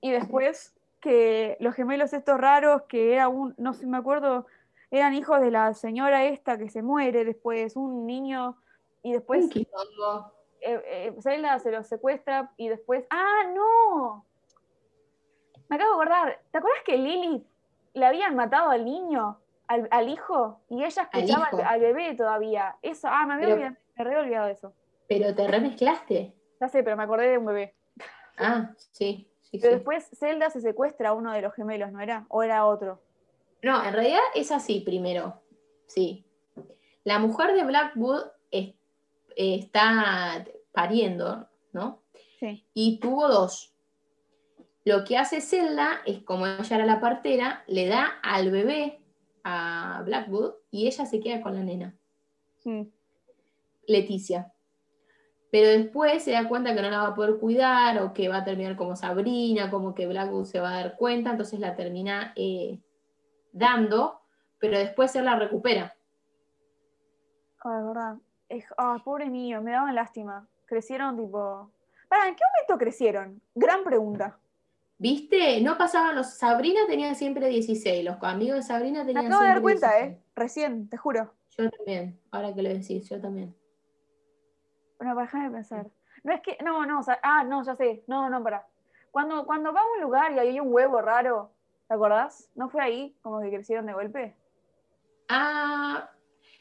y 0.00 0.10
después 0.10 0.74
que 1.00 1.56
los 1.60 1.74
gemelos 1.74 2.12
estos 2.12 2.38
raros, 2.38 2.82
que 2.82 3.14
era 3.14 3.28
un, 3.28 3.54
no 3.56 3.72
sé, 3.72 3.86
me 3.86 3.96
acuerdo, 3.96 4.46
eran 4.90 5.14
hijos 5.14 5.40
de 5.40 5.50
la 5.50 5.74
señora 5.74 6.24
esta 6.24 6.58
que 6.58 6.70
se 6.70 6.82
muere 6.82 7.24
después, 7.24 7.76
un 7.76 8.06
niño, 8.06 8.56
y 9.02 9.12
después 9.12 9.48
eh, 9.54 9.66
eh, 10.60 11.14
Zelda 11.20 11.58
se 11.58 11.70
los 11.70 11.86
secuestra 11.86 12.52
y 12.56 12.68
después, 12.68 13.04
¡ah, 13.10 13.44
no! 13.54 14.24
Me 15.68 15.76
acabo 15.76 15.90
de 15.90 16.02
acordar, 16.02 16.40
¿te 16.50 16.58
acuerdas 16.58 16.82
que 16.84 16.96
Lily 16.96 17.46
le 17.94 18.06
habían 18.06 18.34
matado 18.34 18.70
al 18.70 18.84
niño, 18.84 19.38
al, 19.66 20.08
hijo, 20.08 20.60
y 20.70 20.82
ella 20.82 21.02
escuchaba 21.02 21.50
al, 21.64 21.80
bebé 21.80 22.14
todavía? 22.14 22.76
Eso, 22.80 23.08
ah, 23.10 23.26
me 23.26 23.34
había, 23.34 23.54
olvidado, 23.54 23.76
me 23.96 24.04
había 24.04 24.18
olvidado 24.20 24.46
de 24.46 24.52
eso. 24.52 24.72
Pero 25.08 25.34
te 25.34 25.46
remezclaste. 25.46 26.34
Ya 26.60 26.68
sé, 26.68 26.82
pero 26.82 26.96
me 26.96 27.02
acordé 27.02 27.28
de 27.28 27.38
un 27.38 27.46
bebé. 27.46 27.74
Ah, 28.38 28.70
sí. 28.92 29.30
Pero 29.52 29.74
después 29.74 30.08
Zelda 30.14 30.50
se 30.50 30.60
secuestra 30.60 31.10
a 31.10 31.12
uno 31.12 31.32
de 31.32 31.42
los 31.42 31.54
gemelos, 31.54 31.92
¿no 31.92 32.00
era? 32.00 32.26
¿O 32.28 32.42
era 32.42 32.66
otro? 32.66 33.00
No, 33.62 33.84
en 33.84 33.92
realidad 33.92 34.20
es 34.34 34.50
así 34.50 34.80
primero. 34.80 35.42
Sí. 35.86 36.24
La 37.04 37.18
mujer 37.18 37.54
de 37.54 37.64
Blackwood 37.64 38.22
está 39.36 40.44
pariendo, 40.72 41.48
¿no? 41.72 42.02
Sí. 42.40 42.66
Y 42.74 42.98
tuvo 42.98 43.28
dos. 43.28 43.74
Lo 44.84 45.04
que 45.04 45.16
hace 45.16 45.40
Zelda 45.40 46.00
es, 46.06 46.22
como 46.22 46.46
ella 46.46 46.76
era 46.76 46.86
la 46.86 47.00
partera, 47.00 47.62
le 47.66 47.86
da 47.86 48.18
al 48.22 48.50
bebé 48.50 49.00
a 49.44 50.02
Blackwood 50.04 50.54
y 50.70 50.86
ella 50.86 51.06
se 51.06 51.20
queda 51.20 51.40
con 51.40 51.54
la 51.54 51.62
nena. 51.62 51.96
Leticia 53.86 54.52
pero 55.50 55.68
después 55.68 56.22
se 56.22 56.32
da 56.32 56.48
cuenta 56.48 56.74
que 56.74 56.82
no 56.82 56.90
la 56.90 56.98
va 56.98 57.08
a 57.08 57.14
poder 57.14 57.38
cuidar 57.38 58.02
o 58.02 58.12
que 58.12 58.28
va 58.28 58.38
a 58.38 58.44
terminar 58.44 58.76
como 58.76 58.96
Sabrina, 58.96 59.70
como 59.70 59.94
que 59.94 60.06
Blackwood 60.06 60.44
se 60.44 60.60
va 60.60 60.70
a 60.70 60.82
dar 60.82 60.96
cuenta, 60.96 61.30
entonces 61.30 61.58
la 61.60 61.74
termina 61.74 62.32
eh, 62.36 62.78
dando, 63.58 64.20
pero 64.58 64.78
después 64.78 65.10
se 65.10 65.22
la 65.22 65.36
recupera. 65.36 65.94
Ah, 67.64 67.82
verdad. 67.84 68.16
Ah, 68.76 68.96
pobre 69.04 69.26
mío, 69.26 69.60
me 69.62 69.72
daban 69.72 69.94
lástima. 69.94 70.48
Crecieron 70.66 71.16
tipo... 71.16 71.70
¿Para, 72.08 72.28
¿En 72.28 72.34
qué 72.34 72.44
momento 72.54 72.78
crecieron? 72.82 73.42
Gran 73.54 73.84
pregunta. 73.84 74.38
¿Viste? 74.96 75.60
No 75.60 75.76
pasaban 75.76 76.16
los... 76.16 76.34
Sabrina 76.34 76.80
tenía 76.86 77.14
siempre 77.14 77.48
16, 77.48 78.04
los 78.04 78.16
amigos 78.22 78.56
de 78.56 78.62
Sabrina 78.62 79.04
tenían 79.04 79.24
Me 79.24 79.28
acabo 79.28 79.42
de 79.42 79.48
dar 79.48 79.62
cuenta, 79.62 80.00
¿eh? 80.00 80.20
Recién, 80.34 80.88
te 80.88 80.96
juro. 80.96 81.34
Yo 81.56 81.70
también, 81.70 82.18
ahora 82.30 82.54
que 82.54 82.62
lo 82.62 82.68
decís, 82.68 83.08
yo 83.08 83.20
también. 83.20 83.54
Bueno, 84.98 85.14
déjame 85.16 85.50
pensar. 85.50 85.86
No 86.22 86.32
es 86.32 86.40
que, 86.40 86.58
no, 86.64 86.86
no, 86.86 87.00
o 87.00 87.02
sea, 87.02 87.18
ah, 87.22 87.44
no, 87.44 87.62
ya 87.62 87.76
sé, 87.76 88.02
no, 88.06 88.28
no, 88.28 88.42
para. 88.42 88.66
Cuando, 89.10 89.46
cuando 89.46 89.72
va 89.72 89.80
a 89.80 89.92
un 89.96 90.02
lugar 90.02 90.32
y 90.32 90.38
hay 90.38 90.60
un 90.60 90.72
huevo 90.72 91.00
raro, 91.00 91.52
¿te 91.88 91.94
acordás? 91.94 92.50
¿No 92.54 92.68
fue 92.68 92.82
ahí 92.82 93.16
como 93.22 93.40
que 93.40 93.50
crecieron 93.50 93.86
de 93.86 93.94
golpe? 93.94 94.36
Ah, 95.28 96.10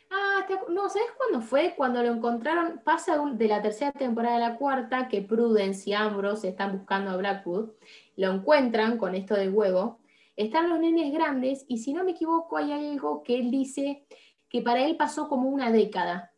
ah 0.10 0.48
no, 0.70 0.90
¿sabes 0.90 1.10
cuándo 1.18 1.42
fue? 1.42 1.74
Cuando 1.76 2.02
lo 2.02 2.14
encontraron, 2.14 2.82
pasa 2.84 3.18
de 3.34 3.48
la 3.48 3.62
tercera 3.62 3.92
temporada 3.92 4.38
a 4.38 4.50
la 4.52 4.56
cuarta, 4.56 5.08
que 5.10 5.22
Prudence 5.22 5.90
y 5.90 5.94
Ambrose 5.94 6.48
están 6.48 6.78
buscando 6.78 7.12
a 7.12 7.18
Blackwood, 7.18 7.72
lo 8.16 8.32
encuentran 8.32 8.98
con 8.98 9.16
esto 9.16 9.36
del 9.36 9.54
huevo, 9.54 10.00
están 10.38 10.70
los 10.70 10.80
nenes 10.80 11.14
grandes 11.14 11.66
y 11.68 11.80
si 11.80 11.94
no 11.94 12.04
me 12.04 12.12
equivoco 12.12 12.58
hay 12.58 12.72
algo 12.72 13.24
que 13.24 13.38
él 13.38 13.52
dice 13.52 14.06
que 14.50 14.62
para 14.62 14.86
él 14.86 14.96
pasó 14.96 15.28
como 15.28 15.50
una 15.50 15.72
década. 15.72 16.32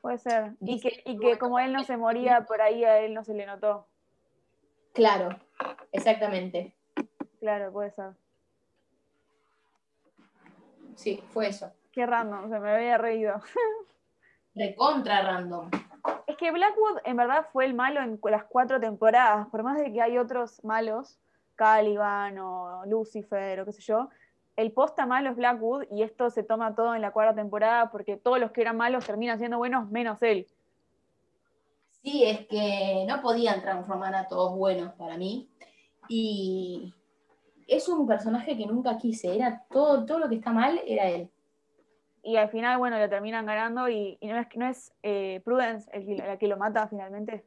Puede 0.00 0.18
ser. 0.18 0.56
Y 0.60 0.80
que, 0.80 1.02
y 1.04 1.18
que 1.18 1.38
como 1.38 1.58
él 1.58 1.72
no 1.72 1.84
se 1.84 1.96
moría, 1.96 2.44
por 2.44 2.60
ahí 2.60 2.84
a 2.84 2.98
él 3.00 3.14
no 3.14 3.24
se 3.24 3.34
le 3.34 3.46
notó. 3.46 3.86
Claro, 4.92 5.30
exactamente. 5.90 6.76
Claro, 7.42 7.72
puede 7.72 7.90
ser. 7.90 8.12
Sí, 10.94 11.20
fue 11.32 11.48
eso. 11.48 11.72
Qué 11.90 12.06
random, 12.06 12.48
se 12.48 12.60
me 12.60 12.70
había 12.70 12.98
reído. 12.98 13.42
Recontra 14.54 15.22
random. 15.22 15.68
Es 16.28 16.36
que 16.36 16.52
Blackwood 16.52 16.98
en 17.04 17.16
verdad 17.16 17.48
fue 17.52 17.64
el 17.64 17.74
malo 17.74 18.00
en 18.00 18.20
las 18.30 18.44
cuatro 18.44 18.78
temporadas, 18.78 19.48
por 19.48 19.64
más 19.64 19.76
de 19.76 19.92
que 19.92 20.00
hay 20.00 20.18
otros 20.18 20.62
malos, 20.62 21.18
Caliban 21.56 22.38
o 22.38 22.86
Lucifer 22.86 23.58
o 23.58 23.64
qué 23.64 23.72
sé 23.72 23.82
yo, 23.82 24.08
el 24.54 24.70
posta 24.70 25.04
malo 25.04 25.30
es 25.30 25.36
Blackwood 25.36 25.86
y 25.90 26.04
esto 26.04 26.30
se 26.30 26.44
toma 26.44 26.76
todo 26.76 26.94
en 26.94 27.02
la 27.02 27.10
cuarta 27.10 27.34
temporada 27.34 27.90
porque 27.90 28.16
todos 28.18 28.38
los 28.38 28.52
que 28.52 28.60
eran 28.60 28.76
malos 28.76 29.04
terminan 29.04 29.40
siendo 29.40 29.58
buenos 29.58 29.90
menos 29.90 30.18
él. 30.22 30.46
Sí, 32.04 32.22
es 32.22 32.46
que 32.46 33.04
no 33.08 33.20
podían 33.20 33.60
transformar 33.62 34.14
a 34.14 34.28
todos 34.28 34.56
buenos 34.56 34.92
para 34.92 35.16
mí. 35.16 35.48
Y 36.08 36.94
es 37.68 37.88
un 37.88 38.06
personaje 38.06 38.56
que 38.56 38.66
nunca 38.66 38.96
quise, 38.98 39.34
era 39.34 39.64
todo, 39.70 40.04
todo 40.04 40.18
lo 40.18 40.28
que 40.28 40.36
está 40.36 40.52
mal 40.52 40.80
era 40.86 41.08
él. 41.08 41.30
Y 42.22 42.36
al 42.36 42.48
final, 42.50 42.78
bueno, 42.78 42.98
le 42.98 43.08
terminan 43.08 43.46
ganando 43.46 43.88
y, 43.88 44.18
no 44.22 44.38
es, 44.38 44.46
no 44.54 44.66
es 44.66 44.92
eh, 45.02 45.40
Prudence 45.44 45.90
el, 45.92 46.16
la 46.18 46.36
que 46.36 46.46
lo 46.46 46.56
mata 46.56 46.86
finalmente. 46.86 47.44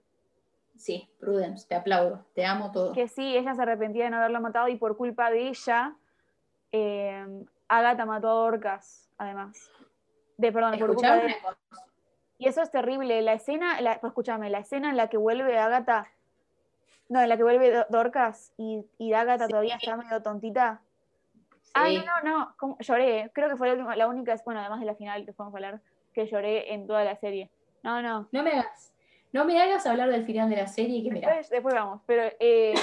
Sí, 0.75 1.09
Prudence, 1.19 1.65
te 1.67 1.75
aplaudo, 1.75 2.25
te 2.33 2.45
amo 2.45 2.71
todo. 2.71 2.91
Que 2.91 3.07
sí, 3.07 3.37
ella 3.37 3.55
se 3.55 3.61
arrepentía 3.61 4.05
de 4.05 4.09
no 4.09 4.17
haberlo 4.17 4.41
matado 4.41 4.67
y 4.67 4.75
por 4.75 4.97
culpa 4.97 5.31
de 5.31 5.47
ella, 5.47 5.95
eh, 6.73 7.45
Agatha 7.69 8.05
mató 8.05 8.29
a 8.29 8.33
Dorcas, 8.33 9.09
además. 9.17 9.71
De, 10.37 10.51
perdón, 10.51 10.77
por 10.77 10.93
culpa 10.93 11.15
de... 11.15 11.35
Y 12.37 12.47
eso 12.49 12.61
es 12.61 12.69
terrible. 12.69 13.21
La 13.21 13.33
escena, 13.33 13.79
la, 13.79 13.99
pues 14.01 14.11
escúchame, 14.11 14.49
la 14.49 14.59
escena 14.59 14.89
en 14.89 14.97
la 14.97 15.07
que 15.07 15.15
vuelve 15.15 15.57
Agatha, 15.57 16.09
no, 17.09 17.21
en 17.21 17.29
la 17.29 17.37
que 17.37 17.43
vuelve 17.43 17.85
Dorcas 17.89 18.51
y, 18.57 18.85
y 18.97 19.13
Agatha 19.13 19.47
todavía 19.47 19.75
está 19.75 19.95
medio 19.95 20.21
tontita. 20.21 20.81
Ay, 21.73 21.97
no, 21.97 22.29
no, 22.29 22.55
no, 22.61 22.77
lloré. 22.79 23.29
Creo 23.33 23.49
que 23.49 23.57
fue 23.57 23.75
la, 23.75 24.07
única, 24.07 24.35
bueno, 24.45 24.61
además 24.61 24.79
de 24.79 24.85
la 24.85 24.95
final 24.95 25.25
que 25.25 25.33
podemos 25.33 25.55
hablar, 25.55 25.81
que 26.13 26.25
lloré 26.25 26.73
en 26.73 26.87
toda 26.87 27.03
la 27.03 27.15
serie. 27.17 27.49
No, 27.83 28.01
no. 28.01 28.27
No 28.31 28.43
me 28.43 28.51
hagas, 28.51 28.93
no 29.33 29.45
me 29.45 29.61
hagas 29.61 29.85
hablar 29.85 30.09
del 30.09 30.25
final 30.25 30.49
de 30.49 30.55
la 30.55 30.67
serie 30.67 31.03
que 31.03 31.11
después, 31.11 31.49
después 31.49 31.75
vamos, 31.75 32.01
pero 32.05 32.23
eh, 32.39 32.73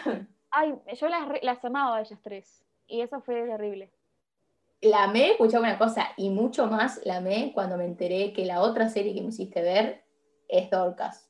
ay, 0.50 0.74
yo 0.94 1.08
las, 1.08 1.42
las 1.42 1.64
amaba 1.64 1.96
a 1.96 2.00
ellas 2.00 2.20
tres. 2.22 2.62
Y 2.86 3.00
eso 3.00 3.20
fue 3.20 3.42
terrible 3.46 3.90
la 4.80 5.04
amé, 5.04 5.32
escuchaba 5.32 5.64
una 5.66 5.78
cosa, 5.78 6.08
y 6.16 6.30
mucho 6.30 6.66
más 6.66 7.00
la 7.04 7.16
amé 7.16 7.52
cuando 7.54 7.76
me 7.76 7.84
enteré 7.84 8.32
que 8.32 8.44
la 8.44 8.60
otra 8.60 8.88
serie 8.88 9.14
que 9.14 9.22
me 9.22 9.28
hiciste 9.28 9.62
ver 9.62 10.04
es 10.48 10.70
Dorcas. 10.70 11.25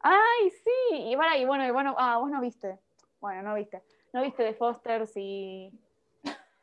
Ay, 0.00 0.50
sí, 0.50 1.10
y 1.10 1.16
bueno, 1.16 1.36
y 1.36 1.44
bueno, 1.44 1.66
y 1.66 1.70
bueno, 1.70 1.94
ah, 1.98 2.18
vos 2.18 2.30
no 2.30 2.40
viste. 2.40 2.78
Bueno, 3.20 3.42
no 3.42 3.54
viste. 3.54 3.82
No 4.12 4.22
viste 4.22 4.42
de 4.42 4.54
Fosters 4.54 5.16
y. 5.16 5.72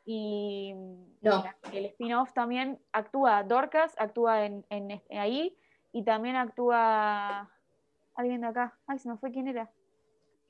Y 0.06 0.74
no. 1.22 1.44
el 1.72 1.86
spin-off 1.86 2.34
también 2.34 2.78
actúa 2.92 3.42
Dorcas, 3.42 3.94
actúa 3.98 4.44
en, 4.44 4.66
en, 4.68 5.00
ahí, 5.18 5.56
y 5.92 6.04
también 6.04 6.36
actúa 6.36 7.50
alguien 8.14 8.42
de 8.42 8.48
acá. 8.48 8.76
Ay, 8.86 8.98
se 8.98 9.08
me 9.08 9.16
fue 9.16 9.30
quién 9.30 9.48
era. 9.48 9.70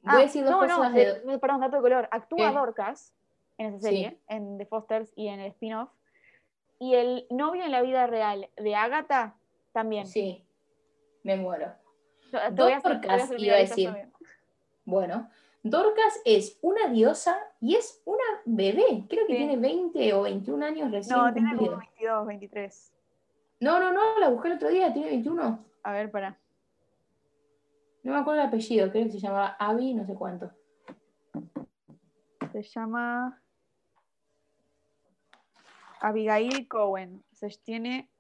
Voy 0.03 0.17
a 0.17 0.25
decir 0.25 0.45
dos 0.45 0.55
ah, 0.55 0.67
no, 0.67 0.77
cosas 0.77 1.25
no, 1.25 1.39
perdón, 1.39 1.61
dato 1.61 1.77
de 1.77 1.83
color. 1.83 2.09
Actúa 2.11 2.51
Dorcas, 2.51 3.15
en 3.57 3.67
esa 3.69 3.79
serie, 3.79 4.19
en 4.29 4.59
The 4.59 4.67
Fosters 4.67 5.13
y 5.15 5.29
en 5.29 5.41
el 5.41 5.53
spin-off. 5.53 5.91
Y 6.81 6.95
el 6.95 7.27
novio 7.31 7.65
en 7.65 7.71
la 7.71 7.81
vida 7.81 8.07
real 8.07 8.51
de 8.57 8.75
Agatha 8.75 9.37
también. 9.73 10.07
Sí, 10.07 10.45
me 11.23 11.37
muero. 11.37 11.73
Dorcas, 12.53 13.31
iba 13.39 13.55
a 13.55 13.59
decir. 13.59 13.91
Bueno, 14.85 15.31
Dorcas 15.63 16.21
es 16.25 16.59
una 16.61 16.89
diosa 16.89 17.39
y 17.61 17.75
es 17.75 18.03
una 18.05 18.25
bebé. 18.45 19.07
Creo 19.09 19.27
que 19.27 19.35
tiene 19.35 19.57
20 19.57 20.13
o 20.15 20.23
21 20.23 20.65
años 20.65 20.91
recién. 20.91 21.17
No, 21.17 21.33
tiene 21.33 21.57
como 21.57 21.79
22, 21.79 22.27
23. 22.27 22.93
No, 23.61 23.81
no, 23.81 23.93
no, 23.93 24.19
la 24.19 24.29
busqué 24.29 24.49
el 24.49 24.55
otro 24.55 24.69
día, 24.69 24.93
tiene 24.93 25.09
21. 25.09 25.65
A 25.83 25.93
ver, 25.93 26.11
para. 26.11 26.39
No 28.03 28.13
me 28.13 28.19
acuerdo 28.19 28.43
el 28.43 28.49
apellido, 28.49 28.91
creo 28.91 29.05
que 29.07 29.13
se 29.13 29.19
llamaba 29.19 29.57
Abby, 29.59 29.95
no 29.95 30.05
sé 30.05 30.15
cuánto. 30.15 30.51
Se 32.53 32.63
llama 32.63 33.43
Abigail 36.01 36.69
Cohen. 36.69 37.25
Se 37.33 37.49
tiene 37.65 38.11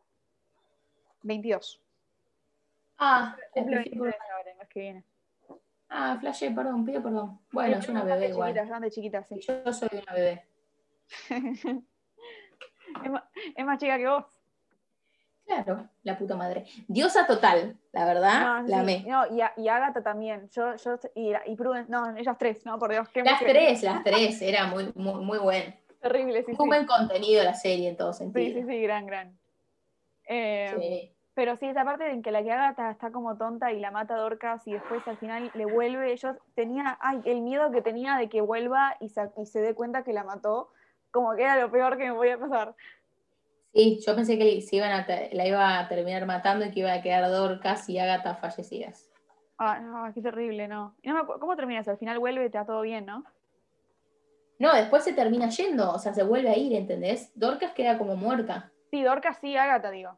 22. 1.22 1.83
Ah, 3.06 3.36
es 3.54 4.68
que 4.68 4.80
viene. 4.80 5.04
Ah, 5.90 6.16
flashé, 6.18 6.50
perdón, 6.50 6.86
pido 6.86 7.02
perdón. 7.02 7.38
Bueno, 7.52 7.82
soy 7.82 7.92
una 7.92 8.02
bebé 8.02 8.28
igual. 8.30 8.54
Chiquitas, 8.54 8.80
de 8.80 8.90
chiquitas, 8.90 9.28
sí. 9.28 9.40
Yo 9.40 9.72
soy 9.72 9.88
una 9.92 10.12
bebé. 10.14 10.46
es, 13.56 13.64
más, 13.64 13.78
chica 13.78 13.98
que 13.98 14.08
vos. 14.08 14.24
Claro, 15.44 15.86
la 16.02 16.16
puta 16.16 16.34
madre. 16.34 16.64
Diosa 16.88 17.26
total, 17.26 17.76
la 17.92 18.06
verdad, 18.06 18.64
la 18.66 18.80
amé. 18.80 19.04
No, 19.06 19.26
y, 19.26 19.42
y 19.60 19.68
Agatha 19.68 20.02
también. 20.02 20.48
Yo, 20.48 20.74
yo, 20.76 20.98
y, 21.14 21.34
y 21.44 21.56
Prudence, 21.56 21.90
no, 21.92 22.16
ellas 22.16 22.38
tres, 22.38 22.64
no, 22.64 22.78
por 22.78 22.90
Dios. 22.90 23.06
las 23.14 23.40
tres, 23.40 23.82
las 23.82 24.02
tres, 24.02 24.40
era 24.40 24.66
muy, 24.66 24.90
muy, 24.94 25.22
muy 25.22 25.38
bueno. 25.38 25.74
Terrible, 26.00 26.42
sí. 26.44 26.52
Un 26.58 26.68
buen 26.68 26.86
contenido 26.86 27.44
la 27.44 27.54
serie 27.54 27.90
en 27.90 27.98
todo 27.98 28.14
sentido. 28.14 28.46
Sí, 28.46 28.54
sí, 28.54 28.66
sí, 28.66 28.80
gran, 28.80 29.06
gran. 29.06 29.38
Eh, 30.26 31.13
pero 31.34 31.56
sí, 31.56 31.66
esa 31.66 31.84
parte 31.84 32.10
en 32.10 32.22
que 32.22 32.30
la 32.30 32.42
que 32.42 32.52
Agatha 32.52 32.90
está 32.90 33.10
como 33.10 33.36
tonta 33.36 33.72
y 33.72 33.80
la 33.80 33.90
mata 33.90 34.14
a 34.14 34.18
Dorcas 34.18 34.66
y 34.66 34.72
después 34.72 35.06
al 35.06 35.18
final 35.18 35.50
le 35.54 35.64
vuelve. 35.64 36.16
Yo 36.16 36.36
tenía, 36.54 36.96
ay, 37.00 37.20
el 37.24 37.40
miedo 37.40 37.70
que 37.72 37.82
tenía 37.82 38.16
de 38.16 38.28
que 38.28 38.40
vuelva 38.40 38.96
y 39.00 39.08
se, 39.08 39.30
y 39.36 39.46
se 39.46 39.60
dé 39.60 39.74
cuenta 39.74 40.04
que 40.04 40.12
la 40.12 40.22
mató, 40.22 40.70
como 41.10 41.34
que 41.34 41.42
era 41.42 41.60
lo 41.60 41.70
peor 41.70 41.98
que 41.98 42.10
me 42.10 42.14
podía 42.14 42.38
pasar. 42.38 42.74
Sí, 43.72 44.00
yo 44.06 44.14
pensé 44.14 44.38
que 44.38 44.60
se 44.60 44.76
iban 44.76 44.92
a 44.92 45.04
la 45.32 45.46
iba 45.46 45.80
a 45.80 45.88
terminar 45.88 46.24
matando 46.26 46.64
y 46.64 46.70
que 46.70 46.80
iba 46.80 46.92
a 46.92 47.02
quedar 47.02 47.28
Dorcas 47.28 47.88
y 47.88 47.98
Agatha 47.98 48.36
fallecidas. 48.36 49.10
Ah, 49.58 49.80
no, 49.80 50.12
qué 50.14 50.22
terrible, 50.22 50.68
no. 50.68 50.94
no 51.02 51.26
¿Cómo 51.26 51.56
terminas? 51.56 51.88
Al 51.88 51.98
final 51.98 52.20
vuelve 52.20 52.46
y 52.46 52.50
te 52.50 52.58
da 52.58 52.64
todo 52.64 52.82
bien, 52.82 53.06
¿no? 53.06 53.24
No, 54.60 54.72
después 54.72 55.02
se 55.02 55.12
termina 55.12 55.48
yendo, 55.48 55.90
o 55.90 55.98
sea, 55.98 56.14
se 56.14 56.22
vuelve 56.22 56.50
a 56.50 56.56
ir, 56.56 56.72
¿entendés? 56.74 57.32
Dorcas 57.34 57.72
queda 57.72 57.98
como 57.98 58.14
muerta. 58.14 58.72
Sí, 58.92 59.02
Dorcas 59.02 59.38
sí, 59.40 59.56
Agatha, 59.56 59.90
digo. 59.90 60.16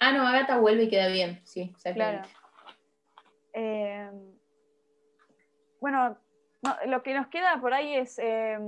Ah, 0.00 0.12
no, 0.12 0.26
Agatha 0.26 0.58
vuelve 0.58 0.84
y 0.84 0.88
queda 0.88 1.08
bien, 1.08 1.40
sí, 1.44 1.72
Claro. 1.94 2.22
Eh, 3.52 4.10
bueno, 5.80 6.16
lo 6.86 7.02
que 7.02 7.14
nos 7.14 7.28
queda 7.28 7.60
por 7.60 7.74
ahí 7.74 7.94
es 7.94 8.18
eh, 8.18 8.58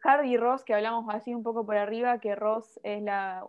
Hardy 0.00 0.34
y 0.34 0.36
Ross, 0.36 0.64
que 0.64 0.74
hablamos 0.74 1.12
así 1.12 1.34
un 1.34 1.42
poco 1.42 1.66
por 1.66 1.76
arriba, 1.76 2.18
que 2.18 2.34
Ross 2.34 2.78
es 2.82 3.02
la 3.02 3.46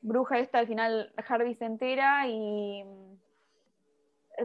bruja 0.00 0.38
esta, 0.38 0.58
al 0.58 0.66
final 0.66 1.12
Hardy 1.16 1.54
se 1.54 1.64
entera 1.64 2.26
y 2.28 2.84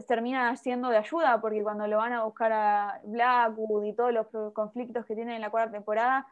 termina 0.06 0.54
siendo 0.56 0.88
de 0.88 0.98
ayuda, 0.98 1.40
porque 1.40 1.62
cuando 1.62 1.86
lo 1.86 1.98
van 1.98 2.12
a 2.12 2.24
buscar 2.24 2.52
a 2.52 3.00
Blackwood 3.04 3.84
y 3.84 3.92
todos 3.94 4.12
los 4.12 4.26
conflictos 4.52 5.04
que 5.06 5.14
tiene 5.14 5.34
en 5.34 5.40
la 5.40 5.50
cuarta 5.50 5.72
temporada, 5.72 6.26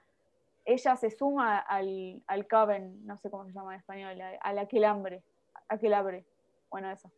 ella 0.69 0.97
se 0.97 1.11
suma 1.11 1.59
al, 1.59 2.23
al 2.27 2.47
coven, 2.47 3.07
no 3.07 3.17
sé 3.17 3.31
cómo 3.31 3.47
se 3.47 3.53
llama 3.53 3.75
en 3.75 3.81
español, 3.81 4.21
al 4.41 4.59
aquelambre, 4.59 5.23
aquelabre, 5.69 6.27
bueno 6.71 6.91
eso. 6.91 7.11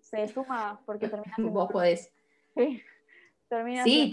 Se 0.00 0.26
suma 0.28 0.80
porque 0.86 1.08
termina. 1.08 1.34
Vos 1.38 1.70
podés. 1.70 2.10
Sí, 2.54 2.82
termina 3.48 3.84
sí 3.84 4.10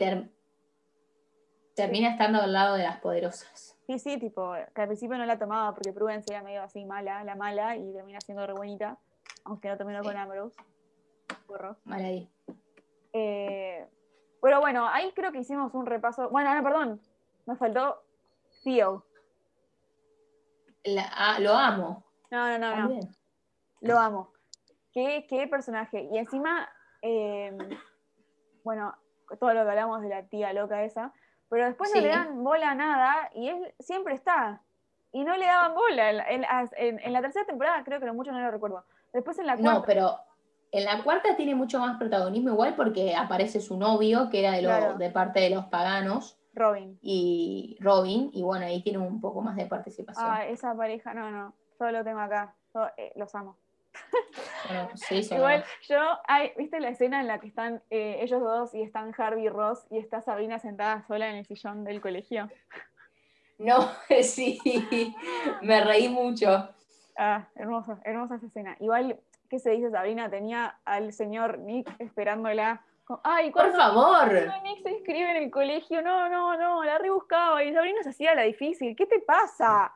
termina 1.73 2.09
estando 2.09 2.41
al 2.41 2.53
lado 2.53 2.75
de 2.75 2.83
las 2.83 2.99
poderosas. 2.99 3.77
Sí, 3.85 3.99
sí, 3.99 4.17
tipo, 4.17 4.53
que 4.73 4.81
al 4.81 4.87
principio 4.87 5.17
no 5.17 5.25
la 5.25 5.37
tomaba 5.37 5.73
porque 5.73 5.91
Prudence 5.91 6.31
era 6.31 6.41
medio 6.41 6.63
así 6.63 6.85
mala, 6.85 7.23
la 7.23 7.35
mala, 7.35 7.75
y 7.75 7.93
termina 7.93 8.19
siendo 8.21 8.47
re 8.47 8.53
buenita, 8.53 8.97
aunque 9.43 9.67
no 9.67 9.77
terminó 9.77 10.01
con 10.01 10.15
Ambrose. 10.15 10.55
Mal 11.83 12.03
ahí. 12.03 12.29
Eh, 13.13 13.85
pero 14.41 14.61
bueno, 14.61 14.87
ahí 14.87 15.11
creo 15.13 15.31
que 15.31 15.39
hicimos 15.39 15.73
un 15.73 15.85
repaso. 15.85 16.29
Bueno, 16.29 16.55
no, 16.55 16.63
perdón, 16.63 17.01
me 17.45 17.55
faltó 17.55 18.04
Theo. 18.65 19.05
Ah, 21.15 21.37
lo 21.39 21.53
amo. 21.53 22.03
No, 22.31 22.57
no, 22.57 22.75
no, 22.75 22.89
no. 22.89 22.99
Lo 23.81 23.99
amo. 23.99 24.33
¿Qué, 24.91 25.27
qué 25.29 25.47
personaje? 25.47 26.09
Y 26.11 26.17
encima, 26.17 26.67
em, 27.01 27.57
bueno, 28.63 28.95
todo 29.39 29.53
lo 29.53 29.63
que 29.63 29.69
hablamos 29.69 30.01
de 30.01 30.09
la 30.09 30.23
tía 30.23 30.51
loca 30.51 30.83
esa, 30.83 31.13
pero 31.47 31.65
después 31.65 31.91
no 31.93 32.01
le 32.01 32.07
dan 32.07 32.43
bola 32.43 32.71
a 32.71 32.75
nada 32.75 33.29
y 33.35 33.49
él 33.49 33.73
siempre 33.79 34.15
está. 34.15 34.63
Y 35.11 35.23
no 35.23 35.37
le 35.37 35.45
daban 35.45 35.75
bola. 35.75 36.09
En, 36.27 37.13
la 37.13 37.21
tercera 37.21 37.45
temporada 37.45 37.83
creo 37.83 37.99
que 37.99 38.11
mucho 38.11 38.31
no 38.31 38.39
lo 38.39 38.49
recuerdo. 38.49 38.83
Después 39.13 39.37
en 39.37 39.45
la 39.45 39.55
cuarta... 39.55 39.73
No, 39.73 39.85
pero 39.85 40.17
en 40.71 40.85
la 40.85 41.03
cuarta 41.03 41.35
tiene 41.35 41.53
mucho 41.53 41.79
más 41.79 41.97
protagonismo 41.97 42.49
igual 42.49 42.75
porque 42.75 43.15
aparece 43.15 43.61
su 43.61 43.77
novio, 43.77 44.29
que 44.31 44.39
era 44.39 44.53
de, 44.53 44.97
de 44.97 45.09
parte 45.11 45.39
de 45.39 45.51
los 45.51 45.65
paganos. 45.65 46.39
Robin. 46.55 46.97
Y 47.01 47.77
Robin, 47.81 48.31
y 48.33 48.41
bueno, 48.41 48.65
ahí 48.65 48.81
tiene 48.81 48.99
un 48.99 49.19
poco 49.21 49.41
más 49.41 49.55
de 49.55 49.65
participación. 49.65 50.25
Ah, 50.27 50.45
esa 50.45 50.75
pareja, 50.75 51.13
no, 51.13 51.29
no, 51.29 51.53
solo 51.77 51.91
lo 51.91 52.03
tengo 52.03 52.19
acá, 52.19 52.55
eh, 52.97 53.11
los 53.15 53.33
amo. 53.35 53.57
Bueno, 54.67 54.89
sí, 54.95 55.15
Igual 55.31 55.63
yo, 55.87 55.99
hay, 56.27 56.51
¿viste 56.57 56.79
la 56.79 56.89
escena 56.89 57.21
en 57.21 57.27
la 57.27 57.39
que 57.39 57.47
están 57.47 57.81
eh, 57.89 58.17
ellos 58.21 58.41
dos 58.41 58.73
y 58.73 58.81
están 58.81 59.13
Harvey 59.17 59.45
y 59.45 59.49
Ross 59.49 59.85
y 59.89 59.97
está 59.97 60.21
Sabrina 60.21 60.59
sentada 60.59 61.05
sola 61.07 61.29
en 61.29 61.35
el 61.35 61.45
sillón 61.45 61.83
del 61.83 62.01
colegio? 62.01 62.49
No, 63.57 63.89
sí, 64.23 64.59
me 65.61 65.83
reí 65.83 66.09
mucho. 66.09 66.69
Ah, 67.17 67.47
hermosa, 67.55 67.99
hermosa 68.03 68.35
esa 68.35 68.47
escena. 68.47 68.75
Igual, 68.79 69.19
¿qué 69.49 69.59
se 69.59 69.71
dice 69.71 69.91
Sabrina? 69.91 70.29
Tenía 70.29 70.79
al 70.83 71.13
señor 71.13 71.59
Nick 71.59 71.89
esperándola. 71.99 72.83
Ay, 73.23 73.51
por 73.51 73.71
favor. 73.71 74.31
Nick 74.63 74.81
se 74.81 74.91
inscribe 74.91 75.29
en 75.31 75.43
el 75.43 75.51
colegio, 75.51 76.01
no, 76.01 76.27
no, 76.29 76.57
no, 76.57 76.83
la 76.83 76.97
rebuscaba 76.97 77.63
y 77.63 77.73
Sabrina 77.73 78.01
se 78.03 78.09
hacía 78.09 78.33
la 78.33 78.43
difícil. 78.43 78.95
¿Qué 78.95 79.05
te 79.05 79.19
pasa? 79.19 79.93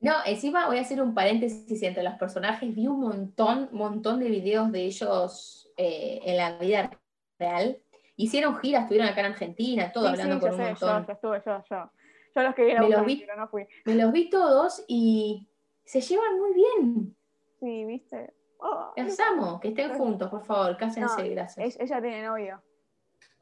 No, 0.00 0.14
encima 0.24 0.66
voy 0.66 0.78
a 0.78 0.82
hacer 0.82 1.02
un 1.02 1.14
paréntesis 1.14 1.82
entre 1.82 2.02
los 2.02 2.14
personajes. 2.14 2.74
Vi 2.74 2.86
un 2.86 3.00
montón, 3.00 3.68
montón 3.72 4.20
de 4.20 4.30
videos 4.30 4.72
de 4.72 4.82
ellos 4.82 5.70
eh, 5.76 6.20
en 6.24 6.36
la 6.36 6.58
vida 6.58 6.90
real. 7.38 7.78
Hicieron 8.16 8.56
giras, 8.58 8.82
estuvieron 8.82 9.08
acá 9.08 9.20
en 9.20 9.26
Argentina, 9.26 9.92
todo 9.92 10.08
hablando 10.08 10.40
con 10.40 10.54
un 10.54 10.60
montón. 10.60 11.06
Yo, 11.06 11.12
estuve, 11.12 11.42
yo, 11.44 11.64
yo. 11.68 11.90
Yo 12.34 12.42
los 12.42 12.54
que 12.54 12.64
vi, 12.64 12.74
me 12.74 12.88
los 12.88 13.04
vi, 13.04 13.26
no 13.36 13.48
fui. 13.48 13.66
Me 13.84 13.94
los 13.94 14.12
vi 14.12 14.30
todos 14.30 14.84
y 14.86 15.48
se 15.84 16.00
llevan 16.00 16.38
muy 16.38 16.54
bien. 16.54 17.16
Sí, 17.60 17.84
viste. 17.84 18.32
Oh, 18.58 18.92
los 18.96 19.20
amo, 19.20 19.60
que 19.60 19.68
estén 19.68 19.96
juntos, 19.96 20.28
por 20.30 20.44
favor, 20.44 20.76
cásense, 20.76 21.28
gracias. 21.28 21.76
Ella 21.78 22.00
tiene 22.00 22.22
novio. 22.24 22.60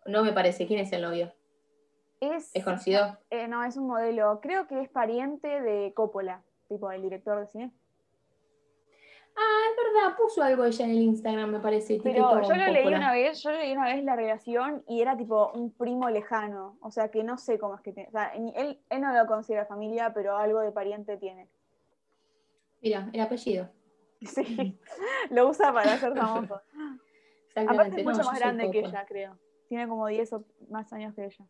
No 0.04 0.22
me 0.22 0.32
parece. 0.32 0.66
¿Quién 0.66 0.80
es 0.80 0.92
el 0.92 1.02
novio? 1.02 1.32
Es, 2.20 2.52
conocido? 2.64 3.18
Eh, 3.30 3.46
no, 3.48 3.64
es 3.64 3.76
un 3.76 3.86
modelo. 3.86 4.40
Creo 4.40 4.66
que 4.66 4.80
es 4.80 4.88
pariente 4.88 5.60
de 5.60 5.92
Coppola, 5.94 6.42
tipo 6.68 6.90
el 6.90 7.02
director 7.02 7.40
de 7.40 7.46
cine. 7.46 7.72
Ah, 9.38 9.64
es 9.70 9.94
verdad, 9.94 10.16
puso 10.16 10.42
algo 10.42 10.64
ella 10.64 10.84
en 10.86 10.92
el 10.92 11.02
Instagram, 11.02 11.50
me 11.50 11.60
parece. 11.60 12.00
Pero 12.02 12.40
yo 12.42 12.54
lo 12.54 12.66
leí 12.72 12.86
una 12.86 13.12
vez, 13.12 13.42
yo 13.42 13.50
leí 13.50 13.72
una 13.72 13.84
vez 13.84 14.02
la 14.02 14.16
relación 14.16 14.82
y 14.88 15.02
era 15.02 15.14
tipo 15.14 15.50
un 15.52 15.72
primo 15.72 16.08
lejano. 16.08 16.78
O 16.80 16.90
sea 16.90 17.10
que 17.10 17.22
no 17.22 17.36
sé 17.36 17.58
cómo 17.58 17.74
es 17.74 17.82
que 17.82 17.92
tiene. 17.92 18.08
O 18.08 18.12
sea, 18.12 18.32
él, 18.34 18.80
él 18.88 19.00
no 19.00 19.12
lo 19.12 19.26
considera 19.26 19.66
familia, 19.66 20.12
pero 20.14 20.38
algo 20.38 20.60
de 20.60 20.72
pariente 20.72 21.18
tiene. 21.18 21.48
Mira, 22.80 23.10
el 23.12 23.20
apellido. 23.20 23.68
Sí, 24.22 24.78
lo 25.30 25.48
usa 25.48 25.72
para 25.72 25.94
hacer 25.94 26.14
famoso. 26.14 26.60
Aparte 27.56 28.00
es 28.00 28.04
mucho 28.04 28.24
más 28.24 28.38
grande 28.38 28.70
que 28.70 28.80
ella, 28.80 29.04
creo. 29.06 29.38
Tiene 29.68 29.88
como 29.88 30.06
10 30.06 30.32
o 30.34 30.44
más 30.68 30.92
años 30.92 31.14
que 31.14 31.24
ella. 31.24 31.44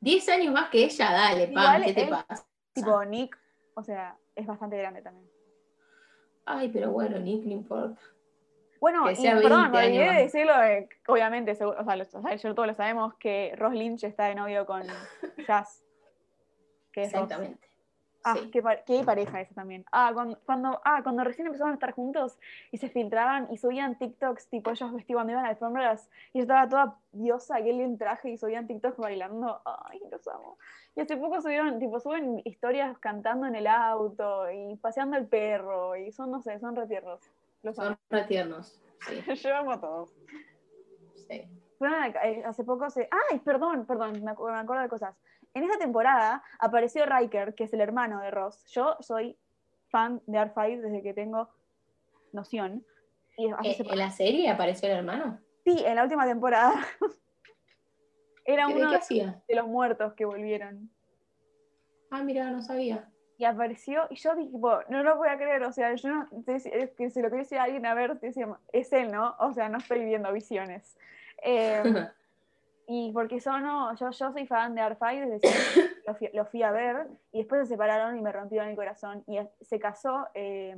10 0.00 0.28
años 0.28 0.52
más 0.52 0.70
que 0.70 0.84
ella, 0.84 1.12
dale, 1.12 1.48
Pam, 1.48 1.82
¿qué 1.82 1.92
te 1.92 2.06
pasa? 2.06 2.46
Tipo, 2.72 3.04
Nick, 3.04 3.38
o 3.74 3.82
sea, 3.82 4.16
es 4.34 4.46
bastante 4.46 4.78
grande 4.78 5.02
también. 5.02 5.28
Ay, 6.44 6.68
pero 6.68 6.90
bueno, 6.90 7.18
Nick 7.18 7.44
no 7.44 7.52
importa. 7.52 8.00
Bueno, 8.80 9.10
y, 9.10 9.14
perdón, 9.14 9.70
me 9.70 9.86
olvidé 9.86 10.10
de 10.10 10.22
decirlo, 10.22 10.52
obviamente, 11.06 11.52
o 11.52 11.56
sea, 11.56 12.54
todos 12.54 12.66
lo 12.66 12.74
sabemos, 12.74 13.14
que 13.16 13.52
Ross 13.56 13.74
Lynch 13.74 14.04
está 14.04 14.24
de 14.26 14.34
novio 14.34 14.64
con 14.64 14.82
Jazz. 15.46 15.84
Exactamente. 16.94 17.69
Ah, 18.22 18.36
qué, 18.52 19.02
pareja 19.02 19.40
esa 19.40 19.54
también. 19.54 19.84
Ah 19.92 20.12
cuando, 20.44 20.80
ah, 20.84 21.00
cuando 21.02 21.24
recién 21.24 21.46
empezaron 21.46 21.72
a 21.72 21.74
estar 21.74 21.92
juntos 21.92 22.38
y 22.70 22.76
se 22.76 22.90
filtraban 22.90 23.48
y 23.50 23.56
subían 23.56 23.98
TikToks, 23.98 24.48
tipo 24.48 24.70
ellos 24.70 24.92
vestidos 24.92 25.18
cuando 25.18 25.32
iban 25.32 25.46
a 25.46 25.48
alfombras 25.48 26.10
y 26.34 26.38
yo 26.38 26.42
estaba 26.42 26.68
toda 26.68 26.96
diosa, 27.12 27.56
aquel 27.56 27.80
en 27.80 27.96
traje 27.96 28.30
y 28.30 28.36
subían 28.36 28.66
TikToks 28.66 28.98
bailando. 28.98 29.62
Ay, 29.64 30.00
los 30.10 30.26
amo. 30.28 30.58
Y 30.94 31.00
hace 31.00 31.16
poco 31.16 31.40
subieron, 31.40 31.78
tipo, 31.78 31.98
suben 31.98 32.42
historias 32.44 32.98
cantando 32.98 33.46
en 33.46 33.54
el 33.54 33.66
auto 33.66 34.50
y 34.50 34.76
paseando 34.76 35.16
el 35.16 35.26
perro 35.26 35.96
y 35.96 36.12
son, 36.12 36.30
no 36.30 36.42
sé, 36.42 36.58
son 36.58 36.76
retiernos. 36.76 37.20
Los 37.62 37.76
son 37.76 37.96
retiernos, 38.10 38.82
sí. 39.06 39.22
yo 39.42 39.56
amo 39.56 39.72
a 39.72 39.80
todos. 39.80 40.10
Sí. 41.28 41.48
Eh, 41.82 42.42
hace 42.44 42.64
poco 42.64 42.90
se... 42.90 43.08
Ay, 43.10 43.38
perdón, 43.38 43.86
perdón, 43.86 44.12
me, 44.12 44.20
me 44.20 44.30
acuerdo 44.30 44.82
de 44.82 44.88
cosas 44.88 45.16
en 45.54 45.64
esa 45.64 45.78
temporada 45.78 46.42
apareció 46.58 47.06
Riker, 47.06 47.54
que 47.54 47.64
es 47.64 47.72
el 47.72 47.80
hermano 47.80 48.20
de 48.20 48.30
Ross. 48.30 48.64
Yo 48.66 48.96
soy 49.00 49.36
fan 49.88 50.22
de 50.26 50.38
R5 50.38 50.80
desde 50.80 51.02
que 51.02 51.14
tengo 51.14 51.48
noción. 52.32 52.84
Eh, 53.36 53.52
¿En 53.62 53.98
la 53.98 54.10
serie 54.10 54.50
apareció 54.50 54.88
el 54.88 54.98
hermano? 54.98 55.40
Sí, 55.64 55.82
en 55.84 55.96
la 55.96 56.04
última 56.04 56.26
temporada. 56.26 56.74
Era 58.44 58.68
uno 58.68 58.90
de 58.90 59.54
los 59.54 59.66
muertos 59.66 60.14
que 60.14 60.24
volvieron. 60.24 60.90
Ah, 62.10 62.22
mira, 62.22 62.50
no 62.50 62.62
sabía. 62.62 63.08
Y 63.38 63.44
apareció, 63.44 64.06
y 64.10 64.16
yo 64.16 64.34
dije, 64.34 64.50
no 64.88 65.02
lo 65.02 65.16
voy 65.16 65.28
a 65.28 65.38
creer, 65.38 65.62
o 65.62 65.72
sea, 65.72 65.94
yo 65.94 66.08
no, 66.10 66.28
es 66.46 66.90
que 66.90 67.08
si 67.08 67.22
lo 67.22 67.30
quería 67.30 67.62
alguien 67.62 67.86
a 67.86 67.94
ver, 67.94 68.20
decía, 68.20 68.48
es 68.72 68.92
él, 68.92 69.10
¿no? 69.10 69.34
O 69.38 69.54
sea, 69.54 69.68
no 69.70 69.78
estoy 69.78 70.04
viendo 70.04 70.32
visiones. 70.32 70.96
Eh, 71.42 71.82
Y 72.92 73.12
porque 73.12 73.38
son, 73.38 73.62
yo, 73.96 74.10
yo 74.10 74.32
soy 74.32 74.48
fan 74.48 74.74
de 74.74 74.82
R5 74.82 75.28
desde 75.28 75.48
siempre, 75.48 76.32
lo 76.34 76.44
fui, 76.44 76.62
a 76.64 76.72
ver 76.72 77.06
y 77.30 77.38
después 77.38 77.60
se 77.60 77.74
separaron 77.74 78.18
y 78.18 78.20
me 78.20 78.32
rompieron 78.32 78.68
el 78.68 78.74
corazón. 78.74 79.22
Y 79.28 79.38
se 79.60 79.78
casó 79.78 80.26
eh, 80.34 80.76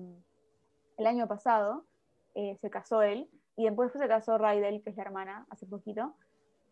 el 0.99 1.07
año 1.07 1.27
pasado, 1.27 1.87
eh, 2.35 2.55
se 2.61 2.69
casó 2.69 3.01
él, 3.01 3.31
y 3.57 3.65
después 3.65 3.93
se 3.93 4.09
casó 4.09 4.37
Raidel, 4.37 4.83
que 4.83 4.91
es 4.91 4.97
la 4.99 5.05
hermana, 5.05 5.47
hace 5.49 5.65
poquito, 5.65 6.15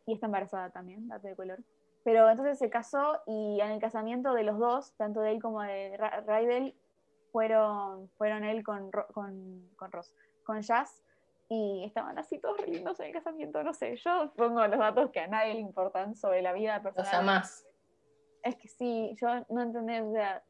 y 0.04 0.12
está 0.12 0.26
embarazada 0.26 0.68
también, 0.68 1.08
date 1.08 1.28
de 1.28 1.36
color. 1.36 1.60
Pero 2.04 2.28
entonces 2.28 2.58
se 2.58 2.68
casó 2.68 3.22
y 3.26 3.60
en 3.62 3.70
el 3.70 3.80
casamiento 3.80 4.34
de 4.34 4.42
los 4.42 4.58
dos, 4.58 4.92
tanto 4.98 5.22
de 5.22 5.32
él 5.32 5.40
como 5.40 5.62
de 5.62 5.96
Raidel, 6.26 6.74
fueron, 7.32 8.10
fueron 8.18 8.44
él 8.44 8.62
con, 8.62 8.90
con, 8.90 9.70
con 9.76 9.90
Ross, 9.90 10.14
con 10.44 10.60
Jazz 10.60 11.02
y 11.52 11.82
estaban 11.84 12.16
así 12.16 12.38
todos 12.38 12.64
lindos 12.68 13.00
en 13.00 13.06
el 13.06 13.12
casamiento, 13.12 13.64
no 13.64 13.74
sé, 13.74 13.96
yo 13.96 14.32
pongo 14.36 14.64
los 14.68 14.78
datos 14.78 15.10
que 15.10 15.18
a 15.18 15.26
nadie 15.26 15.54
le 15.54 15.60
importan 15.60 16.14
sobre 16.14 16.42
la 16.42 16.52
vida 16.52 16.80
personal. 16.80 17.12
Los 17.12 17.24
más. 17.24 17.66
Es 18.44 18.54
que 18.54 18.68
sí, 18.68 19.16
yo 19.20 19.28
no 19.48 19.62
entendí, 19.62 19.98
o 19.98 20.12
sea, 20.12 20.44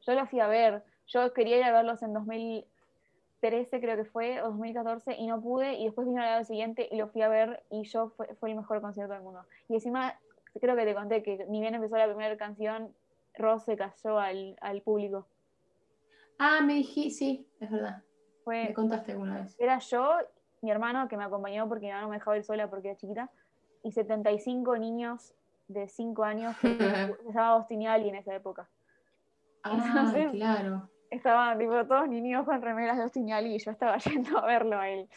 yo 0.00 0.14
los 0.14 0.30
fui 0.30 0.40
a 0.40 0.46
ver, 0.46 0.82
yo 1.06 1.34
quería 1.34 1.58
ir 1.58 1.64
a 1.64 1.72
verlos 1.72 2.02
en 2.02 2.14
2013 2.14 3.78
creo 3.78 3.94
que 3.94 4.06
fue, 4.06 4.40
o 4.40 4.46
2014, 4.46 5.16
y 5.18 5.26
no 5.26 5.38
pude, 5.42 5.74
y 5.74 5.84
después 5.84 6.06
vino 6.08 6.22
el 6.22 6.28
año 6.28 6.44
siguiente 6.46 6.88
y 6.90 6.96
lo 6.96 7.08
fui 7.08 7.20
a 7.20 7.28
ver, 7.28 7.62
y 7.68 7.84
yo 7.84 8.08
fue, 8.08 8.34
fue 8.36 8.48
el 8.48 8.56
mejor 8.56 8.80
concierto 8.80 9.12
del 9.12 9.22
mundo. 9.22 9.44
Y 9.68 9.74
encima, 9.74 10.18
creo 10.58 10.74
que 10.74 10.86
te 10.86 10.94
conté 10.94 11.22
que 11.22 11.44
ni 11.50 11.60
bien 11.60 11.74
empezó 11.74 11.98
la 11.98 12.06
primera 12.06 12.38
canción, 12.38 12.94
Ross 13.34 13.64
se 13.64 13.76
cayó 13.76 14.18
al, 14.18 14.56
al 14.62 14.80
público. 14.80 15.28
Ah, 16.38 16.62
me 16.62 16.72
dijiste, 16.72 17.18
sí, 17.18 17.48
es 17.60 17.70
verdad. 17.70 18.02
Me 18.46 18.72
contaste 18.74 19.12
alguna 19.12 19.40
vez. 19.40 19.56
Era 19.58 19.78
yo, 19.78 20.16
mi 20.60 20.70
hermano, 20.70 21.08
que 21.08 21.16
me 21.16 21.24
acompañó 21.24 21.68
porque 21.68 21.86
mi 21.86 21.90
hermano 21.90 22.08
me 22.08 22.16
dejaba 22.16 22.36
ir 22.36 22.44
sola 22.44 22.68
porque 22.68 22.88
era 22.88 22.96
chiquita, 22.96 23.30
y 23.82 23.92
75 23.92 24.76
niños 24.78 25.34
de 25.68 25.88
5 25.88 26.24
años 26.24 26.56
que 26.58 26.76
se 26.78 27.32
llamaba 27.32 27.56
Ostiniali 27.56 28.08
en 28.08 28.16
esa 28.16 28.34
época. 28.34 28.68
Ah, 29.64 30.12
claro. 30.32 30.88
Estaban 31.10 31.58
tipo, 31.58 31.84
todos 31.86 32.08
niños 32.08 32.44
con 32.44 32.62
remeras 32.62 32.96
de 32.96 33.04
Ostiniali 33.04 33.54
y 33.54 33.58
yo 33.58 33.70
estaba 33.70 33.96
yendo 33.98 34.38
a 34.38 34.46
verlo 34.46 34.78
a 34.78 34.88
él. 34.88 35.08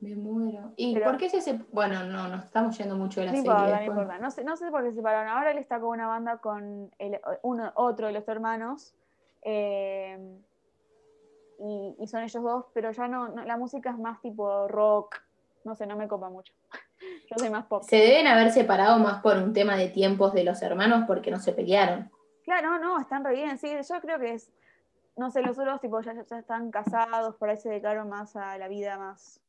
Me 0.00 0.14
muero. 0.14 0.72
¿Y 0.76 0.98
por 0.98 1.16
qué 1.16 1.28
se 1.28 1.58
Bueno, 1.72 2.04
no, 2.04 2.28
nos 2.28 2.44
estamos 2.44 2.76
yendo 2.76 2.96
mucho 2.96 3.20
de 3.20 3.26
la 3.26 3.32
no 3.32 3.38
serie. 3.38 3.50
Importa, 3.50 3.76
no 3.76 3.84
importa. 3.84 4.18
No 4.18 4.30
sé, 4.30 4.44
no 4.44 4.56
sé 4.56 4.70
por 4.70 4.82
qué 4.82 4.90
se 4.90 4.96
separaron. 4.96 5.28
Ahora 5.28 5.52
él 5.52 5.58
está 5.58 5.80
con 5.80 5.90
una 5.90 6.06
banda 6.06 6.38
con 6.38 6.90
el, 6.98 7.18
uno, 7.42 7.72
otro 7.76 8.08
de 8.08 8.12
los 8.12 8.28
hermanos. 8.28 8.94
Eh, 9.42 10.18
y, 11.58 12.06
son 12.06 12.22
ellos 12.22 12.42
dos, 12.42 12.66
pero 12.72 12.90
ya 12.90 13.08
no, 13.08 13.28
la 13.28 13.56
música 13.56 13.90
es 13.90 13.98
más 13.98 14.20
tipo 14.20 14.68
rock, 14.68 15.16
no 15.64 15.74
sé, 15.74 15.86
no 15.86 15.96
me 15.96 16.08
copa 16.08 16.28
mucho. 16.28 16.52
Yo 17.30 17.36
soy 17.38 17.50
más 17.50 17.66
pop. 17.66 17.82
Se 17.82 17.96
deben 17.96 18.26
haber 18.26 18.50
separado 18.50 18.98
más 18.98 19.22
por 19.22 19.36
un 19.36 19.52
tema 19.52 19.76
de 19.76 19.88
tiempos 19.88 20.32
de 20.32 20.44
los 20.44 20.62
hermanos 20.62 21.04
porque 21.06 21.30
no 21.30 21.38
se 21.38 21.52
pelearon. 21.52 22.10
Claro, 22.44 22.78
no, 22.78 22.98
están 23.00 23.24
re 23.24 23.34
bien, 23.34 23.58
sí, 23.58 23.68
yo 23.68 24.00
creo 24.00 24.18
que 24.18 24.34
es, 24.34 24.50
no 25.16 25.30
sé, 25.30 25.42
los 25.42 25.58
otros 25.58 25.80
tipo 25.80 26.00
ya, 26.00 26.14
ya 26.22 26.38
están 26.38 26.70
casados, 26.70 27.34
por 27.36 27.50
ahí 27.50 27.56
se 27.56 27.68
dedicaron 27.68 28.08
más 28.08 28.36
a 28.36 28.56
la 28.58 28.68
vida 28.68 28.98
más... 28.98 29.40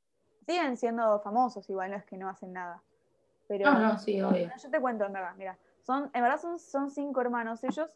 Siguen 0.45 0.77
siendo 0.77 1.19
famosos 1.19 1.69
igual, 1.69 1.91
no 1.91 1.97
es 1.97 2.05
que 2.05 2.17
no 2.17 2.29
hacen 2.29 2.53
nada. 2.53 2.81
Pero, 3.49 3.71
no, 3.71 3.79
no, 3.79 3.97
sí, 3.97 4.21
obvio. 4.21 4.49
Yo 4.61 4.69
te 4.69 4.79
cuento, 4.79 5.05
en 5.05 5.13
verdad, 5.13 5.33
mira, 5.37 5.57
son, 5.83 6.09
en 6.13 6.21
verdad 6.21 6.39
son, 6.39 6.57
son 6.57 6.89
cinco 6.89 7.19
hermanos 7.21 7.63
ellos, 7.63 7.89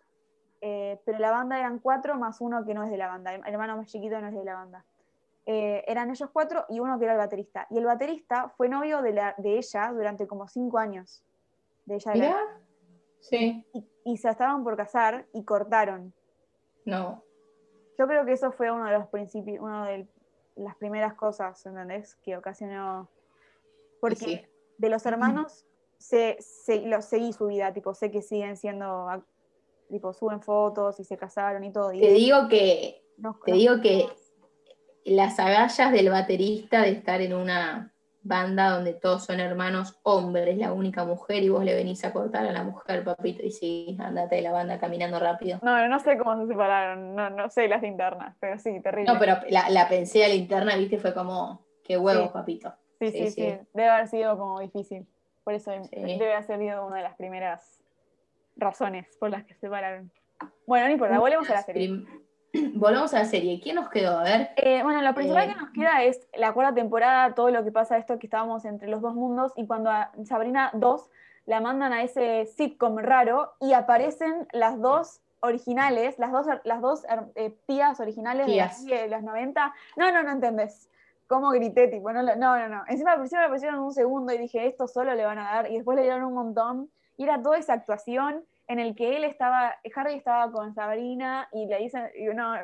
eh, 0.61 1.01
pero 1.05 1.17
la 1.17 1.31
banda 1.31 1.57
eran 1.57 1.79
cuatro 1.79 2.17
más 2.17 2.39
uno 2.39 2.63
que 2.65 2.73
no 2.73 2.83
es 2.83 2.91
de 2.91 2.97
la 2.97 3.07
banda. 3.07 3.33
El 3.33 3.43
hermano 3.45 3.77
más 3.77 3.87
chiquito 3.87 4.21
no 4.21 4.27
es 4.27 4.35
de 4.35 4.43
la 4.43 4.53
banda. 4.53 4.85
eh, 5.47 5.83
eran 5.87 6.11
ellos 6.11 6.29
cuatro 6.31 6.65
y 6.69 6.79
uno 6.79 6.99
que 6.99 7.05
era 7.05 7.13
el 7.13 7.19
baterista. 7.19 7.65
Y 7.71 7.79
el 7.79 7.85
baterista 7.85 8.49
fue 8.49 8.69
novio 8.69 9.01
de, 9.01 9.13
la, 9.13 9.33
de 9.39 9.57
ella 9.57 9.91
durante 9.91 10.27
como 10.27 10.47
cinco 10.47 10.77
años. 10.77 11.23
De 11.85 11.95
ella. 11.95 12.37
Sí. 13.19 13.65
Y, 14.05 14.17
se 14.17 14.29
estaban 14.29 14.63
por 14.63 14.77
casar 14.77 15.25
y 15.33 15.43
cortaron. 15.43 16.13
No. 16.85 17.23
Yo 17.97 18.07
creo 18.07 18.25
que 18.25 18.33
eso 18.33 18.51
fue 18.51 18.71
uno 18.71 18.85
de 18.85 18.93
los 18.93 19.07
principios, 19.07 19.59
una 19.59 19.87
de 19.87 20.07
las 20.55 20.75
primeras 20.75 21.13
cosas, 21.15 21.65
¿entendés? 21.65 22.15
Que 22.15 22.37
ocasionó. 22.37 23.09
Porque 23.99 24.49
de 24.77 24.89
los 24.89 25.05
hermanos 25.05 25.65
se, 25.97 26.37
los 26.85 27.05
seguí 27.05 27.33
su 27.33 27.47
vida, 27.47 27.73
tipo, 27.73 27.93
sé 27.93 28.09
que 28.09 28.21
siguen 28.21 28.57
siendo, 28.57 29.23
tipo, 29.91 30.13
suben 30.13 30.41
fotos 30.41 30.99
y 30.99 31.03
se 31.03 31.17
casaron 31.17 31.63
y 31.63 31.71
todo. 31.71 31.91
te 31.91 32.13
digo 32.13 32.47
que, 32.47 33.03
te 33.45 33.51
digo 33.51 33.81
que 33.81 34.07
las 35.05 35.39
agallas 35.39 35.91
del 35.91 36.09
baterista 36.09 36.81
de 36.81 36.91
estar 36.91 37.21
en 37.21 37.33
una 37.33 37.93
banda 38.23 38.69
donde 38.69 38.93
todos 38.93 39.25
son 39.25 39.39
hermanos 39.39 39.99
hombres, 40.03 40.57
la 40.57 40.73
única 40.73 41.03
mujer, 41.03 41.43
y 41.43 41.49
vos 41.49 41.63
le 41.63 41.73
venís 41.73 42.03
a 42.05 42.13
cortar 42.13 42.45
a 42.45 42.51
la 42.51 42.63
mujer, 42.63 43.03
papito, 43.03 43.43
y 43.43 43.51
sí, 43.51 43.97
andate 43.99 44.35
de 44.35 44.41
la 44.43 44.51
banda 44.51 44.79
caminando 44.79 45.19
rápido. 45.19 45.59
No, 45.63 45.87
no 45.87 45.99
sé 45.99 46.17
cómo 46.17 46.39
se 46.39 46.47
separaron, 46.47 47.15
no, 47.15 47.29
no 47.31 47.49
sé 47.49 47.67
las 47.67 47.83
internas, 47.83 48.35
pero 48.39 48.59
sí, 48.59 48.79
terrible. 48.81 49.11
No, 49.11 49.19
pero 49.19 49.37
la, 49.49 49.69
la 49.69 49.89
pensé 49.89 50.23
a 50.23 50.27
la 50.27 50.35
interna, 50.35 50.75
viste, 50.75 50.99
fue 50.99 51.13
como, 51.13 51.65
qué 51.83 51.97
huevos, 51.97 52.29
papito. 52.31 52.73
Sí 52.99 53.11
sí, 53.11 53.31
sí 53.31 53.57
debe 53.73 53.89
haber 53.89 54.07
sido 54.07 54.37
como 54.37 54.59
difícil. 54.59 55.07
Por 55.43 55.55
eso 55.55 55.71
debe 55.91 56.33
haber 56.35 56.43
sido 56.43 56.85
una 56.85 56.97
de 56.97 57.03
las 57.03 57.15
primeras 57.15 57.80
razones 58.55 59.07
por 59.19 59.29
las 59.29 59.43
que 59.45 59.53
se 59.53 59.61
separaron. 59.61 60.11
Bueno, 60.65 60.87
no 60.87 60.93
importa, 60.93 61.19
volvemos 61.19 61.49
a 61.49 61.53
la 61.53 61.61
serie. 61.63 62.03
Volvemos 62.73 63.13
a 63.13 63.19
la 63.19 63.25
serie. 63.25 63.61
¿Quién 63.61 63.75
nos 63.75 63.89
quedó? 63.89 64.19
A 64.19 64.23
ver. 64.23 64.49
Eh, 64.57 64.81
bueno, 64.83 65.01
lo 65.01 65.13
principal 65.13 65.49
eh, 65.49 65.53
que 65.53 65.59
nos 65.59 65.69
queda 65.71 66.03
es 66.03 66.27
la 66.35 66.53
cuarta 66.53 66.75
temporada, 66.75 67.33
todo 67.33 67.49
lo 67.49 67.63
que 67.63 67.71
pasa 67.71 67.97
esto 67.97 68.19
que 68.19 68.27
estábamos 68.27 68.65
entre 68.65 68.89
los 68.89 69.01
dos 69.01 69.15
mundos 69.15 69.53
y 69.55 69.67
cuando 69.67 69.89
a 69.89 70.11
Sabrina 70.25 70.69
2 70.73 71.09
la 71.45 71.61
mandan 71.61 71.93
a 71.93 72.03
ese 72.03 72.45
sitcom 72.45 72.97
raro 72.97 73.53
y 73.59 73.73
aparecen 73.73 74.47
las 74.51 74.79
dos 74.79 75.21
originales, 75.41 76.17
las 76.19 76.31
dos, 76.31 76.45
las 76.63 76.81
dos 76.81 77.03
eh, 77.35 77.55
tías 77.65 77.99
originales 77.99 78.47
De, 78.47 79.07
los 79.07 79.23
90. 79.23 79.73
No, 79.97 80.11
no, 80.11 80.23
no 80.23 80.31
entendés. 80.31 80.89
¿Cómo 81.27 81.49
grité? 81.51 81.87
Tipo, 81.87 82.11
no, 82.11 82.21
no, 82.23 82.67
no. 82.67 82.83
Encima, 82.87 83.15
me 83.15 83.25
aparecieron 83.25 83.79
un 83.79 83.93
segundo 83.93 84.33
y 84.33 84.37
dije, 84.37 84.67
esto 84.67 84.87
solo 84.87 85.15
le 85.15 85.25
van 85.25 85.39
a 85.39 85.43
dar. 85.43 85.71
Y 85.71 85.75
después 85.75 85.95
le 85.95 86.03
dieron 86.03 86.23
un 86.23 86.33
montón. 86.33 86.91
Y 87.21 87.25
era 87.25 87.39
toda 87.39 87.59
esa 87.59 87.73
actuación 87.73 88.43
en 88.67 88.79
el 88.79 88.95
que 88.95 89.15
él 89.15 89.23
estaba, 89.25 89.75
Harry 89.95 90.15
estaba 90.15 90.51
con 90.51 90.73
Sabrina 90.73 91.47
y 91.53 91.67
le 91.67 91.77
dicen, 91.77 92.09
y 92.17 92.29
uno, 92.29 92.55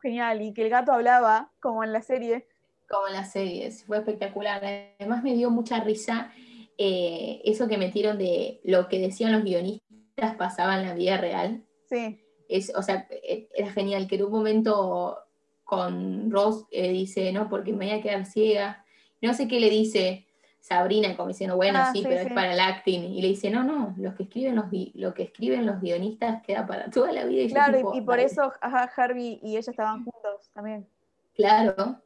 genial, 0.00 0.40
y 0.40 0.54
que 0.54 0.62
el 0.62 0.70
gato 0.70 0.94
hablaba, 0.94 1.52
como 1.60 1.84
en 1.84 1.92
la 1.92 2.00
serie. 2.00 2.46
Como 2.88 3.08
en 3.08 3.12
la 3.12 3.24
serie, 3.24 3.70
fue 3.86 3.98
espectacular. 3.98 4.64
Además 4.64 5.22
me 5.22 5.34
dio 5.34 5.50
mucha 5.50 5.80
risa 5.80 6.32
eh, 6.78 7.42
eso 7.44 7.68
que 7.68 7.76
metieron 7.76 8.16
de 8.16 8.62
lo 8.64 8.88
que 8.88 8.98
decían 8.98 9.32
los 9.32 9.44
guionistas 9.44 10.36
pasaba 10.38 10.78
en 10.78 10.86
la 10.86 10.94
vida 10.94 11.18
real. 11.18 11.62
Sí. 11.84 12.18
Es, 12.48 12.72
o 12.74 12.80
sea, 12.80 13.06
e, 13.10 13.50
era 13.54 13.70
genial 13.72 14.06
que 14.06 14.14
en 14.14 14.24
un 14.24 14.32
momento 14.32 15.18
con 15.64 16.30
Ross 16.30 16.64
eh, 16.70 16.92
dice, 16.92 17.30
no, 17.30 17.50
porque 17.50 17.74
me 17.74 17.84
voy 17.90 17.94
a 17.98 18.00
quedar 18.00 18.24
ciega. 18.24 18.86
No 19.20 19.34
sé 19.34 19.46
qué 19.48 19.60
le 19.60 19.68
dice, 19.68 20.25
Sabrina 20.66 21.16
como 21.16 21.28
diciendo, 21.28 21.54
bueno, 21.54 21.78
ah, 21.80 21.92
sí, 21.92 22.00
pero 22.02 22.22
es 22.22 22.32
para 22.32 22.52
el 22.52 22.58
acting. 22.58 23.02
Y 23.02 23.22
le 23.22 23.28
dice, 23.28 23.50
no, 23.50 23.62
no, 23.62 23.94
los 23.98 24.14
que 24.14 24.24
escriben 24.24 24.56
los 24.56 24.64
lo 24.94 25.14
que 25.14 25.22
escriben 25.22 25.64
los 25.64 25.80
guionistas 25.80 26.42
queda 26.42 26.66
para 26.66 26.90
toda 26.90 27.12
la 27.12 27.24
vida. 27.24 27.42
Y 27.42 27.50
claro, 27.50 27.92
y, 27.94 28.00
por 28.00 28.18
eso 28.18 28.52
Harvey 28.60 29.38
y 29.44 29.56
ella 29.56 29.70
estaban 29.70 30.02
juntos 30.02 30.50
también. 30.52 30.88
Claro. 31.36 32.02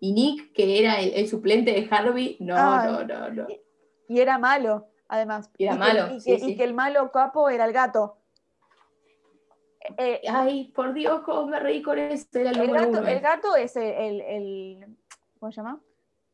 Y 0.00 0.12
Nick, 0.12 0.52
que 0.52 0.78
era 0.78 1.00
el, 1.00 1.26
suplente 1.28 1.72
de 1.72 1.88
Harvey, 1.90 2.36
no, 2.40 2.56
no, 2.56 3.04
no, 3.04 3.30
no. 3.30 3.46
Y, 4.06 4.20
era 4.20 4.36
malo, 4.36 4.90
además. 5.08 5.50
Y 5.56 5.64
era 5.64 5.76
malo. 5.76 6.08
y, 6.22 6.56
que, 6.56 6.64
el 6.64 6.74
malo 6.74 7.10
capo 7.10 7.48
era 7.48 7.64
el 7.64 7.72
gato. 7.72 8.18
Eh, 9.96 10.20
Ay, 10.28 10.72
por 10.74 10.92
Dios, 10.92 11.22
cómo 11.22 11.46
me 11.46 11.58
reí 11.58 11.80
con 11.80 11.98
eso. 11.98 12.26
el, 12.34 12.70
gato, 12.70 13.02
el 13.02 13.20
gato 13.20 13.56
es 13.56 13.76
el, 13.76 14.20
el, 14.20 14.96
¿Cómo 15.38 15.50
se 15.52 15.62
llama? 15.62 15.80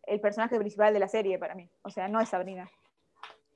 El 0.06 0.20
personaje 0.20 0.58
principal 0.58 0.92
de 0.92 1.00
la 1.00 1.08
serie 1.08 1.38
para 1.38 1.54
mí. 1.54 1.68
O 1.82 1.90
sea, 1.90 2.08
no 2.08 2.20
es 2.20 2.28
Sabrina. 2.28 2.70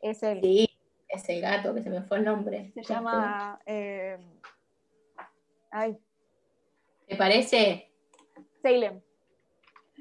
Es 0.01 0.23
el. 0.23 0.41
Sí, 0.41 0.69
es 1.09 1.29
el 1.29 1.41
gato, 1.41 1.75
que 1.75 1.83
se 1.83 1.91
me 1.91 2.03
fue 2.03 2.19
el 2.19 2.25
nombre. 2.25 2.73
Se 2.75 2.83
llama. 2.83 3.61
Eh, 3.67 4.19
ay. 5.71 5.99
¿Te 7.07 7.17
parece? 7.17 7.91
Salem. 8.63 9.01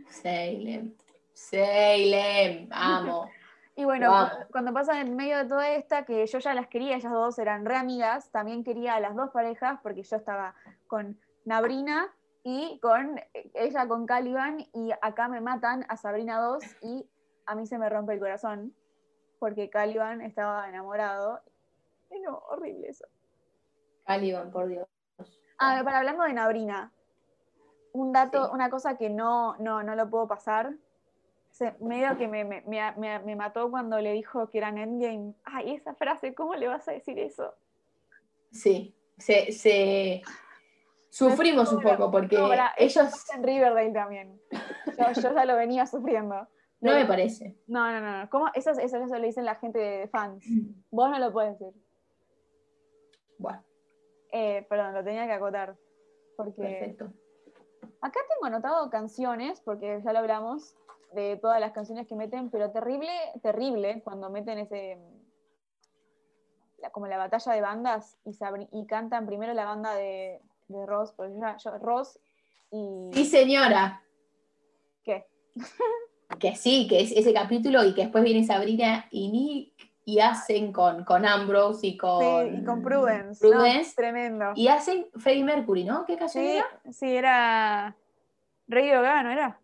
Salem. 0.09 0.93
Salem. 1.33 2.67
Amo. 2.71 3.29
y 3.75 3.85
bueno, 3.85 4.29
cuando 4.51 4.73
pasa 4.73 4.99
en 5.01 5.15
medio 5.15 5.37
de 5.37 5.45
toda 5.45 5.71
esta, 5.71 6.05
que 6.05 6.25
yo 6.25 6.39
ya 6.39 6.53
las 6.53 6.67
quería, 6.67 6.97
ellas 6.97 7.11
dos 7.11 7.39
eran 7.39 7.65
re 7.65 7.75
amigas, 7.75 8.29
también 8.31 8.63
quería 8.63 8.95
a 8.95 8.99
las 8.99 9.15
dos 9.15 9.29
parejas, 9.31 9.79
porque 9.81 10.03
yo 10.03 10.17
estaba 10.17 10.55
con 10.87 11.19
Nabrina 11.45 12.13
y 12.49 12.79
con 12.79 13.19
ella 13.55 13.89
con 13.89 14.05
Caliban 14.05 14.65
y 14.73 14.91
acá 15.01 15.27
me 15.27 15.41
matan 15.41 15.85
a 15.89 15.97
Sabrina 15.97 16.39
2 16.39 16.63
y 16.81 17.05
a 17.45 17.55
mí 17.55 17.67
se 17.67 17.77
me 17.77 17.89
rompe 17.89 18.13
el 18.13 18.21
corazón 18.21 18.73
porque 19.37 19.69
Caliban 19.69 20.21
estaba 20.21 20.69
enamorado. 20.69 21.41
Y 22.09 22.21
no, 22.21 22.37
horrible 22.47 22.87
eso. 22.87 23.05
Caliban, 24.05 24.49
por 24.49 24.69
Dios. 24.69 24.87
Ah, 25.59 25.81
para 25.83 25.97
hablando 25.97 26.23
de 26.23 26.31
Nabrina, 26.31 26.93
un 27.91 28.13
dato, 28.13 28.49
una 28.53 28.69
cosa 28.69 28.97
que 28.97 29.09
no, 29.09 29.57
no, 29.57 29.83
no 29.83 29.95
lo 29.95 30.09
puedo 30.09 30.29
pasar. 30.29 30.73
medio 31.81 32.17
que 32.17 32.29
me, 32.29 32.45
me, 32.45 32.61
me, 32.65 33.19
me, 33.19 33.35
mató 33.35 33.69
cuando 33.69 33.99
le 33.99 34.13
dijo 34.13 34.49
que 34.49 34.59
era 34.59 34.69
Endgame. 34.69 35.33
Ay, 35.43 35.73
esa 35.73 35.95
frase, 35.95 36.33
¿cómo 36.33 36.55
le 36.55 36.69
vas 36.69 36.87
a 36.87 36.93
decir 36.93 37.19
eso? 37.19 37.53
Sí, 38.53 38.95
se, 39.17 39.51
se, 39.51 40.21
Sufrimos 41.09 41.71
un 41.71 41.81
poco 41.81 42.11
porque 42.11 42.37
ellos... 42.77 43.25
En 43.33 43.43
Riverdale 43.43 43.91
también. 43.91 44.39
Yo, 44.97 45.33
ya 45.33 45.45
lo 45.45 45.55
venía 45.55 45.85
sufriendo. 45.85 46.47
No 46.79 46.93
me 46.93 47.07
parece. 47.07 47.57
No, 47.65 47.91
no, 47.91 47.99
no. 47.99 48.29
¿Cómo? 48.29 48.49
Eso, 48.53 48.69
eso, 48.69 48.97
eso 48.97 49.17
le 49.17 49.25
dicen 49.25 49.45
la 49.45 49.55
gente 49.55 49.79
de 49.79 50.07
fans. 50.09 50.45
Vos 50.91 51.09
no 51.09 51.17
lo 51.17 51.33
puedes 51.33 51.57
decir. 51.57 51.73
Bueno. 53.39 53.63
Eh, 54.31 54.63
perdón, 54.69 54.93
lo 54.93 55.03
tenía 55.03 55.25
que 55.25 55.33
acotar. 55.33 55.75
Porque 56.35 56.61
Perfecto. 56.61 57.11
Acá 57.99 58.19
tengo 58.29 58.45
anotado 58.45 58.91
canciones, 58.91 59.59
porque 59.61 59.99
ya 60.05 60.13
lo 60.13 60.19
hablamos, 60.19 60.75
de 61.13 61.37
todas 61.37 61.59
las 61.59 61.71
canciones 61.71 62.05
que 62.05 62.15
meten, 62.15 62.51
pero 62.51 62.71
terrible, 62.71 63.11
terrible 63.41 64.03
cuando 64.03 64.29
meten 64.29 64.59
ese 64.59 64.99
como 66.91 67.07
la 67.07 67.17
batalla 67.17 67.53
de 67.53 67.61
bandas 67.61 68.17
y, 68.23 68.37
y 68.71 68.85
cantan 68.85 69.25
primero 69.25 69.53
la 69.53 69.65
banda 69.65 69.93
de, 69.95 70.41
de 70.67 70.85
Ross, 70.85 71.11
porque 71.13 71.33
yo, 71.63 71.77
Ross 71.79 72.19
y... 72.71 73.09
Sí, 73.13 73.25
señora. 73.25 74.03
¿Qué? 75.03 75.25
que 76.39 76.55
sí, 76.55 76.87
que 76.87 77.01
es 77.01 77.11
ese 77.11 77.33
capítulo 77.33 77.83
y 77.83 77.93
que 77.93 78.03
después 78.03 78.23
viene 78.23 78.45
Sabrina 78.45 79.07
y 79.11 79.29
Nick 79.29 79.91
y 80.05 80.19
hacen 80.19 80.71
con, 80.71 81.03
con 81.03 81.25
Ambrose 81.25 81.87
y 81.87 81.97
con... 81.97 82.21
Sí, 82.21 82.57
y 82.61 82.63
con 82.63 82.81
Prudence. 82.81 83.45
Prudence. 83.45 83.93
tremendo. 83.95 84.53
Y 84.55 84.69
hacen 84.69 85.07
Freddie 85.17 85.43
Mercury, 85.43 85.83
¿no? 85.83 86.05
¿Qué 86.05 86.17
canción 86.17 86.45
sí, 86.45 86.51
era? 86.51 86.81
Sí, 86.91 87.09
era 87.09 87.97
Rey 88.67 88.89
Gaga, 88.89 89.23
¿no 89.23 89.31
era? 89.31 89.59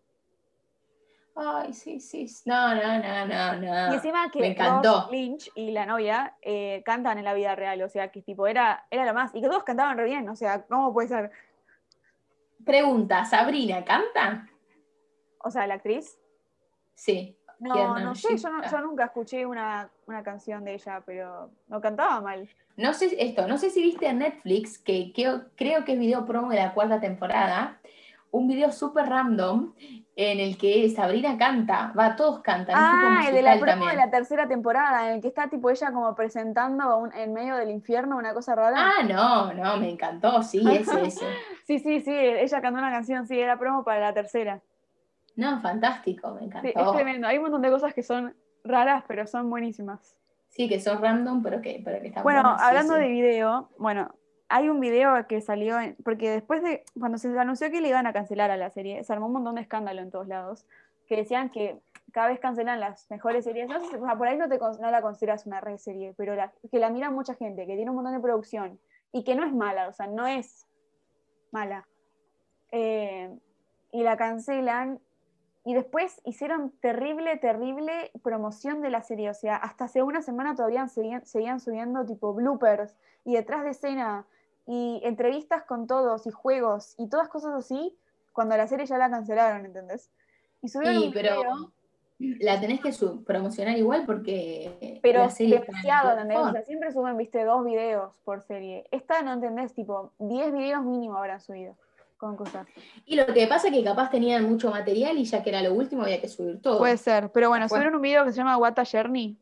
Ay, 1.36 1.72
sí, 1.72 1.98
sí. 1.98 2.26
No, 2.44 2.74
no, 2.74 2.98
no, 2.98 3.26
no, 3.26 3.56
no. 3.56 3.92
Y 3.92 3.96
encima 3.96 4.30
que 4.30 4.40
Me 4.40 4.46
encantó. 4.48 5.08
Lynch 5.10 5.50
y 5.56 5.72
la 5.72 5.84
novia 5.84 6.36
eh, 6.40 6.82
cantan 6.84 7.18
en 7.18 7.24
la 7.24 7.34
vida 7.34 7.56
real, 7.56 7.82
o 7.82 7.88
sea, 7.88 8.12
que 8.12 8.22
tipo, 8.22 8.46
era, 8.46 8.86
era 8.90 9.04
lo 9.04 9.14
más. 9.14 9.34
Y 9.34 9.40
que 9.40 9.48
todos 9.48 9.64
cantaban 9.64 9.98
re 9.98 10.04
bien, 10.04 10.28
o 10.28 10.36
sea, 10.36 10.64
¿cómo 10.66 10.92
puede 10.92 11.08
ser? 11.08 11.32
Pregunta, 12.64 13.24
¿Sabrina 13.24 13.84
canta? 13.84 14.48
O 15.42 15.50
sea, 15.50 15.66
la 15.66 15.74
actriz. 15.74 16.18
Sí. 16.94 17.36
No, 17.58 17.98
no 17.98 18.14
sé, 18.14 18.36
yo, 18.36 18.48
yo, 18.70 18.80
nunca 18.80 19.06
escuché 19.06 19.46
una, 19.46 19.90
canción 20.24 20.64
de 20.64 20.74
ella, 20.74 21.02
pero 21.04 21.50
no 21.68 21.80
cantaba 21.80 22.20
mal. 22.20 22.48
No 22.76 22.92
sé 22.92 23.14
esto, 23.18 23.46
no 23.46 23.58
sé 23.58 23.70
si 23.70 23.82
viste 23.82 24.06
en 24.06 24.18
Netflix, 24.18 24.78
que, 24.78 25.12
que 25.12 25.40
creo 25.56 25.84
que 25.84 25.92
es 25.92 25.98
video 25.98 26.26
promo 26.26 26.50
de 26.50 26.56
la 26.56 26.74
cuarta 26.74 27.00
temporada, 27.00 27.80
un 28.30 28.48
video 28.48 28.72
súper 28.72 29.06
random 29.06 29.72
en 30.16 30.38
el 30.38 30.56
que 30.56 30.88
Sabrina 30.90 31.36
canta, 31.36 31.92
va, 31.98 32.14
todos 32.14 32.40
cantan. 32.40 32.76
Ah, 32.78 33.24
el 33.28 33.34
de 33.34 33.42
la 33.42 33.58
promo 33.58 33.86
de 33.86 33.96
la 33.96 34.10
tercera 34.10 34.46
temporada, 34.46 35.08
en 35.08 35.16
el 35.16 35.20
que 35.20 35.28
está 35.28 35.48
tipo 35.48 35.70
ella 35.70 35.90
como 35.92 36.14
presentando 36.14 37.08
en 37.14 37.32
medio 37.32 37.56
del 37.56 37.70
infierno 37.70 38.16
una 38.16 38.32
cosa 38.32 38.54
rara. 38.54 38.76
Ah, 38.78 39.02
no, 39.02 39.52
no, 39.52 39.76
me 39.78 39.90
encantó, 39.90 40.42
sí, 40.42 40.62
ese, 40.70 41.06
ese. 41.06 41.26
sí, 41.66 41.78
sí, 41.80 42.00
sí, 42.00 42.12
ella 42.14 42.60
cantó 42.60 42.78
una 42.78 42.92
canción, 42.92 43.26
sí, 43.26 43.38
era 43.38 43.58
promo 43.58 43.82
para 43.82 44.00
la 44.00 44.14
tercera. 44.14 44.60
No, 45.36 45.60
fantástico, 45.60 46.32
me 46.34 46.44
encantó. 46.44 46.68
es 46.68 46.92
tremendo, 46.92 47.26
hay 47.26 47.38
un 47.38 47.44
montón 47.44 47.62
de 47.62 47.70
cosas 47.70 47.92
que 47.92 48.04
son 48.04 48.36
raras, 48.62 49.04
pero 49.08 49.26
son 49.26 49.50
buenísimas. 49.50 50.16
Sí, 50.48 50.68
que 50.68 50.78
son 50.78 51.02
random, 51.02 51.42
pero 51.42 51.60
que, 51.60 51.82
pero 51.84 52.00
que 52.00 52.08
están 52.08 52.22
Bueno, 52.22 52.56
hablando 52.60 52.94
de 52.94 53.08
video, 53.08 53.70
bueno, 53.78 54.14
hay 54.48 54.68
un 54.68 54.80
video 54.80 55.26
que 55.26 55.40
salió, 55.40 55.76
porque 56.04 56.30
después 56.30 56.62
de, 56.62 56.84
cuando 56.98 57.18
se 57.18 57.28
anunció 57.38 57.70
que 57.70 57.80
le 57.80 57.88
iban 57.88 58.06
a 58.06 58.12
cancelar 58.12 58.50
a 58.50 58.56
la 58.56 58.70
serie, 58.70 59.02
se 59.04 59.12
armó 59.12 59.26
un 59.26 59.34
montón 59.34 59.54
de 59.56 59.62
escándalo 59.62 60.00
en 60.02 60.10
todos 60.10 60.28
lados, 60.28 60.66
que 61.06 61.16
decían 61.16 61.50
que 61.50 61.80
cada 62.12 62.28
vez 62.28 62.38
cancelan 62.38 62.78
las 62.78 63.10
mejores 63.10 63.44
series, 63.44 63.68
no 63.68 63.80
sé, 63.80 63.98
por 63.98 64.28
ahí 64.28 64.36
no, 64.36 64.48
te, 64.48 64.58
la 64.58 65.02
consideras 65.02 65.46
una 65.46 65.60
red 65.60 65.78
serie, 65.78 66.14
pero 66.16 66.36
que 66.70 66.78
la 66.78 66.90
mira 66.90 67.10
mucha 67.10 67.34
gente, 67.34 67.66
que 67.66 67.74
tiene 67.74 67.90
un 67.90 67.96
montón 67.96 68.14
de 68.14 68.20
producción 68.20 68.78
y 69.12 69.24
que 69.24 69.34
no 69.34 69.44
es 69.44 69.52
mala, 69.52 69.88
o 69.88 69.92
sea, 69.92 70.06
no 70.06 70.26
es 70.26 70.66
mala. 71.50 71.86
Eh, 72.70 73.36
y 73.90 74.02
la 74.02 74.16
cancelan 74.16 75.00
y 75.64 75.74
después 75.74 76.20
hicieron 76.24 76.72
terrible, 76.80 77.36
terrible 77.38 78.10
promoción 78.22 78.82
de 78.82 78.90
la 78.90 79.02
serie. 79.02 79.30
O 79.30 79.34
sea, 79.34 79.56
hasta 79.56 79.84
hace 79.84 80.02
una 80.02 80.20
semana 80.20 80.54
todavía 80.54 80.86
seguían, 80.88 81.24
seguían 81.26 81.60
subiendo 81.60 82.04
tipo 82.04 82.34
bloopers 82.34 82.94
y 83.24 83.34
detrás 83.34 83.64
de 83.64 83.70
escena 83.70 84.26
y 84.66 85.00
entrevistas 85.04 85.64
con 85.64 85.86
todos 85.86 86.26
y 86.26 86.30
juegos 86.30 86.94
y 86.98 87.08
todas 87.08 87.28
cosas 87.28 87.54
así 87.54 87.96
cuando 88.32 88.56
la 88.56 88.66
serie 88.66 88.86
ya 88.86 88.98
la 88.98 89.08
cancelaron, 89.08 89.64
¿entendés? 89.64 90.10
Y 90.60 90.68
subieron 90.68 91.02
sí, 91.02 91.10
pero 91.14 91.72
la 92.18 92.60
tenés 92.60 92.80
que 92.80 92.92
promocionar 93.24 93.76
igual 93.78 94.04
porque 94.06 95.00
pero 95.02 95.28
demasiado, 95.28 96.12
¿entendés? 96.12 96.38
O 96.38 96.52
sea, 96.52 96.62
siempre 96.62 96.92
suben, 96.92 97.16
viste, 97.16 97.44
dos 97.44 97.64
videos 97.64 98.12
por 98.24 98.42
serie. 98.42 98.86
Esta 98.90 99.22
no 99.22 99.32
entendés, 99.32 99.72
tipo, 99.74 100.12
10 100.18 100.52
videos 100.52 100.84
mínimo 100.84 101.16
habrán 101.16 101.40
subido. 101.40 101.76
Y 103.06 103.16
lo 103.16 103.26
que 103.26 103.46
pasa 103.46 103.68
es 103.68 103.74
que 103.74 103.84
capaz 103.84 104.10
tenían 104.10 104.44
mucho 104.48 104.70
material 104.70 105.18
y 105.18 105.24
ya 105.24 105.42
que 105.42 105.50
era 105.50 105.62
lo 105.62 105.74
último 105.74 106.02
había 106.02 106.20
que 106.20 106.28
subir 106.28 106.60
todo. 106.60 106.78
Puede 106.78 106.96
ser, 106.96 107.30
pero 107.32 107.48
bueno, 107.48 107.68
subieron 107.68 107.94
un 107.94 108.02
video 108.02 108.24
que 108.24 108.32
se 108.32 108.38
llama 108.38 108.56
What 108.56 108.78
a 108.78 108.84
Journey 108.84 109.36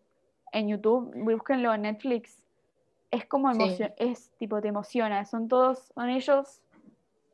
en 0.52 0.68
YouTube, 0.68 1.12
búsquenlo 1.16 1.72
en 1.74 1.82
Netflix. 1.82 2.38
Es 3.10 3.26
como 3.26 3.50
es 3.50 4.30
tipo, 4.38 4.60
te 4.60 4.68
emociona. 4.68 5.24
Son 5.24 5.48
todos, 5.48 5.92
son 5.94 6.08
ellos 6.08 6.62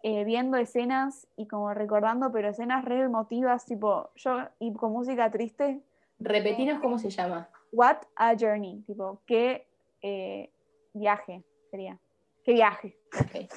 eh, 0.03 0.25
viendo 0.25 0.57
escenas 0.57 1.27
y 1.37 1.47
como 1.47 1.73
recordando, 1.75 2.31
pero 2.31 2.49
escenas 2.49 2.85
re 2.85 3.01
emotivas, 3.01 3.65
tipo, 3.65 4.11
yo, 4.17 4.41
y 4.59 4.73
con 4.73 4.93
música 4.93 5.31
triste. 5.31 5.81
Repetinos 6.21 6.81
cómo 6.81 6.99
se 6.99 7.11
llama. 7.11 7.49
What 7.73 7.99
a 8.17 8.35
Journey, 8.39 8.83
tipo, 8.87 9.21
qué 9.27 9.67
eh, 10.03 10.51
viaje 10.95 11.43
sería. 11.71 11.99
Qué 12.45 12.53
viaje. 12.53 12.97
Okay. 13.27 13.49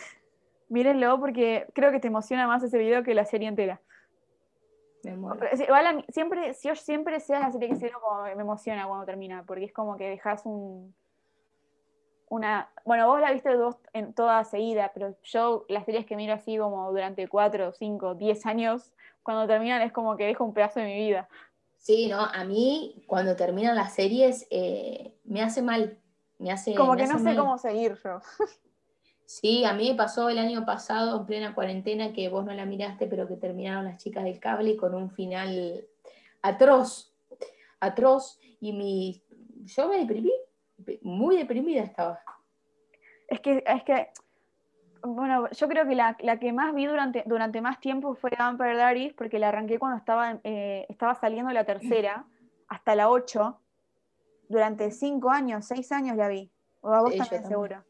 Mírenlo 0.71 1.19
porque 1.19 1.67
creo 1.73 1.91
que 1.91 1.99
te 1.99 2.07
emociona 2.07 2.47
más 2.47 2.63
ese 2.63 2.77
video 2.77 3.03
que 3.03 3.13
la 3.13 3.25
serie 3.25 3.49
entera. 3.49 3.81
Me 5.03 5.11
Igual 5.11 6.05
siempre, 6.07 6.53
si 6.53 6.69
yo 6.69 6.75
siempre 6.75 7.19
sea 7.19 7.41
la 7.41 7.51
serie 7.51 7.67
que 7.67 7.77
quiero, 7.77 7.99
como 7.99 8.23
me 8.23 8.31
emociona 8.31 8.87
cuando 8.87 9.05
termina, 9.05 9.43
porque 9.43 9.65
es 9.65 9.73
como 9.73 9.97
que 9.97 10.07
dejas 10.07 10.45
un 10.45 10.95
una. 12.29 12.71
Bueno, 12.85 13.05
vos 13.07 13.19
la 13.19 13.33
viste 13.33 13.53
dos 13.53 13.75
en 13.91 14.13
toda 14.13 14.45
seguida, 14.45 14.91
pero 14.93 15.13
yo 15.23 15.65
las 15.67 15.83
series 15.83 16.05
que 16.05 16.15
miro 16.15 16.33
así 16.33 16.57
como 16.57 16.89
durante 16.89 17.27
cuatro, 17.27 17.73
cinco, 17.73 18.15
diez 18.15 18.45
años, 18.45 18.93
cuando 19.23 19.45
terminan 19.47 19.81
es 19.81 19.91
como 19.91 20.15
que 20.15 20.25
dejo 20.25 20.45
un 20.45 20.53
pedazo 20.53 20.79
de 20.79 20.85
mi 20.85 20.95
vida. 20.95 21.27
Sí, 21.75 22.07
no, 22.07 22.21
a 22.21 22.45
mí 22.45 23.03
cuando 23.07 23.35
terminan 23.35 23.75
las 23.75 23.93
series 23.93 24.47
eh, 24.51 25.17
me 25.25 25.41
hace 25.41 25.61
mal. 25.61 25.97
Me 26.39 26.49
hace, 26.49 26.75
como 26.75 26.95
que 26.95 27.07
no 27.07 27.19
sé 27.19 27.35
cómo 27.35 27.57
seguir 27.57 27.97
yo. 28.01 28.21
Sí, 29.31 29.63
a 29.63 29.71
mí 29.71 29.89
me 29.89 29.95
pasó 29.95 30.27
el 30.27 30.37
año 30.37 30.65
pasado 30.65 31.17
en 31.17 31.25
plena 31.25 31.55
cuarentena 31.55 32.11
que 32.11 32.27
vos 32.27 32.43
no 32.43 32.53
la 32.53 32.65
miraste, 32.65 33.07
pero 33.07 33.29
que 33.29 33.37
terminaron 33.37 33.85
las 33.85 33.95
chicas 33.95 34.25
del 34.25 34.41
cable 34.41 34.75
con 34.75 34.93
un 34.93 35.09
final 35.09 35.87
atroz, 36.41 37.15
atroz, 37.79 38.41
y 38.59 38.73
mi, 38.73 39.23
yo 39.63 39.87
me 39.87 39.99
deprimí, 39.99 40.33
muy 41.01 41.37
deprimida 41.37 41.81
estaba. 41.81 42.19
Es 43.29 43.39
que, 43.39 43.63
es 43.65 43.83
que 43.85 44.09
bueno, 45.01 45.49
yo 45.49 45.67
creo 45.69 45.87
que 45.87 45.95
la, 45.95 46.15
que 46.37 46.51
más 46.51 46.75
vi 46.75 46.87
durante, 46.87 47.23
durante 47.25 47.61
más 47.61 47.79
tiempo 47.79 48.15
fue 48.15 48.31
Vampire 48.37 48.75
Diaries, 48.75 49.13
porque 49.13 49.39
la 49.39 49.47
arranqué 49.47 49.79
cuando 49.79 49.97
estaba, 49.97 50.41
eh, 50.43 50.85
estaba 50.89 51.15
saliendo 51.15 51.53
la 51.53 51.63
tercera, 51.63 52.25
hasta 52.67 52.95
la 52.95 53.09
ocho, 53.09 53.61
durante 54.49 54.91
cinco 54.91 55.29
años, 55.29 55.65
seis 55.65 55.89
años 55.93 56.17
la 56.17 56.27
vi, 56.27 56.51
o 56.81 56.91
a 56.93 57.01
vos 57.01 57.15
también 57.15 57.47
seguro. 57.47 57.85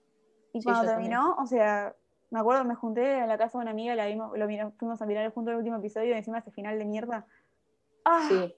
Y 0.54 0.64
cuando 0.64 0.86
terminó, 0.86 1.36
o 1.39 1.45
sea, 1.45 1.95
me 2.30 2.39
acuerdo, 2.39 2.64
me 2.64 2.76
junté 2.76 3.20
en 3.20 3.28
la 3.28 3.38
casa 3.38 3.58
de 3.58 3.64
una 3.64 3.72
amiga, 3.72 3.95
la 3.95 4.06
vimos, 4.06 4.38
lo 4.38 4.47
fuimos 4.78 5.02
a 5.02 5.06
mirar 5.06 5.32
junto 5.34 5.52
el 5.52 5.58
último 5.58 5.78
episodio 5.78 6.10
y 6.10 6.18
encima 6.18 6.39
ese 6.39 6.52
final 6.52 6.80
de 6.80 6.86
mierda. 6.86 7.26
¡Ah! 8.06 8.26
Sí. 8.28 8.56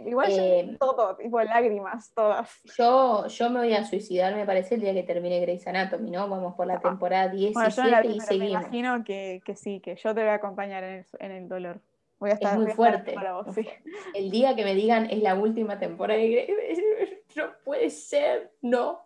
Igual 0.00 0.28
eh, 0.30 0.76
todo, 0.78 1.16
tipo 1.16 1.40
lágrimas, 1.40 2.12
todas. 2.14 2.50
Yo, 2.76 3.26
yo 3.28 3.50
me 3.50 3.60
voy 3.60 3.72
a 3.72 3.84
suicidar, 3.84 4.34
me 4.34 4.44
parece, 4.44 4.74
el 4.74 4.82
día 4.82 4.92
que 4.92 5.04
termine 5.04 5.40
Grey's 5.40 5.66
Anatomy, 5.66 6.10
¿no? 6.10 6.28
Vamos 6.28 6.54
por 6.54 6.66
la 6.66 6.74
ah. 6.74 6.80
temporada 6.80 7.28
17 7.28 8.08
y 8.08 8.20
seguimos. 8.20 8.28
Me 8.28 8.50
imagino 8.50 9.04
que, 9.04 9.40
que, 9.44 9.56
sí, 9.56 9.80
que 9.80 9.96
yo 9.96 10.14
te 10.14 10.20
voy 10.20 10.30
a 10.30 10.34
acompañar 10.34 10.84
en 10.84 10.98
el, 10.98 11.06
en 11.18 11.30
el 11.30 11.48
dolor. 11.48 11.80
Voy 12.18 12.30
a 12.30 12.34
estar, 12.34 12.52
es 12.52 12.58
muy 12.58 12.72
fuerte. 12.72 13.12
Para 13.12 13.34
vos, 13.34 13.54
sí. 13.54 13.66
El 14.14 14.30
día 14.30 14.54
que 14.54 14.64
me 14.64 14.74
digan 14.74 15.08
es 15.08 15.22
la 15.22 15.34
última 15.34 15.78
temporada 15.78 16.18
de 16.18 16.28
Grey's, 16.28 16.82
no 17.36 17.44
puede 17.64 17.88
ser, 17.90 18.52
no, 18.60 19.00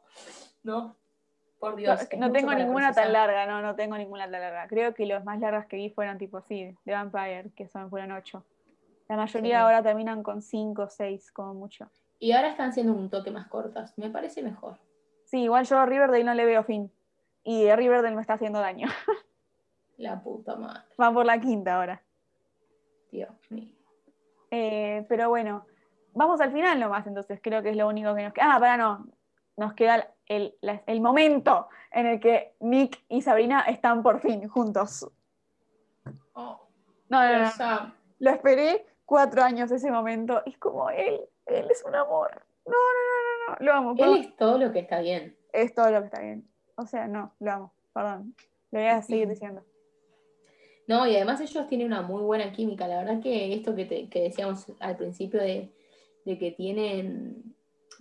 no. 0.63 0.97
No, 2.19 2.31
tengo 2.31 2.55
ninguna 2.55 2.93
tan 2.93 3.13
larga, 3.13 3.47
no, 3.47 3.63
no 3.63 3.75
tengo 3.75 3.97
ninguna 3.97 4.25
tan 4.31 4.41
larga. 4.41 4.69
Creo 4.69 4.95
que 4.95 5.07
los 5.07 5.25
más 5.25 5.41
largas 5.41 5.67
que 5.67 5.77
vi 5.77 5.91
fueron 5.91 6.19
tipo 6.19 6.43
sí, 6.43 6.77
de 6.85 6.93
Vampire, 6.93 7.51
que 7.57 7.69
son 7.69 7.89
fueron 7.89 8.13
ocho. 8.13 8.45
La 9.09 9.17
mayoría 9.17 9.63
ahora 9.63 9.83
terminan 9.83 10.23
con 10.23 10.43
cinco 10.43 10.83
o 10.83 10.89
seis, 10.89 11.31
como 11.33 11.55
mucho. 11.55 11.91
Y 12.19 12.33
ahora 12.33 12.49
están 12.49 12.73
siendo 12.73 12.93
un 12.93 13.11
toque 13.11 13.31
más 13.31 13.49
cortas. 13.49 13.97
Me 13.99 14.11
parece 14.11 14.43
mejor. 14.43 14.79
Sí, 15.25 15.43
igual 15.43 15.67
yo 15.67 15.79
a 15.79 15.87
Riverdale 15.87 16.25
no 16.25 16.35
le 16.35 16.45
veo 16.45 16.65
fin. 16.65 16.91
Y 17.43 17.71
Riverdale 17.71 18.15
me 18.15 18.21
está 18.21 18.35
haciendo 18.35 18.61
daño. 18.61 18.89
La 19.97 20.23
puta 20.23 20.57
madre. 20.57 20.83
Van 20.97 21.15
por 21.15 21.25
la 21.25 21.39
quinta 21.39 21.77
ahora. 21.77 22.03
Dios 23.13 23.31
mío. 23.51 23.73
Eh, 24.51 25.05
pero 25.09 25.29
bueno, 25.29 25.67
vamos 26.15 26.41
al 26.41 26.53
final 26.53 26.81
nomás, 26.81 27.07
entonces 27.07 27.41
creo 27.43 27.63
que 27.63 27.71
es 27.71 27.77
lo 27.77 27.87
único 27.87 28.15
que 28.15 28.25
nos 28.25 28.33
queda. 28.33 28.57
Ah, 28.57 28.59
para 28.61 28.77
no, 28.77 29.07
nos 29.57 29.75
queda 29.75 30.15
el, 30.27 31.01
momento 31.01 31.69
en 31.91 32.07
el 32.07 32.21
que 32.21 32.55
Nick 32.61 33.03
y 33.09 33.23
Sabrina 33.23 33.61
están 33.63 34.03
por 34.03 34.21
fin 34.21 34.49
juntos. 34.49 35.11
Oh, 36.33 36.69
no, 37.09 37.39
no, 37.39 37.53
no, 37.59 37.95
Lo 38.19 38.31
esperé 38.31 38.87
cuatro 39.05 39.43
años 39.43 39.71
ese 39.71 39.91
momento. 39.91 40.43
Es 40.45 40.59
como 40.59 40.91
él, 40.91 41.21
él 41.47 41.69
es 41.71 41.85
un 41.85 41.95
amor. 41.95 42.47
No, 42.67 42.73
no, 42.73 43.55
no, 43.55 43.55
no, 43.55 43.65
lo 43.65 43.73
amo. 43.73 43.95
Él 43.99 44.21
es 44.21 44.37
todo 44.37 44.59
lo 44.59 44.73
que 44.73 44.81
está 44.81 45.01
bien. 45.01 45.37
Es 45.53 45.75
todo 45.75 45.91
lo 45.91 46.01
que 46.01 46.07
está 46.07 46.21
bien. 46.21 46.49
O 46.77 46.87
sea, 46.87 47.07
no, 47.07 47.35
lo 47.39 47.53
amo, 47.53 47.75
perdón. 47.93 48.35
Lo 48.71 48.81
voy 48.81 48.89
a 48.89 49.03
seguir 49.03 49.29
diciendo. 49.29 49.63
No, 50.89 51.07
y 51.07 51.15
además 51.17 51.41
ellos 51.41 51.67
tienen 51.69 51.87
una 51.87 52.03
muy 52.03 52.23
buena 52.23 52.53
química. 52.53 52.89
La 52.89 52.99
verdad 52.99 53.23
que 53.23 53.55
esto 53.55 53.75
que, 53.75 54.09
decíamos 54.13 54.67
al 54.81 54.97
principio 54.97 55.41
de 55.41 55.73
que 56.25 56.55
tienen 56.57 57.54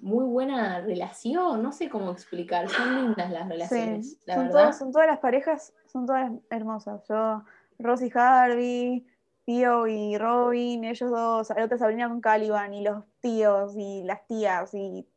muy 0.03 0.25
buena 0.25 0.81
relación, 0.81 1.63
no 1.63 1.71
sé 1.71 1.89
cómo 1.89 2.11
explicar, 2.11 2.67
son 2.67 2.95
lindas 3.03 3.31
las 3.31 3.47
relaciones. 3.47 4.17
son, 4.25 4.49
Todas, 4.49 4.77
son 4.77 4.91
todas 4.91 5.07
las 5.07 5.19
parejas, 5.19 5.73
son 5.87 6.05
todas 6.05 6.29
hermosas. 6.49 7.07
Yo, 7.07 7.41
Rosy 7.79 8.11
Harvey, 8.13 9.07
Tío 9.45 9.87
y 9.87 10.17
Robin, 10.17 10.83
ellos 10.83 11.09
dos, 11.09 11.49
la 11.55 11.63
otra 11.63 11.77
Sabrina 11.77 12.09
con 12.09 12.19
Caliban, 12.19 12.73
y 12.73 12.83
los 12.83 13.05
tíos 13.21 13.75
y 13.77 14.03
las 14.03 14.27
tías, 14.27 14.73
y 14.73 15.07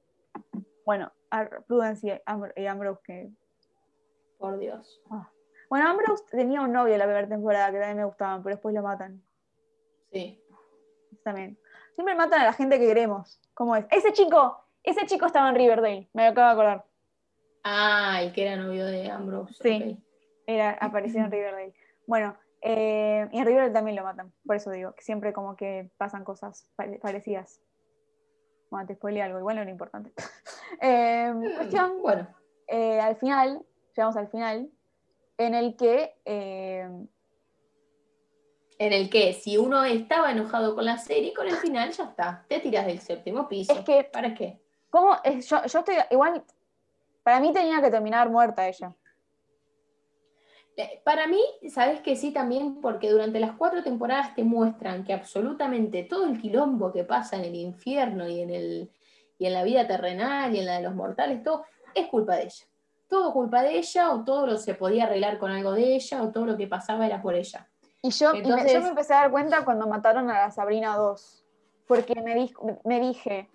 bueno, 0.84 1.10
Prudence 1.66 2.22
y, 2.56 2.66
Ambrose, 2.66 3.00
que. 3.04 3.30
Por 4.38 4.56
Dios. 4.58 5.02
Ah. 5.10 5.28
Bueno, 5.68 5.88
Ambrose 5.88 6.22
tenía 6.30 6.60
un 6.60 6.72
novio 6.72 6.92
en 6.92 7.00
la 7.00 7.06
primera 7.06 7.28
temporada 7.28 7.72
que 7.72 7.78
también 7.78 7.96
me 7.96 8.04
gustaban, 8.04 8.40
pero 8.44 8.54
después 8.54 8.72
lo 8.72 8.82
matan. 8.82 9.20
Sí. 10.12 10.40
También. 11.24 11.58
Siempre 11.94 12.14
matan 12.14 12.42
a 12.42 12.44
la 12.44 12.52
gente 12.52 12.78
que 12.78 12.86
queremos. 12.86 13.40
¿Cómo 13.54 13.74
es? 13.74 13.86
Ese 13.90 14.12
chico, 14.12 14.65
ese 14.86 15.04
chico 15.06 15.26
estaba 15.26 15.48
en 15.48 15.56
Riverdale, 15.56 16.08
me 16.14 16.26
acabo 16.26 16.46
de 16.46 16.52
acordar. 16.52 16.86
Ah, 17.64 18.20
el 18.22 18.32
que 18.32 18.42
era 18.42 18.56
novio 18.56 18.86
de 18.86 19.10
Ambrose. 19.10 19.54
Sí, 19.60 19.98
era, 20.46 20.70
apareció 20.80 21.20
en 21.20 21.30
Riverdale. 21.32 21.74
Bueno, 22.06 22.36
eh, 22.62 23.28
y 23.32 23.38
en 23.38 23.44
Riverdale 23.44 23.72
también 23.72 23.96
lo 23.96 24.04
matan, 24.04 24.32
por 24.46 24.54
eso 24.54 24.70
digo, 24.70 24.94
que 24.94 25.02
siempre 25.02 25.32
como 25.32 25.56
que 25.56 25.90
pasan 25.98 26.22
cosas 26.24 26.70
parecidas. 27.02 27.60
Bueno, 28.70 28.86
te 28.86 28.94
spoilé 28.94 29.22
algo, 29.22 29.40
igual 29.40 29.56
no 29.56 29.62
era 29.62 29.70
importante. 29.70 30.12
eh, 30.80 31.32
cuestión, 31.56 32.00
bueno. 32.00 32.28
Eh, 32.68 33.00
al 33.00 33.16
final, 33.16 33.66
llegamos 33.96 34.16
al 34.16 34.28
final, 34.28 34.70
en 35.36 35.54
el 35.54 35.76
que... 35.76 36.14
En 38.78 38.92
el 38.92 39.08
que 39.08 39.32
si 39.32 39.56
uno 39.56 39.84
estaba 39.84 40.30
enojado 40.30 40.74
con 40.74 40.84
la 40.84 40.98
serie, 40.98 41.32
con 41.32 41.48
el 41.48 41.54
final 41.54 41.90
ya 41.92 42.04
está, 42.04 42.44
te 42.46 42.60
tiras 42.60 42.86
del 42.86 43.00
séptimo 43.00 43.48
piso. 43.48 43.72
Es 43.72 43.80
que, 43.80 44.04
¿Para 44.04 44.34
qué? 44.34 44.60
¿Cómo? 44.96 45.14
Yo, 45.24 45.62
yo 45.66 45.78
estoy 45.80 45.96
igual, 46.10 46.42
para 47.22 47.38
mí 47.38 47.52
tenía 47.52 47.82
que 47.82 47.90
terminar 47.90 48.30
muerta 48.30 48.66
ella. 48.66 48.94
Eh, 50.74 51.02
para 51.04 51.26
mí, 51.26 51.38
sabes 51.68 52.00
que 52.00 52.16
sí 52.16 52.32
también, 52.32 52.80
porque 52.80 53.10
durante 53.10 53.38
las 53.38 53.56
cuatro 53.56 53.82
temporadas 53.82 54.34
te 54.34 54.42
muestran 54.42 55.04
que 55.04 55.12
absolutamente 55.12 56.04
todo 56.04 56.24
el 56.24 56.40
quilombo 56.40 56.92
que 56.92 57.04
pasa 57.04 57.36
en 57.36 57.44
el 57.44 57.56
infierno 57.56 58.26
y 58.26 58.40
en, 58.40 58.48
el, 58.48 58.90
y 59.36 59.44
en 59.44 59.52
la 59.52 59.64
vida 59.64 59.86
terrenal 59.86 60.54
y 60.54 60.60
en 60.60 60.64
la 60.64 60.76
de 60.76 60.84
los 60.84 60.94
mortales, 60.94 61.42
todo 61.42 61.66
es 61.94 62.06
culpa 62.06 62.36
de 62.36 62.44
ella. 62.44 62.64
todo 63.06 63.34
culpa 63.34 63.62
de 63.62 63.76
ella, 63.76 64.12
o 64.12 64.24
todo 64.24 64.46
lo 64.46 64.56
se 64.56 64.72
podía 64.76 65.04
arreglar 65.04 65.38
con 65.38 65.50
algo 65.50 65.72
de 65.72 65.94
ella, 65.94 66.22
o 66.22 66.32
todo 66.32 66.46
lo 66.46 66.56
que 66.56 66.68
pasaba 66.68 67.04
era 67.04 67.20
por 67.20 67.34
ella. 67.34 67.68
Y 68.00 68.08
yo, 68.12 68.32
me, 68.32 68.42
yo 68.42 68.80
me 68.80 68.88
empecé 68.88 69.12
a 69.12 69.20
dar 69.20 69.30
cuenta 69.30 69.62
cuando 69.62 69.86
mataron 69.86 70.30
a 70.30 70.38
la 70.38 70.50
Sabrina 70.50 70.96
2, 70.96 71.44
porque 71.86 72.14
me, 72.22 72.50
me 72.84 73.00
dije, 73.00 73.50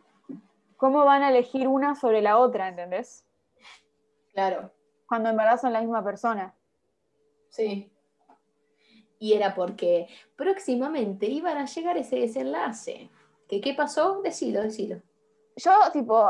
¿cómo 0.82 1.06
van 1.06 1.22
a 1.22 1.30
elegir 1.30 1.68
una 1.68 1.94
sobre 1.94 2.24
la 2.24 2.40
otra, 2.40 2.68
entendés? 2.68 3.24
Claro. 4.34 4.72
Cuando 5.08 5.30
en 5.30 5.38
verdad 5.38 5.62
son 5.62 5.74
la 5.74 5.80
misma 5.80 6.04
persona. 6.04 6.56
Sí. 7.50 7.94
Y 9.20 9.34
era 9.34 9.54
porque 9.54 10.08
próximamente 10.36 11.28
iban 11.28 11.58
a 11.58 11.66
llegar 11.66 11.98
ese 11.98 12.16
desenlace. 12.16 13.12
¿Qué, 13.48 13.62
qué 13.62 13.76
pasó? 13.76 14.24
Decilo, 14.24 14.64
decilo. 14.64 15.00
Yo, 15.56 15.72
tipo, 15.94 16.28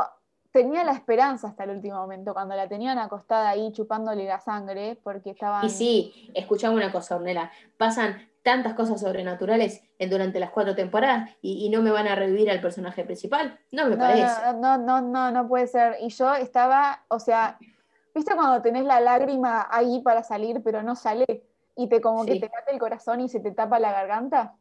tenía 0.50 0.84
la 0.84 0.92
esperanza 0.92 1.48
hasta 1.48 1.64
el 1.64 1.70
último 1.70 1.96
momento, 1.96 2.34
cuando 2.34 2.54
la 2.54 2.68
tenían 2.68 2.98
acostada 2.98 3.48
ahí 3.48 3.72
chupándole 3.72 4.26
la 4.26 4.40
sangre, 4.40 4.98
porque 5.02 5.30
estaban... 5.30 5.64
Y 5.64 5.70
sí, 5.70 6.30
escuchame 6.34 6.76
una 6.76 6.92
cosa, 6.92 7.16
Ornella, 7.16 7.50
pasan 7.78 8.28
tantas 8.42 8.74
cosas 8.74 9.00
sobrenaturales 9.00 9.82
en, 9.98 10.10
durante 10.10 10.40
las 10.40 10.50
cuatro 10.50 10.74
temporadas 10.74 11.30
y, 11.40 11.68
no 11.70 11.82
me 11.82 11.90
van 11.90 12.08
a 12.08 12.14
revivir 12.14 12.50
al 12.50 12.60
personaje 12.60 13.04
principal, 13.04 13.58
no 13.70 13.86
me 13.86 13.96
parece. 13.96 14.26
No, 14.56 14.76
no, 14.78 15.00
no, 15.00 15.30
no, 15.30 15.48
puede 15.48 15.66
ser. 15.66 15.96
Y 16.00 16.08
yo 16.08 16.34
estaba, 16.34 17.04
o 17.08 17.18
sea, 17.18 17.58
¿viste 18.14 18.34
cuando 18.34 18.60
tenés 18.60 18.84
la 18.84 19.00
lágrima 19.00 19.68
ahí 19.70 20.00
para 20.02 20.22
salir, 20.22 20.62
pero 20.62 20.82
no 20.82 20.96
sale? 20.96 21.44
Y 21.76 21.88
te 21.88 22.00
como 22.00 22.26
que 22.26 22.38
te 22.38 22.48
mata 22.48 22.70
el 22.70 22.78
corazón 22.78 23.20
y 23.20 23.28
se 23.28 23.40
te 23.40 23.52
tapa 23.52 23.78
la 23.78 23.92
garganta. 23.92 24.54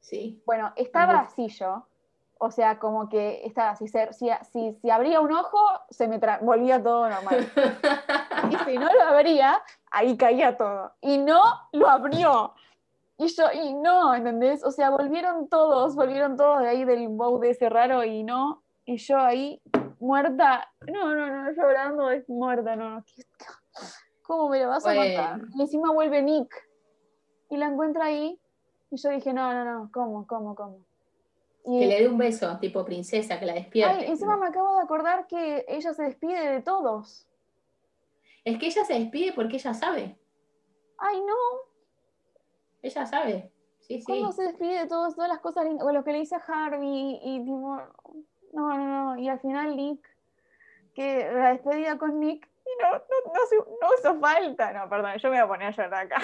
Sí. 0.00 0.42
Bueno, 0.46 0.72
estaba 0.76 1.20
así 1.20 1.48
yo 1.48 1.86
o 2.38 2.50
sea, 2.50 2.78
como 2.78 3.08
que 3.08 3.44
estaba, 3.44 3.76
si, 3.76 3.88
si, 3.88 4.30
si, 4.52 4.74
si 4.74 4.90
abría 4.90 5.20
un 5.20 5.32
ojo, 5.32 5.58
se 5.88 6.06
me 6.06 6.20
volvía 6.42 6.82
todo 6.82 7.08
normal. 7.08 7.50
y 8.50 8.56
si 8.64 8.78
no 8.78 8.92
lo 8.92 9.02
abría, 9.02 9.62
ahí 9.90 10.16
caía 10.16 10.56
todo. 10.56 10.92
Y 11.00 11.18
no 11.18 11.42
lo 11.72 11.88
abrió. 11.88 12.54
Y 13.18 13.28
yo, 13.28 13.44
y 13.52 13.74
no, 13.74 14.14
¿entendés? 14.14 14.62
O 14.64 14.70
sea, 14.70 14.90
volvieron 14.90 15.48
todos, 15.48 15.94
volvieron 15.94 16.36
todos 16.36 16.60
de 16.60 16.68
ahí 16.68 16.84
del 16.84 17.08
bow 17.08 17.38
de 17.38 17.50
ese 17.50 17.68
raro 17.68 18.04
y 18.04 18.22
no. 18.22 18.62
Y 18.84 18.98
yo 18.98 19.18
ahí, 19.18 19.60
muerta. 19.98 20.70
No, 20.92 21.14
no, 21.14 21.26
no, 21.26 21.50
llorando, 21.52 22.10
es 22.10 22.28
muerta, 22.28 22.76
no, 22.76 22.90
no. 22.90 23.04
¿Cómo 24.22 24.48
me 24.48 24.60
lo 24.60 24.68
vas 24.68 24.84
a 24.84 24.94
matar? 24.94 25.40
Y 25.54 25.62
encima 25.62 25.92
vuelve 25.92 26.22
Nick. 26.22 26.52
Y 27.48 27.56
la 27.56 27.66
encuentra 27.66 28.06
ahí. 28.06 28.38
Y 28.90 28.96
yo 28.96 29.10
dije, 29.10 29.32
no, 29.32 29.52
no, 29.52 29.64
no, 29.64 29.90
¿cómo, 29.92 30.26
cómo, 30.26 30.54
cómo? 30.54 30.84
que 31.66 31.86
le 31.86 32.00
dé 32.00 32.08
un 32.08 32.16
beso, 32.16 32.56
tipo 32.60 32.84
princesa, 32.84 33.40
que 33.40 33.46
la 33.46 33.54
despierte. 33.54 34.04
Ay, 34.04 34.10
encima 34.10 34.36
me 34.36 34.46
acabo 34.46 34.76
de 34.76 34.82
acordar 34.82 35.26
que 35.26 35.64
ella 35.66 35.92
se 35.94 36.04
despide 36.04 36.48
de 36.52 36.62
todos. 36.62 37.28
Es 38.44 38.58
que 38.58 38.66
ella 38.66 38.84
se 38.84 38.94
despide 38.94 39.32
porque 39.32 39.56
ella 39.56 39.74
sabe. 39.74 40.16
Ay, 40.98 41.20
no. 41.20 41.34
Ella 42.86 43.04
sabe. 43.04 43.50
Sí, 43.80 44.00
sí. 44.00 44.04
¿Cómo 44.06 44.30
se 44.30 44.44
despide 44.44 44.80
de 44.80 44.86
todos, 44.86 45.16
todas 45.16 45.28
las 45.28 45.40
cosas 45.40 45.66
o 45.80 45.92
lo 45.92 46.04
que 46.04 46.12
le 46.12 46.20
dice 46.20 46.36
a 46.36 46.38
Harvey 46.46 47.18
y 47.20 47.40
tipo, 47.40 47.80
no, 48.52 48.78
no, 48.78 49.14
no. 49.14 49.16
Y 49.18 49.28
al 49.28 49.40
final 49.40 49.76
Nick, 49.76 50.08
que 50.94 51.28
la 51.32 51.50
despedida 51.50 51.98
con 51.98 52.20
Nick, 52.20 52.48
y 52.64 52.82
no, 52.82 52.92
no, 52.92 52.98
no, 53.00 53.78
no 53.80 53.88
hizo 53.98 54.20
falta. 54.20 54.72
No, 54.72 54.88
perdón, 54.88 55.16
yo 55.18 55.30
me 55.30 55.36
voy 55.36 55.44
a 55.44 55.48
poner 55.48 55.68
a 55.68 55.70
llorar 55.70 56.06
acá. 56.06 56.16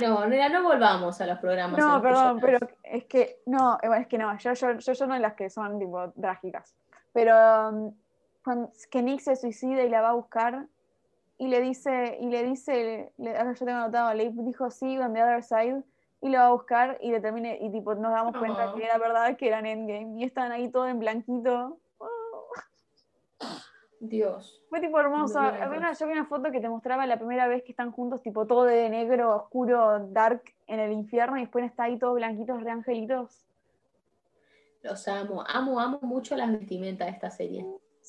No, 0.00 0.26
no, 0.26 0.48
no 0.48 0.62
volvamos 0.62 1.20
a 1.20 1.26
los 1.26 1.38
programas. 1.38 1.78
No, 1.78 2.02
perdón, 2.02 2.40
pero 2.40 2.58
es 2.82 3.04
que 3.04 3.40
no, 3.46 3.78
es 3.80 4.06
que 4.06 4.18
no, 4.18 4.36
yo, 4.38 4.52
yo, 4.54 4.72
yo, 4.78 5.06
no 5.06 5.14
de 5.14 5.20
las 5.20 5.34
que 5.34 5.50
son 5.50 5.78
tipo 5.78 6.10
trágicas. 6.12 6.74
Pero 7.12 7.70
um, 7.70 7.94
cuando, 8.42 8.72
que 8.90 9.02
Nick 9.02 9.20
se 9.20 9.36
suicida 9.36 9.82
y 9.82 9.88
la 9.88 10.00
va 10.00 10.10
a 10.10 10.14
buscar 10.14 10.66
y 11.40 11.48
le 11.48 11.62
dice, 11.62 12.18
y 12.20 12.26
le 12.26 12.42
dice, 12.42 13.14
le, 13.16 13.32
yo 13.32 13.64
tengo 13.64 13.78
anotado, 13.78 14.12
le 14.12 14.30
dijo 14.30 14.70
sí, 14.70 14.98
on 14.98 15.14
the 15.14 15.22
other 15.22 15.42
side, 15.42 15.82
y 16.20 16.28
lo 16.28 16.38
va 16.38 16.46
a 16.48 16.52
buscar 16.52 16.98
y 17.00 17.10
le 17.10 17.18
termine, 17.18 17.56
y 17.62 17.72
tipo 17.72 17.94
nos 17.94 18.12
damos 18.12 18.36
cuenta 18.36 18.74
que 18.74 18.84
era 18.84 18.98
verdad 18.98 19.38
que 19.38 19.48
eran 19.48 19.64
Endgame, 19.64 20.20
y 20.20 20.24
están 20.24 20.52
ahí 20.52 20.70
todo 20.70 20.86
en 20.86 20.98
blanquito. 20.98 21.78
Dios. 24.00 24.62
Fue 24.68 24.82
tipo 24.82 25.00
hermoso. 25.00 25.40
yo 25.40 26.06
vi 26.06 26.12
una 26.12 26.26
foto 26.26 26.52
que 26.52 26.60
te 26.60 26.68
mostraba 26.68 27.06
la 27.06 27.16
primera 27.16 27.48
vez 27.48 27.62
que 27.62 27.72
están 27.72 27.90
juntos, 27.90 28.20
tipo 28.20 28.46
todo 28.46 28.64
de 28.64 28.90
negro, 28.90 29.34
oscuro, 29.34 30.08
dark 30.10 30.42
en 30.66 30.78
el 30.78 30.92
infierno, 30.92 31.38
y 31.38 31.40
después 31.40 31.64
está 31.64 31.84
ahí 31.84 31.98
todo 31.98 32.12
blanquitos, 32.12 32.62
re 32.62 32.70
angelitos. 32.70 33.46
Los 34.82 35.08
amo, 35.08 35.42
amo, 35.48 35.80
amo 35.80 36.00
mucho 36.02 36.36
las 36.36 36.52
vestimentas 36.52 37.06
de 37.06 37.12
esta 37.14 37.30
serie. 37.30 37.66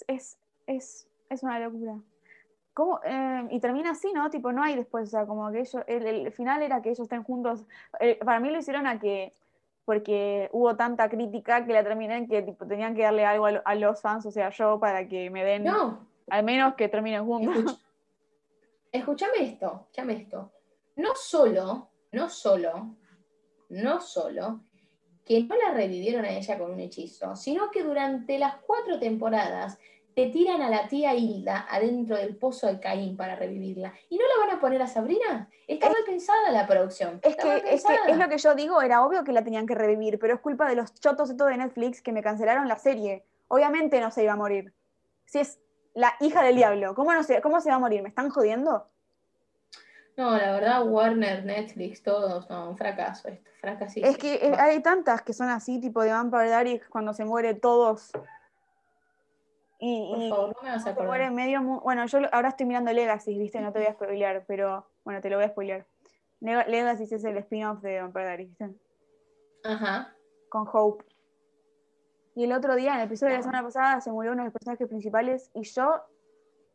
Es, 0.10 0.38
es, 0.68 1.08
es 1.30 1.44
una 1.44 1.60
locura. 1.60 1.98
¿Cómo? 2.74 3.00
Eh, 3.04 3.48
y 3.52 3.60
termina 3.60 3.92
así, 3.92 4.12
¿no? 4.14 4.30
Tipo, 4.30 4.52
no 4.52 4.64
hay 4.64 4.76
después, 4.76 5.10
o 5.10 5.12
sea, 5.12 5.26
como 5.26 5.52
que 5.52 5.60
ellos, 5.60 5.84
el, 5.88 6.32
final 6.32 6.62
era 6.62 6.82
que 6.82 6.90
ellos 6.90 7.02
estén 7.02 7.24
juntos. 7.24 7.66
Eh, 8.00 8.20
para 8.24 8.40
mí 8.40 8.50
lo 8.50 8.60
hicieron 8.60 8.88
a 8.88 9.00
que 9.00 9.34
porque 9.86 10.50
hubo 10.54 10.76
tanta 10.76 11.10
crítica 11.10 11.66
que 11.66 11.74
la 11.74 11.84
terminé 11.84 12.28
que 12.28 12.42
tipo, 12.44 12.66
tenían 12.66 12.96
que 12.96 13.02
darle 13.02 13.26
algo 13.26 13.48
a, 13.48 13.76
los 13.76 14.00
fans, 14.00 14.26
o 14.26 14.32
sea, 14.32 14.50
yo, 14.50 14.80
para 14.80 15.08
que 15.08 15.30
me 15.30 15.44
den, 15.44 15.64
no. 15.66 16.08
al 16.30 16.44
menos 16.44 16.76
que 16.76 16.88
terminen 16.88 17.26
juntos. 17.26 17.80
escúchame 18.92 19.34
esto, 19.40 19.82
escúchame 19.82 20.14
esto. 20.14 20.52
No 20.96 21.16
solo, 21.16 21.90
no 22.12 22.30
solo, 22.30 22.96
no 23.70 24.00
solo 24.00 24.62
que 25.26 25.44
no 25.44 25.56
la 25.56 25.74
revivieron 25.74 26.26
a 26.26 26.32
ella 26.32 26.58
con 26.58 26.72
un 26.72 26.80
hechizo, 26.80 27.36
sino 27.36 27.70
que 27.72 27.84
durante 27.84 28.38
las 28.40 28.56
cuatro 28.58 29.00
temporadas 29.00 29.78
te 30.16 30.28
tiran 30.28 30.62
a 30.62 30.70
la 30.70 30.88
tía 30.88 31.14
Hilda 31.14 31.68
adentro 31.70 32.18
del 32.18 32.36
pozo 32.36 32.68
de 32.68 32.80
Caín 32.80 33.16
para 33.16 33.36
revivirla. 33.36 33.94
¿Y 34.10 34.18
no 34.18 34.24
la 34.26 34.46
van 34.46 34.58
a 34.58 34.60
poner 34.60 34.82
a 34.82 34.88
Sabrina? 34.88 35.50
Está 35.68 35.88
mal 35.88 36.04
pensada 36.06 36.52
la 36.52 36.68
producción. 36.68 37.20
Es 37.24 37.36
que, 37.36 37.64
es 37.66 37.84
es 38.08 38.18
lo 38.18 38.30
que 38.30 38.38
yo 38.38 38.56
digo, 38.56 38.82
era 38.82 39.06
obvio 39.06 39.24
que 39.24 39.32
la 39.32 39.44
tenían 39.44 39.66
que 39.66 39.76
revivir, 39.76 40.20
pero 40.20 40.36
es 40.36 40.42
culpa 40.42 40.68
de 40.68 40.76
los 40.76 40.94
chotos 41.00 41.30
de 41.30 41.36
todo 41.36 41.48
de 41.48 41.58
Netflix 41.58 42.02
que 42.02 42.12
me 42.12 42.22
cancelaron 42.22 42.68
la 42.68 42.78
serie. 42.78 43.24
Obviamente 43.48 44.00
no 44.02 44.12
se 44.12 44.24
iba 44.24 44.34
a 44.34 44.38
morir. 44.38 44.74
Si 45.26 45.40
es 45.40 45.60
la 45.94 46.14
hija 46.20 46.44
del 46.44 46.56
diablo, 46.56 46.94
¿cómo, 46.96 47.14
no 47.14 47.24
se, 47.24 47.42
cómo 47.42 47.62
se 47.62 47.70
va 47.70 47.76
a 47.76 47.80
morir? 47.80 48.02
¿Me 48.02 48.10
están 48.10 48.30
jodiendo? 48.30 48.88
No, 50.18 50.38
la 50.38 50.52
verdad, 50.52 50.86
Warner, 50.86 51.46
Netflix, 51.46 52.04
todos, 52.04 52.50
no, 52.50 52.70
un 52.70 52.78
fracaso 52.78 53.30
esto, 53.30 53.50
fracasísimo. 53.62 54.08
Es 54.08 54.18
que 54.18 54.54
hay 54.60 54.82
tantas 54.82 55.22
que 55.22 55.34
son 55.34 55.50
así, 55.50 55.80
tipo 55.80 56.02
de 56.04 56.12
Vampire 56.12 56.48
Diaries, 56.48 56.88
cuando 56.90 57.14
se 57.14 57.24
muere 57.24 57.54
todos 57.54 58.12
y, 59.84 60.30
Por 60.30 60.38
favor, 60.38 60.56
no 60.56 60.62
me 60.62 60.70
vas 60.70 60.86
a 60.86 60.90
acordar. 60.92 61.32
Medio, 61.32 61.60
bueno, 61.82 62.06
yo 62.06 62.20
ahora 62.32 62.50
estoy 62.50 62.68
mirando 62.68 62.94
Legacy, 62.94 63.36
¿viste? 63.36 63.60
No 63.62 63.74
te 63.74 63.80
voy 63.80 63.88
a 63.88 63.94
spoilear, 63.94 64.46
pero 64.46 64.86
bueno, 65.04 65.22
te 65.22 65.30
lo 65.32 65.38
voy 65.38 65.46
a 65.46 65.50
spoilear. 65.50 65.88
Legacy 66.40 67.04
es 67.04 67.24
el 67.24 67.38
spin-off 67.38 67.82
de 67.82 68.00
Vampire 68.00 68.38
¿viste? 68.38 68.70
Ajá. 69.64 70.16
Con 70.50 70.68
Hope. 70.72 71.04
Y 72.36 72.44
el 72.44 72.54
otro 72.54 72.76
día, 72.76 72.94
en 72.94 73.00
el 73.00 73.08
episodio 73.08 73.32
de 73.32 73.38
la 73.40 73.44
semana 73.44 73.64
pasada, 73.64 74.02
se 74.02 74.12
murió 74.12 74.34
uno 74.34 74.44
de 74.44 74.46
los 74.50 74.54
personajes 74.54 74.88
principales 74.88 75.50
y 75.56 75.64
yo 75.64 76.04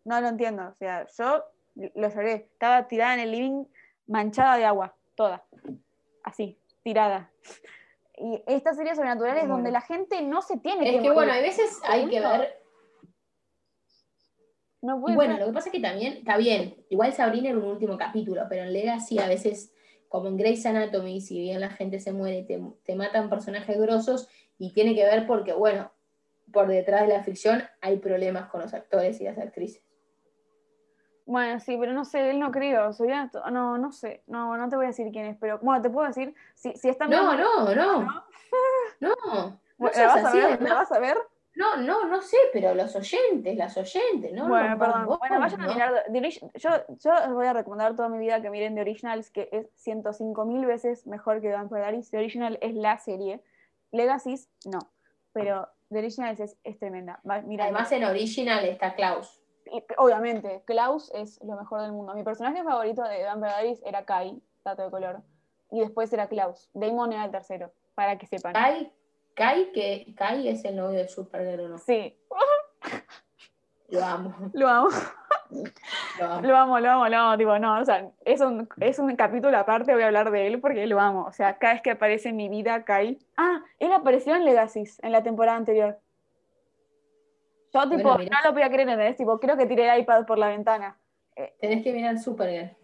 no 0.05 0.21
lo 0.21 0.27
entiendo. 0.27 0.67
O 0.67 0.75
sea, 0.75 1.07
yo 1.17 1.45
lo 1.77 2.09
lloré. 2.09 2.49
Estaba 2.53 2.89
tirada 2.89 3.15
en 3.15 3.21
el 3.21 3.31
living, 3.31 3.65
manchada 4.09 4.57
de 4.57 4.65
agua, 4.65 4.97
toda. 5.15 5.45
Así, 6.25 6.59
tirada. 6.83 7.31
Y 8.17 8.43
estas 8.49 8.77
series 8.77 8.97
sobrenaturales 8.97 9.47
donde 9.47 9.71
la 9.71 9.81
gente 9.81 10.21
no 10.23 10.43
se 10.43 10.57
tiene 10.57 10.87
es 10.87 10.91
que. 10.91 10.97
Es 10.97 11.03
que 11.05 11.11
bueno, 11.13 11.33
hay 11.33 11.43
veces 11.43 11.81
hay 11.85 12.09
que 12.09 12.19
ver 12.19 12.66
y 14.83 15.15
bueno, 15.15 15.39
lo 15.39 15.47
que 15.47 15.53
pasa 15.53 15.69
es 15.69 15.73
que 15.73 15.81
también, 15.81 16.15
está 16.19 16.37
bien, 16.37 16.77
igual 16.91 17.13
Sabrina 17.13 17.51
en 17.51 17.57
un 17.57 17.65
último 17.65 17.97
capítulo, 17.97 18.43
pero 18.49 18.63
en 18.63 18.73
Legacy 18.73 19.19
a 19.19 19.27
veces, 19.27 19.73
como 20.09 20.29
en 20.29 20.37
Grey's 20.37 20.65
Anatomy, 20.67 21.21
si 21.21 21.41
bien 21.41 21.61
la 21.61 21.71
gente 21.71 21.99
se 21.99 22.13
muere, 22.13 22.43
te, 22.43 22.61
te 22.85 22.95
matan 22.95 23.31
personajes 23.31 23.79
grosos 23.79 24.29
y 24.59 24.73
tiene 24.73 24.95
que 24.95 25.05
ver 25.05 25.27
porque, 25.27 25.53
bueno, 25.53 25.91
por 26.53 26.69
detrás 26.69 27.03
de 27.03 27.09
la 27.09 27.23
ficción 27.23 27.65
hay 27.81 27.99
problemas 27.99 28.49
con 28.49 28.61
los 28.61 28.75
actores 28.75 29.21
y 29.21 29.25
las 29.25 29.39
actrices. 29.39 29.83
Bueno, 31.25 31.59
sí, 31.59 31.77
pero 31.77 31.93
no 31.93 32.05
sé, 32.05 32.31
él 32.31 32.39
no 32.39 32.53
creo, 32.53 32.93
soy 32.93 33.09
no, 33.51 33.79
no 33.79 33.91
sé, 33.91 34.23
no, 34.29 34.57
no 34.57 34.69
te 34.69 34.77
voy 34.77 34.85
a 34.85 34.89
decir 34.89 35.11
quién 35.11 35.27
es, 35.27 35.37
pero 35.41 35.59
bueno, 35.61 35.83
te 35.83 35.91
puedo 35.91 36.07
decir, 36.07 36.33
si, 36.55 36.73
si 36.75 36.89
está... 36.89 37.09
No, 37.09 37.37
no, 37.37 37.75
no, 37.75 38.05
no, 39.01 39.15
no, 39.29 39.61
¿La, 39.79 40.07
vas 40.07 40.25
a 40.25 40.33
ver? 40.33 40.63
¿La 40.63 40.75
vas 40.75 40.93
a 40.93 41.01
ver? 41.01 41.17
No, 41.57 41.79
no, 41.79 42.05
no 42.05 42.21
sé, 42.21 42.37
pero 42.53 42.75
los 42.75 42.95
oyentes, 42.95 43.57
las 43.57 43.77
oyentes, 43.79 44.31
¿no? 44.35 44.47
Bueno, 44.47 44.79
perdón. 44.79 45.07
bueno, 45.07 45.41
vayan 45.41 45.63
a 45.63 45.67
mirar. 45.67 46.05
yo, 46.55 46.71
yo 46.99 47.15
os 47.15 47.33
voy 47.33 47.47
a 47.47 47.55
recomendar 47.55 47.97
toda 47.97 48.11
mi 48.11 48.19
vida 48.19 48.43
que 48.43 48.51
miren 48.51 48.75
The 48.75 48.83
Originals, 48.83 49.31
que 49.31 49.49
es 49.51 49.71
105 49.77 50.45
mil 50.45 50.67
veces 50.67 51.07
mejor 51.07 51.41
que 51.41 51.51
Vampire 51.51 51.81
Diaries. 51.81 52.11
The 52.11 52.19
Original 52.19 52.59
es 52.61 52.75
la 52.75 52.99
serie. 52.99 53.43
Legacies, 53.91 54.51
no. 54.67 54.81
Pero 55.33 55.67
The 55.89 55.99
Originals 55.99 56.41
es, 56.41 56.59
es 56.63 56.79
tremenda. 56.79 57.21
Además, 57.25 57.91
en 57.91 58.05
Original 58.05 58.63
está 58.67 58.95
Klaus. 58.95 59.41
obviamente, 59.97 60.63
Klaus 60.67 61.11
es 61.15 61.43
lo 61.43 61.57
mejor 61.57 61.81
del 61.81 61.93
mundo. 61.93 62.15
Mi 62.15 62.23
personaje 62.23 62.63
favorito 62.65 63.03
de 63.03 63.25
Vampire 63.25 63.55
Diaries 63.55 63.83
era 63.87 64.05
Kai, 64.05 64.43
dato 64.63 64.83
de 64.83 64.91
color. 64.91 65.23
Y 65.71 65.81
después 65.81 66.13
era 66.13 66.29
Klaus. 66.29 66.69
Damon 66.75 67.15
era 67.15 67.25
el 67.25 67.31
tercero, 67.31 67.73
para 67.95 68.19
que 68.19 68.27
sepan. 68.27 68.53
Kai 68.53 68.93
Kai, 69.37 69.71
que 69.73 70.15
Kai 70.17 70.49
es 70.49 70.65
el 70.65 70.77
novio 70.77 70.99
de 70.99 71.09
Supergirl, 71.09 71.71
¿no? 71.71 71.79
Sí. 71.79 72.17
Lo 73.89 74.03
amo. 74.03 74.35
Lo 74.55 74.69
amo. 74.69 74.89
Lo 76.19 76.57
amo. 76.57 76.79
lo 76.81 76.91
amo, 76.91 77.09
lo 77.09 77.19
amo, 77.19 77.39
tipo, 77.39 77.57
no, 77.59 77.79
o 77.79 77.85
sea, 77.85 78.11
es 78.25 78.41
un, 78.41 78.69
es 78.81 78.99
un 78.99 79.15
capítulo 79.15 79.57
aparte, 79.57 79.93
voy 79.93 80.03
a 80.03 80.07
hablar 80.07 80.33
de 80.33 80.49
él 80.49 80.61
porque 80.61 80.85
lo 80.89 80.99
amo, 80.99 81.27
o 81.27 81.33
sea, 81.33 81.57
cada 81.59 81.75
vez 81.75 81.83
que 81.83 81.93
aparece 81.93 82.31
en 82.31 82.37
mi 82.37 82.49
vida, 82.49 82.85
Kai. 82.85 83.19
Ah, 83.37 83.63
él 83.79 83.93
apareció 83.93 84.35
en 84.35 84.45
Legacy, 84.45 84.85
en 85.03 85.13
la 85.13 85.23
temporada 85.23 85.57
anterior. 85.57 86.01
Yo, 87.73 87.89
tipo, 87.89 88.19
no 88.19 88.39
lo 88.45 88.53
voy 88.53 88.63
a 88.63 88.71
creer, 88.71 88.89
¿entendés? 88.89 89.17
Tipo, 89.17 89.39
creo 89.39 89.57
que 89.57 89.67
tiré 89.67 89.89
el 89.89 90.01
iPad 90.01 90.27
por 90.27 90.39
la 90.39 90.49
ventana. 90.49 90.99
Eh, 91.37 91.55
Tenés 91.61 91.85
que 91.85 91.93
mirar 91.93 92.19
Supergirl. 92.19 92.75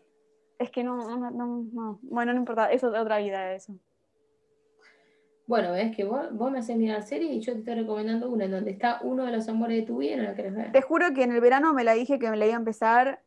Es 0.59 0.70
que 0.70 0.84
no, 0.84 0.96
no, 0.96 1.30
no, 1.30 1.64
no, 1.72 1.98
bueno, 2.03 2.32
no 2.32 2.38
importa, 2.38 2.70
eso 2.70 2.94
es 2.94 3.00
otra 3.00 3.18
vida, 3.18 3.53
eso. 3.55 3.72
Bueno, 5.47 5.72
ves 5.72 5.95
que 5.95 6.05
vos, 6.05 6.32
me 6.32 6.59
haces 6.59 6.76
mirar 6.76 7.03
series 7.03 7.32
y 7.32 7.40
yo 7.40 7.53
te 7.53 7.59
estoy 7.61 7.74
recomendando 7.74 8.30
una 8.30 8.45
en 8.45 8.53
donde 8.53 8.70
está 8.70 9.01
uno 9.03 9.24
de 9.24 9.32
los 9.32 9.49
amores 9.49 9.80
de 9.80 9.86
tu 9.86 9.99
vida 9.99 10.14
y 10.14 10.16
no 10.16 10.22
la 10.22 10.34
querés 10.34 10.55
ver. 10.55 10.72
Te 10.72 10.82
juro 10.82 11.12
que 11.12 11.24
en 11.24 11.32
el 11.32 11.40
verano 11.40 11.74
me 11.74 11.84
la 11.84 11.95
dije 11.95 12.18
que 12.18 12.30
me 12.30 12.36
la 12.36 12.47
iba 12.47 12.55
a 12.55 12.59
empezar, 12.59 13.20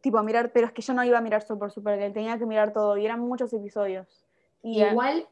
tipo 0.00 0.18
a 0.18 0.22
mirar, 0.22 0.52
pero 0.52 0.66
es 0.66 0.72
que 0.72 0.82
yo 0.82 0.94
no 0.94 1.04
iba 1.04 1.18
a 1.18 1.20
mirar 1.20 1.42
Super 1.42 1.70
Supergirl, 1.70 2.12
tenía 2.12 2.38
que 2.38 2.46
mirar 2.46 2.72
todo 2.72 2.96
y 2.96 3.04
eran 3.04 3.20
muchos 3.20 3.52
episodios. 3.52 4.24
Y 4.62 4.82
Igual 4.82 5.26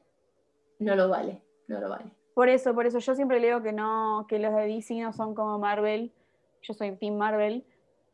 no 0.78 0.96
lo 0.96 1.08
vale, 1.08 1.40
no 1.68 1.80
lo 1.80 1.88
vale. 1.88 2.06
Por 2.34 2.48
eso, 2.48 2.74
por 2.74 2.86
eso 2.86 2.98
yo 2.98 3.14
siempre 3.14 3.38
leo 3.38 3.62
que 3.62 3.72
no, 3.72 4.26
que 4.28 4.40
los 4.40 4.54
de 4.54 4.66
DC 4.66 5.00
no 5.00 5.12
son 5.12 5.34
como 5.34 5.58
Marvel. 5.58 6.12
Yo 6.62 6.74
soy 6.74 6.96
Team 6.96 7.16
Marvel 7.16 7.64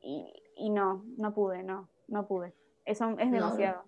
y, 0.03 0.31
y 0.57 0.69
no, 0.69 1.05
no 1.17 1.33
pude, 1.33 1.63
no, 1.63 1.89
no 2.07 2.27
pude. 2.27 2.53
Eso 2.85 3.09
es 3.19 3.31
demasiado. 3.31 3.85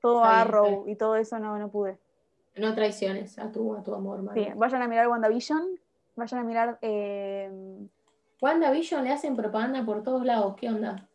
Todo 0.00 0.24
Arrow 0.24 0.84
y 0.88 0.96
todo 0.96 1.16
eso 1.16 1.38
no, 1.38 1.58
no 1.58 1.70
pude. 1.70 1.98
No 2.54 2.74
traiciones 2.74 3.38
a 3.38 3.50
tu, 3.50 3.74
a 3.74 3.82
tu 3.82 3.94
amor, 3.94 4.22
Sí, 4.34 4.46
vayan 4.54 4.82
a 4.82 4.88
mirar 4.88 5.08
WandaVision, 5.08 5.80
vayan 6.16 6.40
a 6.40 6.44
mirar... 6.44 6.78
Eh... 6.82 7.50
WandaVision 8.40 9.04
le 9.04 9.12
hacen 9.12 9.36
propaganda 9.36 9.84
por 9.84 10.02
todos 10.02 10.24
lados, 10.24 10.54
¿qué 10.56 10.68
onda? 10.68 11.08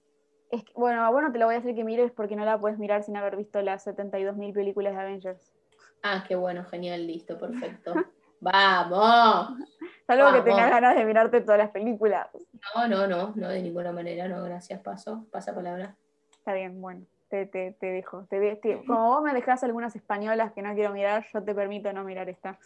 Es 0.49 0.63
bueno, 0.73 1.11
bueno, 1.11 1.31
te 1.31 1.39
lo 1.39 1.45
voy 1.45 1.55
a 1.55 1.57
hacer 1.59 1.75
que 1.75 1.83
mires 1.83 2.11
porque 2.11 2.35
no 2.35 2.45
la 2.45 2.59
puedes 2.59 2.79
mirar 2.79 3.03
sin 3.03 3.17
haber 3.17 3.35
visto 3.35 3.61
las 3.61 3.85
72.000 3.85 4.53
películas 4.53 4.95
de 4.95 5.01
Avengers. 5.01 5.53
Ah, 6.01 6.23
qué 6.27 6.35
bueno, 6.35 6.63
genial, 6.63 7.05
listo, 7.05 7.38
perfecto. 7.38 7.93
¡Vamos! 8.39 9.57
Salvo 10.05 10.31
que 10.31 10.41
tengas 10.41 10.69
ganas 10.69 10.95
de 10.95 11.05
mirarte 11.05 11.41
todas 11.41 11.57
las 11.57 11.71
películas. 11.71 12.27
No, 12.75 12.88
no, 12.88 13.07
no, 13.07 13.33
no, 13.35 13.49
de 13.49 13.61
ninguna 13.61 13.91
manera, 13.91 14.27
no, 14.27 14.43
gracias, 14.43 14.79
paso, 14.79 15.25
pasa 15.31 15.53
palabra. 15.53 15.95
Está 16.31 16.53
bien, 16.53 16.79
bueno 16.79 17.05
te, 17.30 17.45
te, 17.45 17.71
te 17.73 17.88
dejo. 17.88 18.25
Te, 18.30 18.84
como 18.86 19.07
vos 19.07 19.23
me 19.23 19.34
dejás 19.34 19.63
algunas 19.63 19.95
españolas 19.95 20.53
que 20.53 20.61
no 20.61 20.73
quiero 20.73 20.91
mirar, 20.91 21.25
yo 21.34 21.43
te 21.43 21.53
permito 21.53 21.91
no 21.93 22.03
mirar 22.03 22.30
esta. 22.30 22.59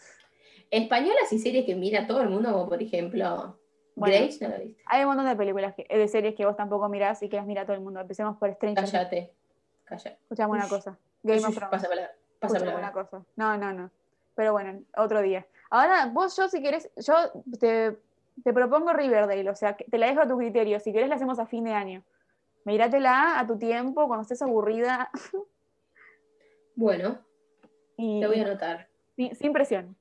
Españolas 0.70 1.32
y 1.32 1.40
series 1.40 1.66
que 1.66 1.76
mira 1.76 2.08
todo 2.08 2.22
el 2.22 2.30
mundo, 2.30 2.52
como 2.52 2.70
por 2.70 2.82
ejemplo 2.82 3.58
Grace, 3.96 4.48
no 4.48 4.58
viste. 4.58 4.82
Hay 4.86 5.02
un 5.02 5.08
montón 5.10 5.26
de 5.26 5.36
películas, 5.36 5.76
de 5.76 6.08
series 6.08 6.36
que 6.36 6.46
vos 6.46 6.56
tampoco 6.56 6.88
mirás 6.90 7.22
y 7.24 7.30
que 7.30 7.38
las 7.38 7.46
mira 7.46 7.66
todo 7.66 7.76
el 7.76 7.82
mundo. 7.82 8.00
Empecemos 8.00 8.38
por 8.38 8.54
Stranger 8.54 8.84
Cállate, 8.84 9.32
cállate. 9.84 10.18
Escuchame 10.22 10.54
una 10.54 10.68
cosa. 10.68 10.98
Game 11.24 11.46
of 11.46 11.60
Pasa 11.70 11.88
palabra. 11.90 12.12
Pasa 12.40 12.78
una 12.78 12.92
cosa. 12.92 13.24
No, 13.36 13.58
no, 13.58 13.74
no. 13.74 13.92
Pero 14.36 14.54
bueno, 14.54 14.82
otro 14.98 15.22
día. 15.22 15.46
Ahora, 15.70 16.08
vos, 16.08 16.36
yo, 16.36 16.48
si 16.48 16.62
querés, 16.62 16.90
yo 16.98 17.16
te, 17.60 17.98
te 18.44 18.54
propongo 18.54 18.94
Riverdale, 18.94 19.48
o 19.50 19.56
sea, 19.56 19.76
te 19.76 19.98
la 19.98 20.08
dejo 20.08 20.22
a 20.22 20.28
tu 20.28 20.38
criterio. 20.38 20.80
Si 20.80 20.92
querés, 20.92 21.10
la 21.10 21.16
hacemos 21.16 21.38
a 21.40 21.46
fin 21.46 21.64
de 21.66 21.74
año. 21.74 22.04
Míratela 22.66 23.40
a 23.40 23.48
tu 23.48 23.58
tiempo, 23.58 24.08
cuando 24.08 24.22
estés 24.22 24.42
aburrida. 24.42 25.10
Bueno, 26.76 27.20
te 27.98 28.26
voy 28.26 28.40
a 28.40 28.46
anotar. 28.46 28.88
Sin, 29.16 29.54
presión. 29.54 29.96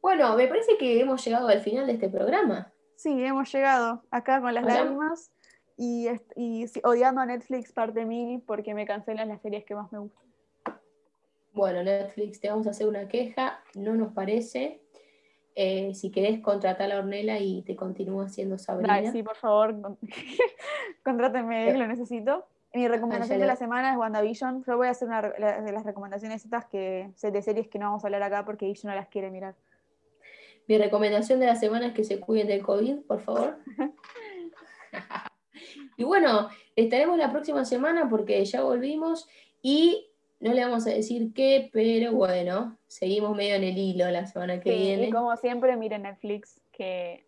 Bueno, 0.00 0.36
me 0.36 0.46
parece 0.46 0.76
que 0.78 1.00
hemos 1.00 1.24
llegado 1.24 1.48
al 1.48 1.60
final 1.60 1.86
de 1.86 1.94
este 1.94 2.08
programa. 2.08 2.72
Sí, 2.96 3.24
hemos 3.24 3.50
llegado 3.52 4.02
acá 4.10 4.40
con 4.40 4.54
las 4.54 4.64
lágrimas 4.64 5.32
y, 5.76 6.08
odiando 6.84 7.20
a 7.20 7.26
Netflix 7.26 7.72
parte 7.72 8.04
mil 8.04 8.42
porque 8.42 8.74
me 8.74 8.86
cancelan 8.86 9.28
las 9.28 9.40
series 9.40 9.64
que 9.64 9.74
más 9.74 9.90
me 9.90 9.98
gustan. 9.98 10.26
Bueno, 11.52 11.82
Netflix, 11.82 12.40
te 12.40 12.50
vamos 12.50 12.66
a 12.66 12.70
hacer 12.70 12.86
una 12.86 13.08
queja, 13.08 13.60
no 13.74 13.94
nos 13.94 14.12
parece. 14.12 14.82
Eh, 15.60 15.92
si 15.92 16.12
querés 16.12 16.38
contratar 16.38 16.92
a 16.92 17.00
Ornella 17.00 17.40
y 17.40 17.62
te 17.62 17.74
continúa 17.74 18.26
haciendo 18.26 18.58
Sabrina. 18.58 19.10
sí, 19.10 19.24
por 19.24 19.34
favor, 19.34 19.74
contrátenme, 21.02 21.76
lo 21.76 21.88
necesito. 21.88 22.46
Mi 22.72 22.86
recomendación 22.86 23.40
de 23.40 23.46
la 23.46 23.56
semana 23.56 23.90
es 23.90 23.98
WandaVision. 23.98 24.62
Yo 24.62 24.76
voy 24.76 24.86
a 24.86 24.90
hacer 24.90 25.08
una 25.08 25.20
de 25.20 25.72
las 25.72 25.84
recomendaciones 25.84 26.44
estas 26.44 26.66
que, 26.66 27.10
de 27.20 27.42
series 27.42 27.66
que 27.66 27.80
no 27.80 27.86
vamos 27.86 28.04
a 28.04 28.06
hablar 28.06 28.22
acá 28.22 28.44
porque 28.44 28.66
ella 28.66 28.80
no 28.84 28.94
las 28.94 29.08
quiere 29.08 29.32
mirar. 29.32 29.56
Mi 30.68 30.78
recomendación 30.78 31.40
de 31.40 31.46
la 31.46 31.56
semana 31.56 31.88
es 31.88 31.92
que 31.92 32.04
se 32.04 32.20
cuiden 32.20 32.46
del 32.46 32.62
COVID, 32.62 33.00
por 33.00 33.18
favor. 33.18 33.58
y 35.96 36.04
bueno, 36.04 36.50
estaremos 36.76 37.18
la 37.18 37.32
próxima 37.32 37.64
semana 37.64 38.08
porque 38.08 38.44
ya 38.44 38.62
volvimos 38.62 39.28
y 39.60 40.07
no 40.40 40.52
le 40.52 40.64
vamos 40.64 40.86
a 40.86 40.90
decir 40.90 41.32
qué, 41.34 41.68
pero 41.72 42.12
bueno, 42.12 42.78
seguimos 42.86 43.36
medio 43.36 43.56
en 43.56 43.64
el 43.64 43.76
hilo 43.76 44.08
la 44.10 44.26
semana 44.26 44.60
que 44.60 44.70
viene. 44.70 45.08
Y 45.08 45.10
como 45.10 45.36
siempre, 45.36 45.76
miren 45.76 46.02
Netflix, 46.02 46.60
que... 46.72 47.26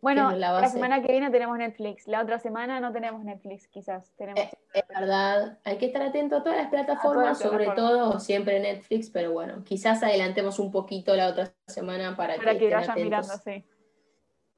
Bueno, 0.00 0.32
la, 0.32 0.68
semana 0.68 1.00
que 1.00 1.12
viene 1.12 1.30
tenemos 1.30 1.56
Netflix, 1.56 2.08
la 2.08 2.22
otra 2.22 2.40
semana 2.40 2.80
no 2.80 2.90
tenemos 2.90 3.22
Netflix, 3.22 3.68
quizás. 3.68 4.12
Tenemos... 4.16 4.40
Es, 4.74 4.82
verdad, 4.88 5.60
hay 5.62 5.78
que 5.78 5.86
estar 5.86 6.02
atento 6.02 6.38
a 6.38 6.42
todas 6.42 6.58
las 6.58 6.70
plataformas, 6.70 7.38
sobre 7.38 7.66
todo 7.66 8.18
siempre 8.18 8.58
Netflix, 8.58 9.10
pero 9.10 9.30
bueno, 9.30 9.62
quizás 9.62 10.02
adelantemos 10.02 10.58
un 10.58 10.72
poquito 10.72 11.14
la 11.14 11.28
otra 11.28 11.54
semana 11.68 12.16
para, 12.16 12.34
para 12.34 12.58
que, 12.58 12.68
vayan 12.68 12.96
mirando, 12.96 13.32
sí. 13.44 13.64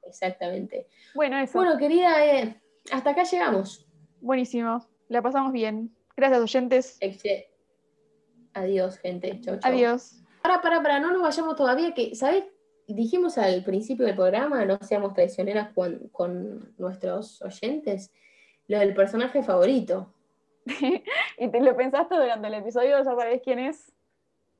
Exactamente. 0.01 0.87
Bueno, 1.13 1.37
eso. 1.37 1.59
Bueno, 1.59 1.77
querida, 1.77 2.25
eh, 2.25 2.59
hasta 2.91 3.11
acá 3.11 3.21
llegamos. 3.23 3.85
Buenísimo, 4.21 4.83
la 5.09 5.21
pasamos 5.21 5.51
bien. 5.51 5.95
Gracias, 6.15 6.41
oyentes. 6.41 6.97
Adiós, 8.55 8.97
gente. 8.99 9.39
Chau, 9.41 9.59
chau. 9.59 9.71
Adiós. 9.71 10.23
Para, 10.41 10.61
para, 10.61 10.81
para, 10.81 10.99
no 10.99 11.11
nos 11.11 11.21
vayamos 11.21 11.55
todavía, 11.57 11.93
que, 11.93 12.15
¿sabes? 12.15 12.45
Dijimos 12.87 13.37
al 13.37 13.63
principio 13.63 14.05
del 14.05 14.15
programa, 14.15 14.63
no 14.63 14.77
seamos 14.77 15.13
traicioneras 15.13 15.73
con, 15.73 16.73
nuestros 16.77 17.41
oyentes, 17.41 18.13
lo 18.67 18.79
del 18.79 18.93
personaje 18.93 19.43
favorito. 19.43 20.13
¿Y 21.37 21.47
te 21.49 21.61
lo 21.61 21.75
pensaste 21.75 22.15
durante 22.15 22.47
el 22.47 22.53
episodio? 22.53 22.97
¿Ya 22.97 23.03
sabés 23.03 23.41
quién 23.43 23.59
es? 23.59 23.91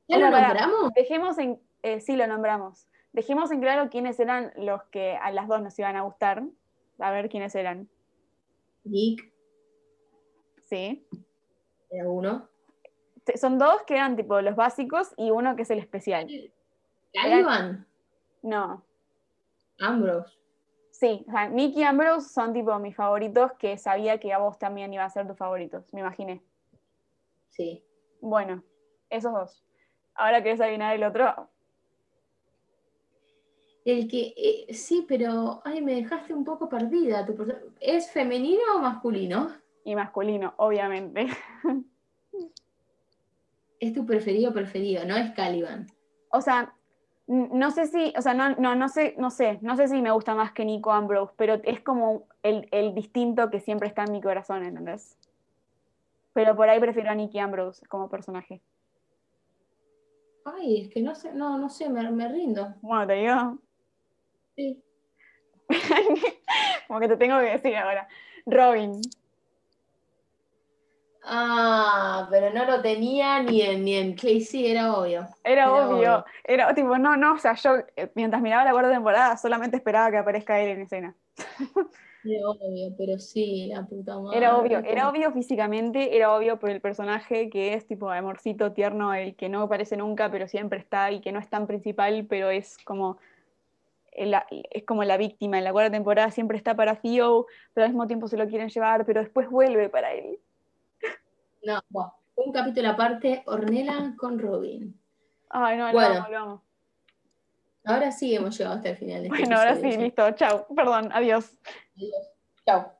¿Ya 0.07 0.17
lo 0.17 0.29
nombramos? 0.29 0.93
dejemos 0.93 1.37
en, 1.37 1.59
eh, 1.81 2.01
sí, 2.01 2.15
lo 2.15 2.27
nombramos. 2.27 2.87
Dejemos 3.13 3.49
en 3.51 3.61
claro 3.61 3.89
quiénes 3.89 4.19
eran 4.19 4.51
los 4.57 4.83
que 4.91 5.15
a 5.15 5.31
las 5.31 5.47
dos 5.47 5.61
nos 5.61 5.79
iban 5.79 5.95
a 5.95 6.01
gustar. 6.01 6.43
A 6.99 7.11
ver 7.11 7.29
quiénes 7.29 7.55
eran. 7.55 7.87
Nick. 8.83 9.31
Sí. 10.67 11.07
Era 11.89 12.09
uno 12.09 12.54
son 13.35 13.57
dos 13.57 13.83
que 13.83 13.95
eran 13.95 14.15
tipo 14.15 14.39
los 14.41 14.55
básicos 14.55 15.13
y 15.17 15.31
uno 15.31 15.55
que 15.55 15.63
es 15.63 15.71
el 15.71 15.79
especial. 15.79 16.27
¿Caliban? 17.13 17.87
No. 18.41 18.83
Ambrose. 19.79 20.37
Sí, 20.91 21.25
o 21.27 21.31
sea, 21.31 21.49
Nick 21.49 21.75
y 21.75 21.83
Ambrose 21.83 22.29
son 22.29 22.53
tipo 22.53 22.77
mis 22.79 22.95
favoritos 22.95 23.51
que 23.53 23.77
sabía 23.77 24.19
que 24.19 24.31
a 24.31 24.37
vos 24.37 24.57
también 24.57 24.93
iba 24.93 25.03
a 25.03 25.09
ser 25.09 25.27
tus 25.27 25.37
favoritos, 25.37 25.93
me 25.93 25.99
imaginé. 25.99 26.41
Sí. 27.49 27.83
Bueno, 28.21 28.63
esos 29.09 29.33
dos. 29.33 29.65
Ahora 30.13 30.41
querés 30.41 30.61
adivinar 30.61 30.95
el 30.95 31.03
otro. 31.03 31.49
El 33.83 34.07
que, 34.07 34.33
eh, 34.35 34.73
sí, 34.73 35.05
pero, 35.07 35.61
ay, 35.63 35.81
me 35.81 35.95
dejaste 35.95 36.33
un 36.33 36.43
poco 36.43 36.67
perdida. 36.69 37.27
¿Es 37.79 38.09
femenino 38.11 38.63
o 38.75 38.79
masculino? 38.79 39.53
Y 39.83 39.95
masculino, 39.95 40.53
obviamente. 40.57 41.27
es 43.79 43.93
tu 43.93 44.05
preferido 44.05 44.53
preferido, 44.53 45.05
no 45.05 45.15
es 45.15 45.31
Caliban. 45.31 45.87
O 46.31 46.41
sea, 46.41 46.73
no 47.27 47.71
sé 47.71 47.87
si, 47.87 48.13
o 48.17 48.21
sea, 48.21 48.33
no, 48.33 48.55
no, 48.55 48.75
no 48.75 48.87
sé, 48.87 49.15
no 49.17 49.31
sé, 49.31 49.57
no 49.61 49.75
sé 49.75 49.87
si 49.87 50.01
me 50.01 50.11
gusta 50.11 50.35
más 50.35 50.51
que 50.51 50.65
Nico 50.65 50.91
Ambrose, 50.91 51.33
pero 51.37 51.55
es 51.63 51.81
como 51.81 52.27
el, 52.43 52.93
distinto 52.93 53.49
que 53.49 53.59
siempre 53.59 53.87
está 53.87 54.03
en 54.03 54.11
mi 54.11 54.21
corazón, 54.21 54.63
¿entendés? 54.63 55.17
Pero 56.33 56.55
por 56.55 56.69
ahí 56.69 56.79
prefiero 56.79 57.09
a 57.09 57.15
Nicky 57.15 57.39
Ambrose 57.39 57.85
como 57.87 58.09
personaje. 58.09 58.61
Ay, 60.43 60.81
es 60.81 60.89
que 60.89 61.01
no 61.01 61.15
sé, 61.15 61.33
no, 61.33 61.57
no 61.57 61.69
sé, 61.69 61.89
me, 61.89 62.09
me 62.11 62.27
rindo. 62.27 62.75
Bueno, 62.81 63.07
te 63.07 63.13
digo. 63.13 63.57
Sí. 64.55 64.83
como 66.87 66.99
que 66.99 67.07
te 67.07 67.17
tengo 67.17 67.39
que 67.39 67.45
decir 67.45 67.75
ahora. 67.75 68.07
Robin. 68.45 69.01
Ah, 71.27 72.27
pero 72.29 72.51
no 72.51 72.65
lo 72.65 72.81
tenía 72.81 73.41
ni 73.41 73.61
en, 73.61 73.83
ni 73.83 73.95
en 73.95 74.13
Casey, 74.13 74.67
era 74.67 74.93
obvio. 74.93 75.27
Era, 75.43 75.73
obvio. 75.73 76.23
era 76.43 76.73
tipo, 76.75 76.97
no, 76.99 77.17
no, 77.17 77.33
o 77.33 77.37
sea, 77.39 77.55
yo 77.55 77.77
eh, 77.95 78.11
mientras 78.13 78.41
miraba 78.43 78.63
la 78.63 78.71
cuarta 78.71 78.91
temporada 78.91 79.35
solamente 79.37 79.77
esperaba 79.77 80.11
que 80.11 80.17
aparezca 80.17 80.59
él 80.61 80.69
en 80.69 80.81
escena. 80.81 81.15
Era 82.27 82.49
obvio, 82.49 82.91
pero 82.97 83.19
sí, 83.19 83.67
la 83.67 83.85
puta 83.85 84.19
madre. 84.19 84.37
Era 84.39 84.57
obvio, 84.57 84.79
era 84.79 85.09
obvio 85.09 85.31
físicamente, 85.31 86.17
era 86.17 86.35
obvio 86.35 86.57
por 86.57 86.71
el 86.71 86.81
personaje 86.81 87.51
que 87.51 87.75
es 87.75 87.85
tipo 87.85 88.09
amorcito 88.09 88.73
tierno, 88.73 89.13
el 89.13 89.35
que 89.35 89.47
no 89.47 89.61
aparece 89.61 89.95
nunca, 89.95 90.31
pero 90.31 90.47
siempre 90.47 90.79
está 90.79 91.11
y 91.11 91.21
que 91.21 91.31
no 91.31 91.37
es 91.37 91.47
tan 91.51 91.67
principal, 91.67 92.25
pero 92.27 92.49
es 92.49 92.79
como 92.83 93.19
es 94.15 94.83
como 94.85 95.03
la 95.03 95.17
víctima. 95.17 95.57
En 95.57 95.65
la 95.65 95.71
cuarta 95.71 95.91
temporada 95.91 96.31
siempre 96.31 96.57
está 96.57 96.75
para 96.75 96.95
Theo, 96.95 97.45
pero 97.73 97.85
al 97.85 97.91
mismo 97.91 98.07
tiempo 98.07 98.27
se 98.27 98.37
lo 98.37 98.47
quieren 98.47 98.69
llevar, 98.69 99.05
pero 99.05 99.21
después 99.21 99.49
vuelve 99.49 99.89
para 99.89 100.13
él. 100.13 100.39
No, 101.65 101.81
un 102.35 102.51
capítulo 102.51 102.89
aparte, 102.89 103.43
Ornella 103.47 104.13
con 104.17 104.37
Robin. 104.37 105.01
Ay, 105.49 105.77
no, 105.77 105.91
bueno, 105.91 106.27
lo 106.29 106.63
Ahora 107.85 108.11
sí 108.11 108.35
hemos 108.35 108.57
llegado 108.57 108.75
hasta 108.77 108.89
el 108.89 108.97
final. 108.97 109.21
De 109.21 109.27
este 109.27 109.39
bueno, 109.39 109.57
ahora 109.57 109.75
sí, 109.75 109.97
listo. 109.97 110.31
Chao. 110.31 110.67
Perdón, 110.75 111.09
adiós. 111.11 111.57
Adiós. 111.95 112.31
Chao. 112.65 112.91